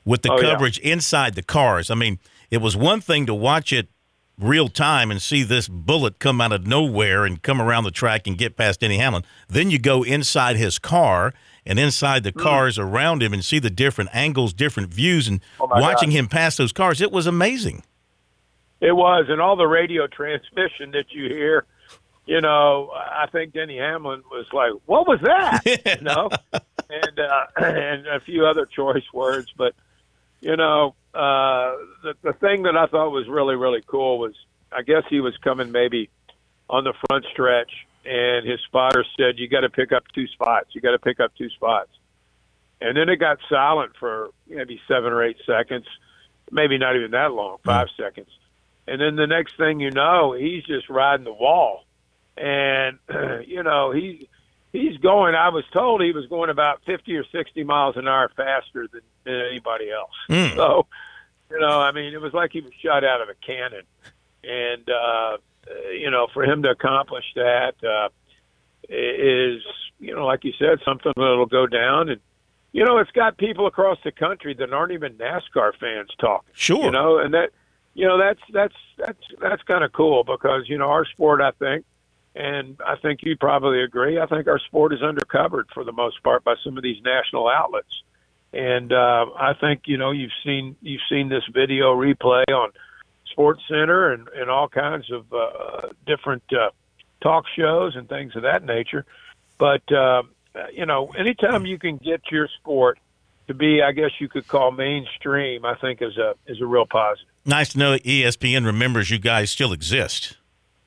[0.06, 0.52] with the Oh, yeah.
[0.52, 1.90] coverage inside the cars.
[1.90, 2.20] I mean,
[2.52, 3.88] it was one thing to watch it
[4.40, 8.28] real time and see this bullet come out of nowhere and come around the track
[8.28, 9.24] and get past Denny Hamlin.
[9.48, 11.34] Then you go inside his car
[11.66, 15.68] and inside the cars around him and see the different angles, different views, and Oh,
[15.68, 16.16] watching God.
[16.18, 17.02] him pass those cars.
[17.02, 17.84] It was amazing.
[18.82, 21.66] It was, and all the radio transmission that you hear
[22.28, 25.62] you know, I think Denny Hamlin was like, "What was that?"
[25.98, 26.30] you know,
[26.90, 29.54] and uh, and a few other choice words.
[29.56, 29.76] But
[30.46, 31.74] you know, uh,
[32.04, 34.36] the the thing that I thought was really really cool was,
[34.72, 36.12] I guess he was coming maybe
[36.70, 37.72] on the front stretch,
[38.06, 40.68] and his spotter said, "You got to pick up two spots.
[40.74, 41.90] You got to pick up two spots."
[42.80, 45.88] And then it got silent for maybe seven or eight seconds,
[46.52, 48.30] maybe not even that long, five seconds.
[48.88, 51.86] And then the next thing you know, he's just riding the wall
[52.38, 53.00] and
[53.48, 54.30] you know he
[54.76, 55.36] he's going.
[55.36, 59.02] I was told he was going about fifty or sixty miles an hour faster than,
[59.24, 60.12] than anybody else.
[60.30, 60.56] Mm.
[60.56, 60.88] So
[61.50, 63.84] you know, I mean, it was like he was shot out of a cannon,
[64.44, 65.38] and uh,
[65.92, 68.10] you know, for him to accomplish that uh,
[68.90, 69.62] is
[70.00, 72.22] you know, like you said, something that'll go down and.
[72.72, 76.50] You know, it's got people across the country that aren't even NASCAR fans talking.
[76.52, 76.84] Sure.
[76.84, 77.52] You know, and that
[77.94, 81.52] you know that's that's that's that's kind of cool because you know our sport, I
[81.52, 81.86] think,
[82.36, 84.20] and I think you probably agree.
[84.20, 87.48] I think our sport is undercovered for the most part by some of these national
[87.48, 88.04] outlets,
[88.52, 92.72] and uh, I think you know you've seen you've seen this video replay on
[93.32, 96.72] Sports Center and, and all kinds of uh, different uh,
[97.22, 99.06] talk shows and things of that nature.
[99.58, 100.24] But uh,
[100.74, 103.00] you know, anytime you can get your sport
[103.48, 106.86] to be, I guess you could call mainstream, I think is a is a real
[106.86, 107.30] positive.
[107.46, 110.36] Nice to know that ESPN remembers you guys still exist.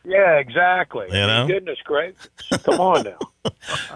[0.05, 1.07] Yeah, exactly.
[1.09, 1.47] You know?
[1.47, 2.29] Goodness gracious.
[2.65, 3.19] Come on now.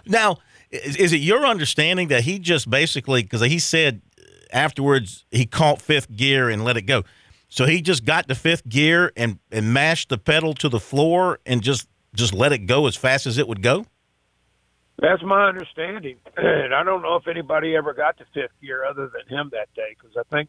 [0.06, 0.38] Now,
[0.70, 4.00] is, is it your understanding that he just basically because he said
[4.50, 7.02] afterwards he caught fifth gear and let it go,
[7.48, 11.38] so he just got to fifth gear and and mashed the pedal to the floor
[11.44, 13.84] and just just let it go as fast as it would go?
[14.98, 19.10] That's my understanding, and I don't know if anybody ever got to fifth gear other
[19.12, 20.48] than him that day because I think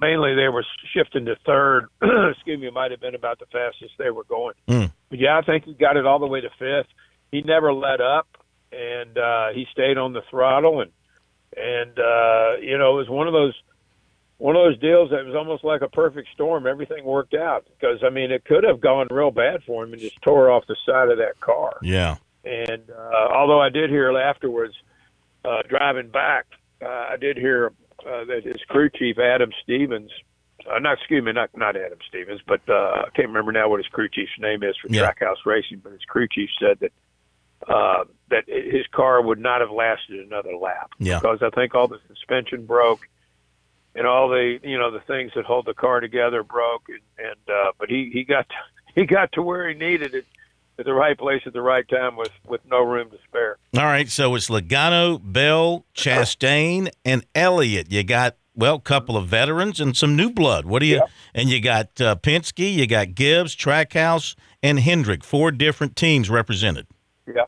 [0.00, 1.86] mainly they were shifting to third.
[2.32, 4.54] Excuse me, might have been about the fastest they were going.
[4.68, 4.92] Mm.
[5.08, 6.92] But yeah, I think he got it all the way to fifth.
[7.30, 8.28] He never let up,
[8.72, 10.90] and uh, he stayed on the throttle, and
[11.56, 13.54] and uh, you know it was one of those
[14.38, 16.66] one of those deals that was almost like a perfect storm.
[16.66, 20.00] Everything worked out because I mean it could have gone real bad for him and
[20.00, 21.78] just tore off the side of that car.
[21.82, 22.16] Yeah.
[22.44, 24.74] And uh, although I did hear afterwards,
[25.44, 26.46] uh, driving back,
[26.80, 27.72] uh, I did hear
[28.06, 30.10] uh, that his crew chief Adam Stevens,
[30.70, 33.78] uh, not excuse me, not not Adam Stevens, but uh, I can't remember now what
[33.78, 35.02] his crew chief's name is for Yeah.
[35.12, 35.80] Trackhouse Racing.
[35.82, 36.92] But his crew chief said that
[37.68, 41.18] uh, that his car would not have lasted another lap Yeah.
[41.18, 43.08] because I think all the suspension broke
[43.94, 47.36] and all the you know the things that hold the car together broke and, and
[47.48, 48.54] uh, but he he got to,
[48.94, 50.26] he got to where he needed it
[50.78, 53.58] at the right place at the right time with with no room to spare.
[53.76, 57.90] All right, so it's Logano, Bell, Chastain, and Elliott.
[57.90, 60.64] You got well, a couple of veterans and some new blood.
[60.64, 61.02] What do you?
[61.34, 65.22] And you got uh, Penske, you got Gibbs, Trackhouse, and Hendrick.
[65.22, 66.86] Four different teams represented.
[67.26, 67.44] Yeah.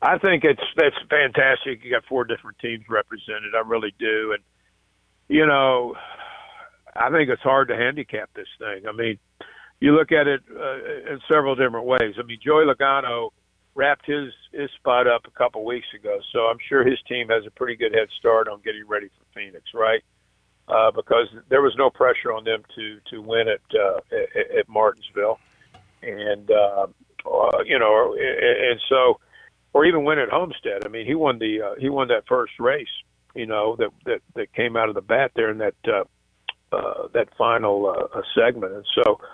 [0.00, 1.84] I think it's that's fantastic.
[1.84, 3.54] You got four different teams represented.
[3.54, 4.42] I really do, and
[5.28, 5.94] you know,
[6.96, 8.88] I think it's hard to handicap this thing.
[8.88, 9.18] I mean,
[9.82, 12.14] you look at it uh, in several different ways.
[12.16, 13.30] I mean, Joey Logano
[13.74, 17.44] wrapped his his spot up a couple weeks ago, so I'm sure his team has
[17.46, 20.02] a pretty good head start on getting ready for Phoenix, right?
[20.68, 24.68] Uh, because there was no pressure on them to to win at uh, at, at
[24.68, 25.40] Martinsville,
[26.00, 26.86] and uh,
[27.28, 29.18] uh, you know, and so
[29.72, 30.84] or even win at Homestead.
[30.84, 32.94] I mean, he won the uh, he won that first race,
[33.34, 36.04] you know, that that that came out of the bat there in that uh,
[36.70, 39.18] uh, that final uh, segment, and so.
[39.20, 39.26] Uh,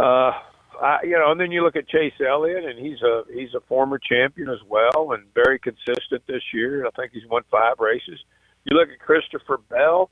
[0.00, 3.60] I, you know, and then you look at Chase Elliott, and he's a he's a
[3.60, 6.86] former champion as well, and very consistent this year.
[6.86, 8.18] I think he's won five races.
[8.64, 10.10] You look at Christopher Bell,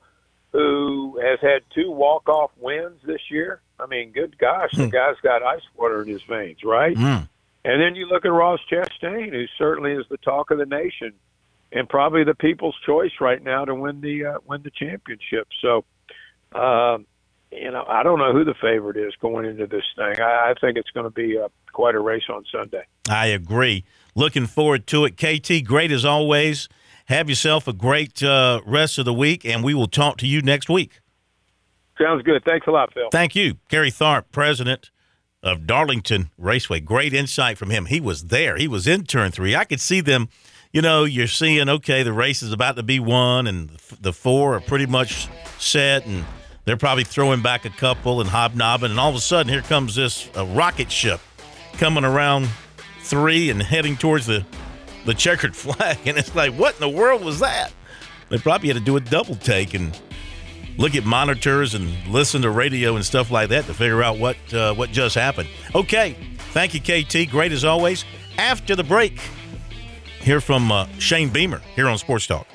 [0.51, 3.61] who has had two walk off wins this year.
[3.79, 6.95] I mean, good gosh, the guy's got ice water in his veins, right?
[6.95, 7.27] Mm.
[7.63, 11.13] And then you look at Ross Chastain, who certainly is the talk of the nation,
[11.71, 15.47] and probably the people's choice right now to win the uh, win the championship.
[15.61, 15.85] So,
[16.53, 17.05] um,
[17.51, 20.19] you know, I don't know who the favorite is going into this thing.
[20.21, 22.83] I, I think it's going to be uh, quite a race on Sunday.
[23.09, 23.83] I agree.
[24.15, 25.17] Looking forward to it.
[25.17, 26.69] KT, great as always.
[27.05, 30.41] Have yourself a great uh, rest of the week, and we will talk to you
[30.41, 31.01] next week.
[31.99, 32.43] Sounds good.
[32.45, 33.09] Thanks a lot, Phil.
[33.11, 33.55] Thank you.
[33.69, 34.91] Kerry Tharp, president
[35.43, 36.79] of Darlington Raceway.
[36.79, 37.85] Great insight from him.
[37.85, 38.57] He was there.
[38.57, 39.55] He was in turn three.
[39.55, 40.29] I could see them,
[40.71, 43.69] you know, you're seeing, okay, the race is about to be won, and
[43.99, 46.25] the four are pretty much set, and
[46.65, 49.95] they're probably throwing back a couple and hobnobbing, and all of a sudden, here comes
[49.95, 51.19] this uh, rocket ship
[51.73, 52.49] coming around
[53.01, 54.45] three and heading towards the,
[55.05, 55.97] the checkered flag.
[56.05, 57.71] And it's like, what in the world was that?
[58.29, 59.99] They probably had to do a double take and
[60.77, 64.37] look at monitors and listen to radio and stuff like that to figure out what
[64.53, 65.49] uh, what just happened.
[65.75, 66.15] Okay,
[66.51, 67.31] Thank you, KT.
[67.31, 68.03] Great as always.
[68.37, 69.19] After the break,
[70.19, 72.45] hear from uh, Shane Beamer here on Sports Talk.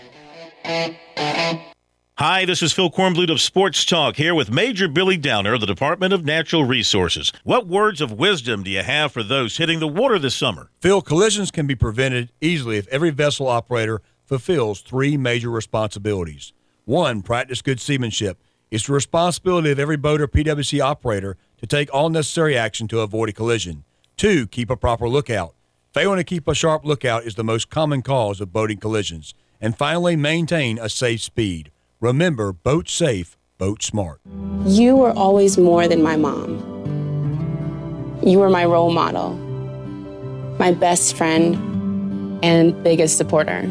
[2.18, 5.66] Hi, this is Phil Kornblut of Sports Talk here with Major Billy Downer of the
[5.66, 7.30] Department of Natural Resources.
[7.44, 10.70] What words of wisdom do you have for those hitting the water this summer?
[10.80, 16.54] Phil, collisions can be prevented easily if every vessel operator fulfills three major responsibilities.
[16.86, 18.42] One, practice good seamanship.
[18.70, 23.00] It's the responsibility of every boat or PWC operator to take all necessary action to
[23.00, 23.84] avoid a collision.
[24.16, 25.54] Two, keep a proper lookout.
[25.92, 29.34] Failing to keep a sharp lookout is the most common cause of boating collisions.
[29.60, 31.72] And finally, maintain a safe speed.
[32.00, 34.20] Remember, boat safe, boat smart.
[34.66, 36.60] You were always more than my mom.
[38.22, 39.30] You were my role model,
[40.58, 41.56] my best friend,
[42.44, 43.62] and biggest supporter.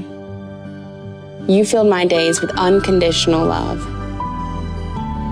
[1.48, 3.86] You filled my days with unconditional love.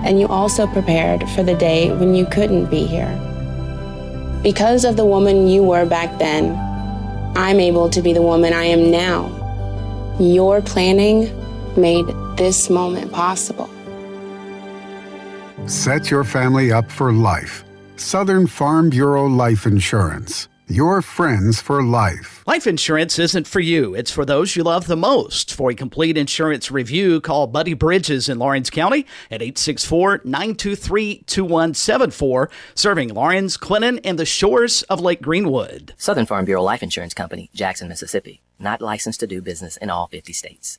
[0.06, 3.10] And you also prepared for the day when you couldn't be here.
[4.44, 6.54] Because of the woman you were back then,
[7.34, 9.32] I'm able to be the woman I am now.
[10.20, 11.28] Your planning
[11.76, 12.06] made
[12.36, 13.68] this moment possible.
[15.66, 17.64] Set your family up for life.
[17.96, 20.48] Southern Farm Bureau Life Insurance.
[20.68, 22.42] Your friends for life.
[22.46, 25.52] Life insurance isn't for you, it's for those you love the most.
[25.52, 32.50] For a complete insurance review, call Buddy Bridges in Laurens County at 864 923 2174,
[32.74, 35.92] serving Laurens, Clinton, and the shores of Lake Greenwood.
[35.98, 38.40] Southern Farm Bureau Life Insurance Company, Jackson, Mississippi.
[38.58, 40.78] Not licensed to do business in all 50 states.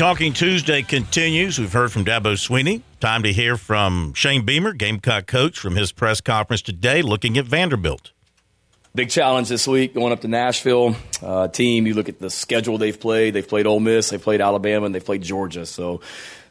[0.00, 1.58] Talking Tuesday continues.
[1.58, 2.80] We've heard from Dabo Swinney.
[3.00, 7.44] Time to hear from Shane Beamer, Gamecock coach, from his press conference today, looking at
[7.44, 8.10] Vanderbilt.
[8.94, 10.96] Big challenge this week going up to Nashville.
[11.22, 13.34] Uh, team, you look at the schedule they've played.
[13.34, 15.66] They've played Ole Miss, they've played Alabama, and they've played Georgia.
[15.66, 16.00] So,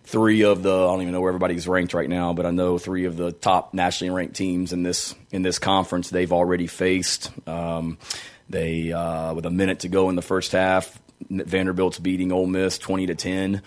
[0.03, 2.77] three of the I don't even know where everybody's ranked right now, but I know
[2.77, 7.31] three of the top nationally ranked teams in this in this conference they've already faced.
[7.47, 7.97] Um,
[8.47, 12.77] they uh, with a minute to go in the first half, Vanderbilt's beating Ole Miss
[12.77, 13.61] twenty to ten.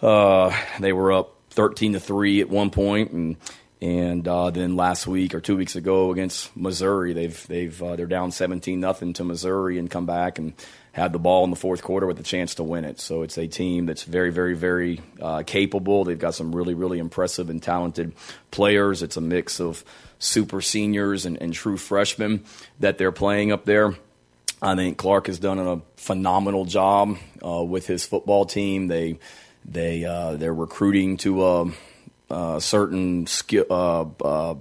[0.00, 3.36] Uh, they were up thirteen to three at one point, and
[3.82, 8.06] and uh, then last week or two weeks ago against Missouri, they've they've uh, they're
[8.06, 10.54] down seventeen nothing to Missouri and come back and
[10.92, 12.98] had the ball in the fourth quarter with a chance to win it.
[12.98, 16.04] So it's a team that's very very very uh, capable.
[16.04, 18.14] They've got some really really impressive and talented
[18.50, 19.02] players.
[19.02, 19.84] It's a mix of
[20.18, 22.44] super seniors and, and true freshmen
[22.80, 23.94] that they're playing up there.
[24.66, 28.88] I think Clark has done a phenomenal job uh, with his football team.
[28.88, 29.20] They
[29.64, 31.72] they uh, they're recruiting to a,
[32.30, 34.54] a certain skill uh, uh,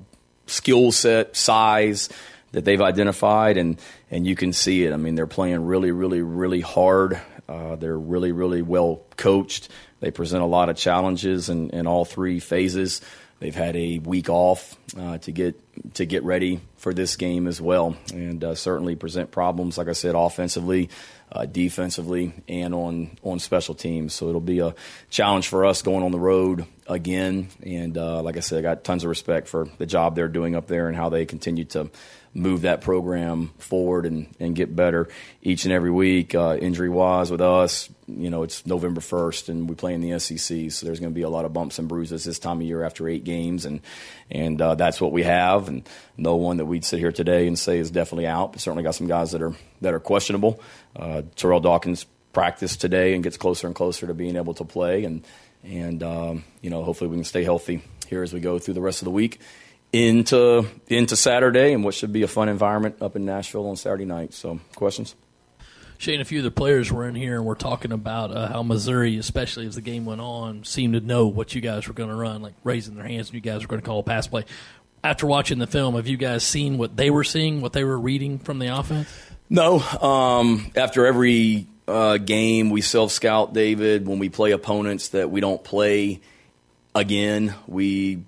[0.46, 2.10] skill set size
[2.52, 3.80] that they've identified, and
[4.12, 4.94] and you can see it.
[4.94, 7.20] I mean, they're playing really, really, really hard.
[7.50, 9.70] Uh, they're really, really well coached.
[10.02, 13.02] They present a lot of challenges in, in all three phases.
[13.40, 15.60] They've had a week off uh, to get
[15.96, 19.78] to get ready for this game as well, and uh, certainly present problems.
[19.78, 20.90] Like I said, offensively,
[21.32, 24.14] uh, defensively, and on on special teams.
[24.14, 24.76] So it'll be a
[25.10, 27.50] challenge for us going on the road again.
[27.64, 30.56] And uh, like I said, I got tons of respect for the job they're doing
[30.56, 31.90] up there and how they continue to
[32.36, 35.08] move that program forward and, and get better
[35.42, 36.36] each and every week.
[36.36, 40.20] Uh, injury wise with us, you know, it's November 1st and we play in the
[40.20, 42.64] SEC, so there's going to be a lot of bumps and bruises this time of
[42.64, 43.82] year after eight games, and
[44.30, 45.68] and uh, that's what we have.
[45.68, 45.88] And
[46.18, 48.96] no one that we'd sit here today and say is definitely out, but certainly got
[48.96, 50.60] some guys that are that are questionable.
[50.96, 55.04] Uh, Terrell Dawkins practiced today and gets closer and closer to being able to play,
[55.04, 55.26] and
[55.64, 58.82] and um, you know, hopefully we can stay healthy here as we go through the
[58.82, 59.40] rest of the week
[59.92, 64.06] into into Saturday and what should be a fun environment up in Nashville on Saturday
[64.06, 64.34] night.
[64.34, 65.16] So, questions?
[65.98, 68.64] Shane, a few of the players were in here and we're talking about uh, how
[68.64, 72.10] Missouri, especially as the game went on, seemed to know what you guys were going
[72.10, 74.28] to run, like raising their hands and you guys were going to call a pass
[74.28, 74.46] play.
[75.04, 77.98] After watching the film, have you guys seen what they were seeing, what they were
[77.98, 79.08] reading from the offense?
[79.50, 79.80] No.
[79.80, 84.08] Um, after every uh, game, we self scout, David.
[84.08, 86.22] When we play opponents that we don't play
[86.96, 88.24] again, we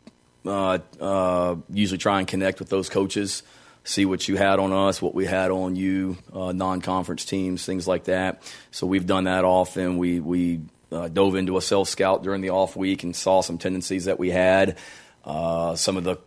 [0.45, 3.43] uh, uh, usually try and connect with those coaches,
[3.87, 7.65] see what you had on us, what we had on you, uh, non conference teams,
[7.65, 8.43] things like that.
[8.71, 9.97] So we've done that often.
[9.97, 10.61] We, we
[10.91, 14.19] uh, dove into a self scout during the off week and saw some tendencies that
[14.19, 14.77] we had,
[15.23, 16.17] uh, some of the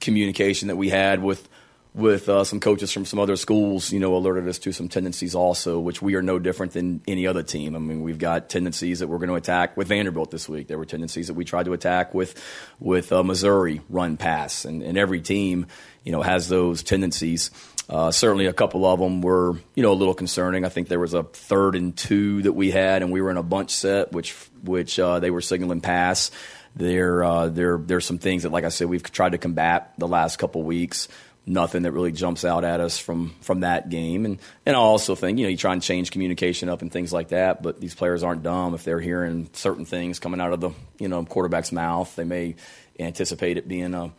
[0.00, 1.46] communication that we had with
[1.92, 5.34] with uh, some coaches from some other schools, you know, alerted us to some tendencies
[5.34, 7.74] also, which we are no different than any other team.
[7.74, 10.68] I mean, we've got tendencies that we're going to attack with Vanderbilt this week.
[10.68, 12.40] There were tendencies that we tried to attack with
[12.78, 15.66] with uh, Missouri run pass, and, and every team,
[16.04, 17.50] you know, has those tendencies.
[17.88, 20.64] Uh, certainly, a couple of them were, you know, a little concerning.
[20.64, 23.36] I think there was a third and two that we had, and we were in
[23.36, 26.30] a bunch set, which which uh, they were signaling pass.
[26.76, 30.06] There, uh, there, there's some things that, like I said, we've tried to combat the
[30.06, 31.08] last couple weeks
[31.50, 34.24] nothing that really jumps out at us from from that game.
[34.24, 37.12] And and I also think you know you try and change communication up and things
[37.12, 37.62] like that.
[37.62, 38.74] But these players aren't dumb.
[38.74, 42.54] If they're hearing certain things coming out of the you know quarterback's mouth, they may
[42.98, 44.12] anticipate it being a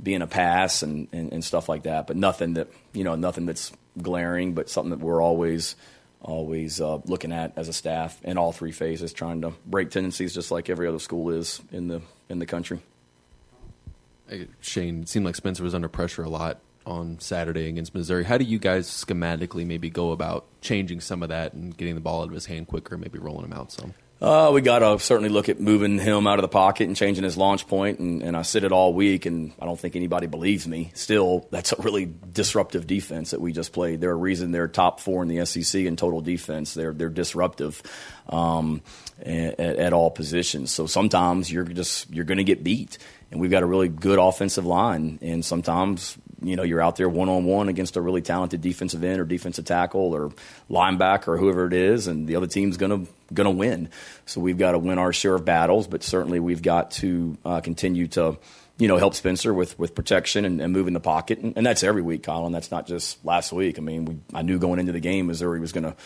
[0.00, 2.06] being a pass and, and, and stuff like that.
[2.06, 3.70] But nothing that you know nothing that's
[4.00, 5.76] glaring, but something that we're always
[6.20, 10.34] always uh, looking at as a staff in all three phases, trying to break tendencies
[10.34, 12.00] just like every other school is in the
[12.30, 12.80] in the country.
[14.60, 18.24] Shane, it seemed like Spencer was under pressure a lot on Saturday against Missouri.
[18.24, 22.00] How do you guys schematically maybe go about changing some of that and getting the
[22.00, 23.94] ball out of his hand quicker, maybe rolling him out some?
[24.20, 27.22] Uh, we got to certainly look at moving him out of the pocket and changing
[27.22, 30.26] his launch point, and, and I said it all week, and I don't think anybody
[30.26, 30.90] believes me.
[30.94, 34.00] Still, that's a really disruptive defense that we just played.
[34.00, 36.74] They're a reason they're top four in the SEC in total defense.
[36.74, 37.80] They're they're disruptive
[38.28, 38.82] um,
[39.22, 40.72] at, at all positions.
[40.72, 42.98] So sometimes you're just you're going to get beat,
[43.30, 47.08] and we've got a really good offensive line, and sometimes you know you're out there
[47.08, 50.32] one on one against a really talented defensive end or defensive tackle or
[50.70, 53.88] linebacker or whoever it is, and the other team's gonna gonna win.
[54.26, 57.60] So we've got to win our share of battles, but certainly we've got to uh,
[57.60, 58.38] continue to
[58.78, 61.66] you know help Spencer with with protection and, and move in the pocket, and, and,
[61.66, 62.52] that's every week, Colin.
[62.52, 63.78] That's not just last week.
[63.78, 65.96] I mean, we, I knew going into the game Missouri was gonna.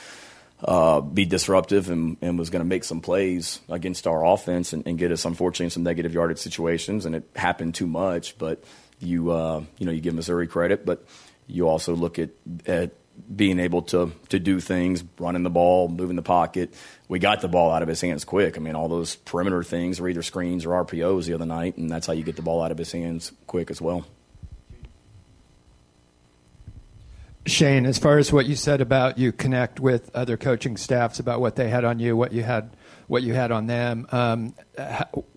[0.65, 4.87] Uh, be disruptive and, and was going to make some plays against our offense and,
[4.87, 7.05] and, get us, unfortunately, in some negative yardage situations.
[7.05, 8.39] And it happened too much.
[8.39, 8.63] But
[9.03, 11.05] you uh, you know you give Missouri credit, but
[11.47, 12.31] you also look at
[12.66, 12.93] at
[13.35, 16.74] being able to to do things, running the ball, moving the pocket.
[17.09, 18.57] We got the ball out of his hands quick.
[18.57, 21.91] I mean, all those perimeter things were either screens or RPOs the other night, and
[21.91, 24.07] that's how you get the ball out of his hands quick as well.
[27.45, 31.41] Shane, as far as what you said about you connect with other coaching staffs about
[31.41, 32.70] what they had on you, what you had
[33.07, 34.07] what you had on them.
[34.12, 34.55] Um,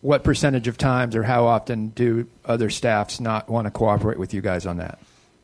[0.01, 4.33] what percentage of times or how often do other staffs not want to cooperate with
[4.33, 4.99] you guys on that?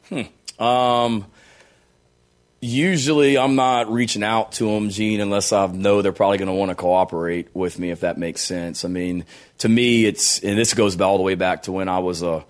[0.10, 0.64] Hmm.
[0.64, 1.26] Um,
[2.62, 6.54] usually, I'm not reaching out to them, Gene, unless I know they're probably going to
[6.54, 8.86] want to cooperate with me, if that makes sense.
[8.86, 9.26] I mean,
[9.60, 12.46] to me, it's and this goes all the way back to when I was a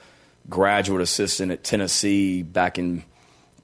[0.49, 3.03] graduate assistant at Tennessee back in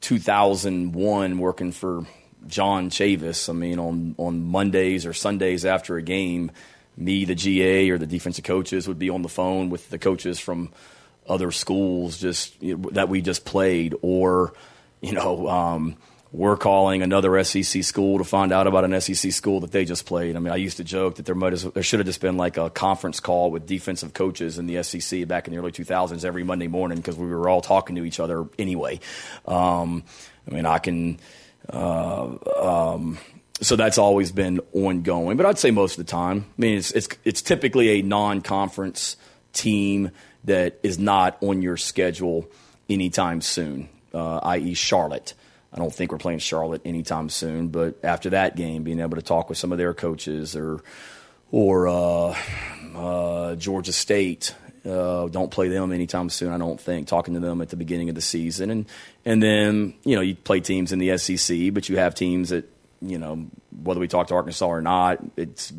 [0.02, 2.06] 2001, working for
[2.46, 3.50] John Chavis.
[3.50, 6.52] I mean, on on Mondays or Sundays after a game,
[6.96, 10.40] me, the GA, or the defensive coaches would be on the phone with the coaches
[10.40, 10.70] from
[11.28, 14.54] other schools just you know, that we just played, or
[15.02, 15.48] you know.
[15.48, 15.98] Um,
[16.32, 20.06] we're calling another SEC school to find out about an SEC school that they just
[20.06, 20.36] played.
[20.36, 22.38] I mean, I used to joke that there might have, there should have just been
[22.38, 26.26] like a conference call with defensive coaches in the SEC back in the early 2000s
[26.26, 29.00] every Monday morning because we were all talking to each other anyway.
[29.46, 30.04] Um,
[30.50, 31.20] I mean, I can
[31.70, 33.18] uh, um,
[33.62, 35.38] so that's always been ongoing.
[35.38, 39.18] But I'd say most of the time, I mean, it's it's, it's typically a non-conference
[39.54, 40.12] team
[40.44, 42.48] that is not on your schedule
[42.90, 45.34] anytime soon, uh, i.e., Charlotte.
[45.74, 47.68] I don't think we're playing Charlotte anytime soon.
[47.68, 50.82] But after that game, being able to talk with some of their coaches or
[51.52, 52.36] or uh,
[52.96, 54.54] uh, Georgia State.
[54.88, 56.54] Uh, don't play them anytime soon.
[56.54, 57.08] I don't think.
[57.08, 58.86] Talking to them at the beginning of the season, and
[59.26, 62.70] and then you know you play teams in the SEC, but you have teams that
[63.02, 63.48] you know
[63.84, 65.74] whether we talk to Arkansas or not, it's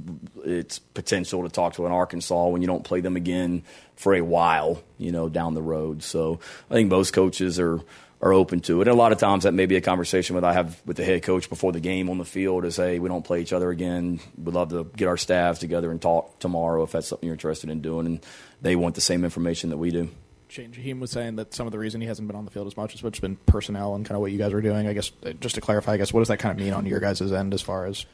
[0.44, 3.62] it's potential to talk to an Arkansas when you don't play them again
[3.96, 6.02] for a while, you know, down the road.
[6.02, 6.40] So
[6.70, 7.80] I think most coaches are
[8.20, 8.88] are open to it.
[8.88, 11.04] And a lot of times that may be a conversation that I have with the
[11.04, 13.70] head coach before the game on the field is, hey, we don't play each other
[13.70, 14.18] again.
[14.36, 17.70] We'd love to get our staffs together and talk tomorrow if that's something you're interested
[17.70, 18.06] in doing.
[18.06, 18.20] And
[18.62, 20.10] they want the same information that we do.
[20.48, 22.66] Shane Jaheim was saying that some of the reason he hasn't been on the field
[22.66, 24.86] as much has just been personnel and kind of what you guys are doing.
[24.88, 26.86] I guess uh, just to clarify, I guess what does that kind of mean on
[26.86, 28.06] your guys' end as far as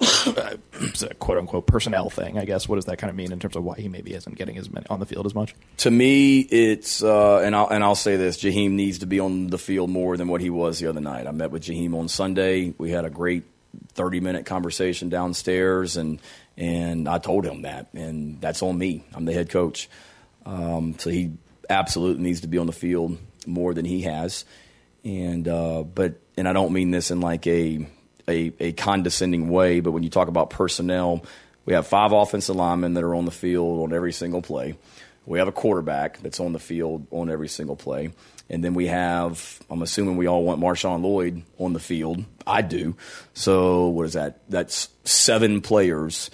[0.00, 0.56] uh,
[1.18, 2.38] quote unquote personnel thing?
[2.38, 4.36] I guess what does that kind of mean in terms of why he maybe isn't
[4.36, 5.54] getting as many on the field as much?
[5.78, 9.48] To me, it's uh, and I'll and I'll say this: Jaheim needs to be on
[9.48, 11.26] the field more than what he was the other night.
[11.26, 12.74] I met with Jaheim on Sunday.
[12.76, 13.44] We had a great
[13.94, 16.20] 30 minute conversation downstairs, and
[16.58, 19.04] and I told him that, and that's on me.
[19.14, 19.88] I'm the head coach,
[20.44, 21.32] um, so he
[21.70, 23.16] absolutely needs to be on the field
[23.46, 24.44] more than he has,
[25.04, 27.86] and uh, but and I don't mean this in like a,
[28.28, 31.24] a a condescending way, but when you talk about personnel,
[31.64, 34.76] we have five offensive linemen that are on the field on every single play.
[35.26, 38.10] We have a quarterback that's on the field on every single play.
[38.50, 42.24] And then we have, I'm assuming we all want Marshawn Lloyd on the field.
[42.46, 42.96] I do.
[43.34, 44.40] So what is that?
[44.48, 46.30] That's seven players.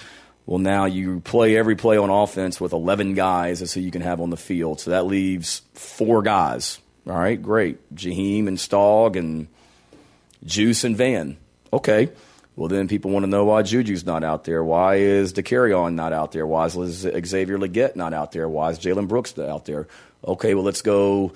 [0.47, 3.61] Well, now you play every play on offense with 11 guys.
[3.61, 4.81] That's who you can have on the field.
[4.81, 6.78] So that leaves four guys.
[7.07, 7.95] All right, great.
[7.95, 9.49] Jaheim and Stog and
[10.45, 11.36] Juice and Van.
[11.73, 12.11] Okay.
[12.57, 14.62] Well, then people want to know why Juju's not out there.
[14.62, 16.47] Why is Dakereon not out there?
[16.47, 18.49] Why is Xavier Legette not out there?
[18.49, 19.89] Why is Jalen Brooks not out there?
[20.24, 21.32] Okay, well, let's go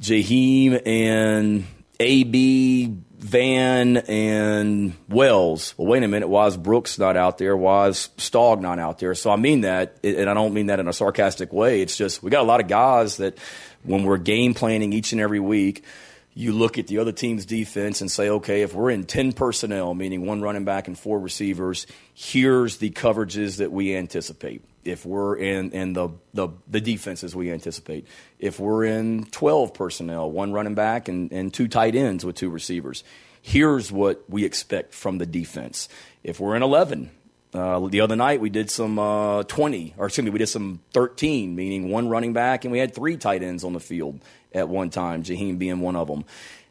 [0.00, 1.64] Jaheim and
[1.98, 5.74] AB, Van, and Wells.
[5.76, 6.28] Well, wait a minute.
[6.28, 7.56] Why is Brooks not out there?
[7.56, 9.14] Why is Stog not out there?
[9.14, 11.82] So I mean that, and I don't mean that in a sarcastic way.
[11.82, 13.38] It's just we got a lot of guys that
[13.82, 15.84] when we're game planning each and every week–
[16.34, 19.94] you look at the other team's defense and say, okay, if we're in 10 personnel,
[19.94, 24.62] meaning one running back and four receivers, here's the coverages that we anticipate.
[24.84, 28.06] If we're in, in the, the, the defenses we anticipate.
[28.38, 32.50] If we're in 12 personnel, one running back and, and two tight ends with two
[32.50, 33.04] receivers,
[33.42, 35.88] here's what we expect from the defense.
[36.22, 37.10] If we're in 11,
[37.52, 40.80] uh, the other night we did some uh, 20, or excuse me, we did some
[40.92, 44.20] 13, meaning one running back, and we had three tight ends on the field
[44.52, 46.24] at one time, Jaheim being one of them.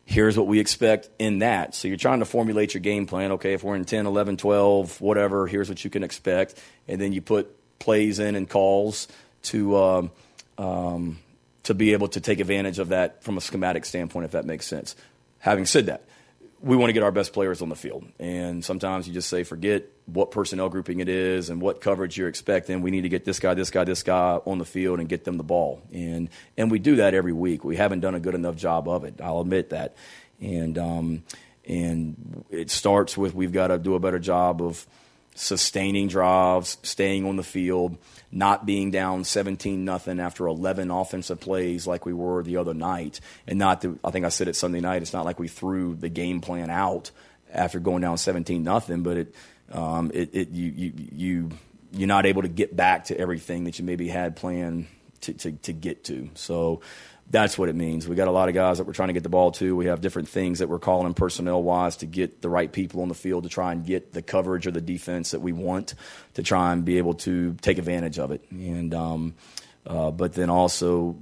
[0.06, 1.76] Here's what we expect in that.
[1.76, 3.34] So you're trying to formulate your game plan.
[3.34, 6.60] Okay, if we're in 10, 11, 12, whatever, here's what you can expect.
[6.88, 9.08] And then you put plays in and calls
[9.44, 10.12] to, um,
[10.58, 11.18] um,
[11.64, 14.68] to be able to take advantage of that from a schematic standpoint, if that makes
[14.68, 14.96] sense.
[15.40, 16.04] Having said that,
[16.62, 18.06] we want to get our best players on the field.
[18.20, 22.28] And sometimes you just say, forget what personnel grouping it is and what coverage you're
[22.28, 22.82] expecting.
[22.82, 25.24] We need to get this guy, this guy, this guy on the field and get
[25.24, 25.82] them the ball.
[25.94, 27.64] And and we do that every week.
[27.64, 29.22] We haven't done a good enough job of it.
[29.22, 29.96] I'll admit that.
[30.42, 31.24] And um,
[31.66, 34.86] and it starts with we've got to do a better job of
[35.40, 37.98] sustaining drives, staying on the field,
[38.30, 43.22] not being down 17 nothing after 11 offensive plays like we were the other night.
[43.48, 45.96] And not that, I think I said it Sunday night, it's not like we threw
[45.96, 47.12] the game plan out
[47.54, 49.36] after going down 17 nothing, but it,
[49.72, 51.50] um, it, it, you, you, you,
[51.94, 54.88] you're not able to get back to everything that you maybe had planned
[55.22, 56.30] to, to, to get to.
[56.36, 56.82] So,
[57.30, 58.08] that's what it means.
[58.08, 59.76] We got a lot of guys that we're trying to get the ball to.
[59.76, 63.08] We have different things that we're calling personnel wise to get the right people on
[63.08, 65.94] the field to try and get the coverage or the defense that we want
[66.34, 68.44] to try and be able to take advantage of it.
[68.50, 69.36] And um,
[69.86, 71.18] uh, but then also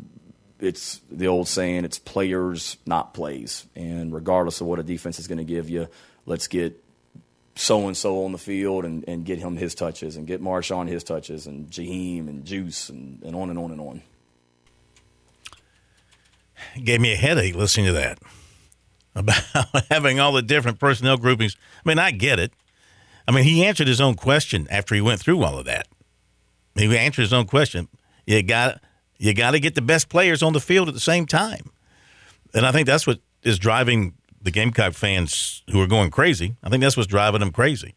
[0.60, 3.66] it's the old saying it's players not plays.
[3.76, 5.90] And regardless of what a defense is going to give you,
[6.26, 6.82] let's get
[7.56, 10.88] so and so on the field and, and get him his touches and get Marshawn
[10.88, 14.02] his touches and Jaheim and Juice and, and on and on and on
[16.84, 18.20] gave me a headache listening to that
[19.16, 19.44] about
[19.90, 21.56] having all the different personnel groupings.
[21.86, 22.54] I mean, I get it.
[23.28, 25.88] I mean, he answered his own question after he went through all of that.
[26.76, 27.88] He answered his own question.
[28.26, 28.82] You got
[29.18, 31.72] you got to get the best players on the field at the same time,
[32.54, 36.56] and I think that's what is driving the Gamecock fans who are going crazy.
[36.64, 37.96] I think that's what's driving them crazy.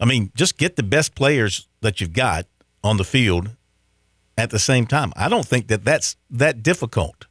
[0.00, 2.46] I mean, just get the best players that you've got
[2.82, 3.50] on the field
[4.36, 5.12] at the same time.
[5.16, 7.25] I don't think that that's that difficult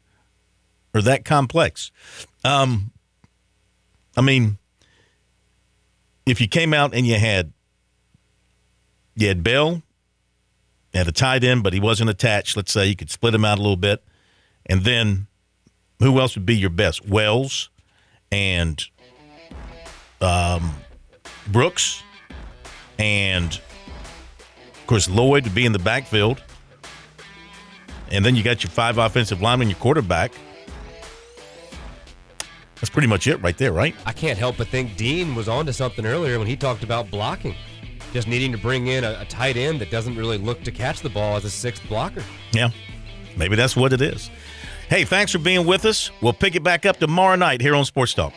[0.96, 1.92] or that complex.
[2.46, 2.92] Um,
[4.16, 4.58] I mean,
[6.26, 7.52] if you came out and you had
[9.16, 9.84] you had Bell,
[10.94, 12.56] had a tight end, but he wasn't attached.
[12.56, 14.04] Let's say you could split him out a little bit,
[14.66, 15.28] and then
[16.00, 17.06] who else would be your best?
[17.08, 17.70] Wells
[18.32, 18.82] and
[20.22, 20.74] um,
[21.48, 22.02] Brooks,
[22.98, 26.42] and of course Lloyd would be in the backfield,
[28.12, 30.32] and then you got your five offensive linemen, your quarterback.
[32.76, 33.96] That's pretty much it right there, right?
[34.06, 37.56] I can't help but think Dean was onto something earlier when he talked about blocking.
[38.14, 41.02] Just needing to bring in a, a tight end that doesn't really look to catch
[41.02, 42.24] the ball as a sixth blocker.
[42.52, 42.70] Yeah,
[43.36, 44.30] maybe that's what it is.
[44.90, 46.12] Hey, thanks for being with us.
[46.22, 48.34] We'll pick it back up tomorrow night here on Sports Talk.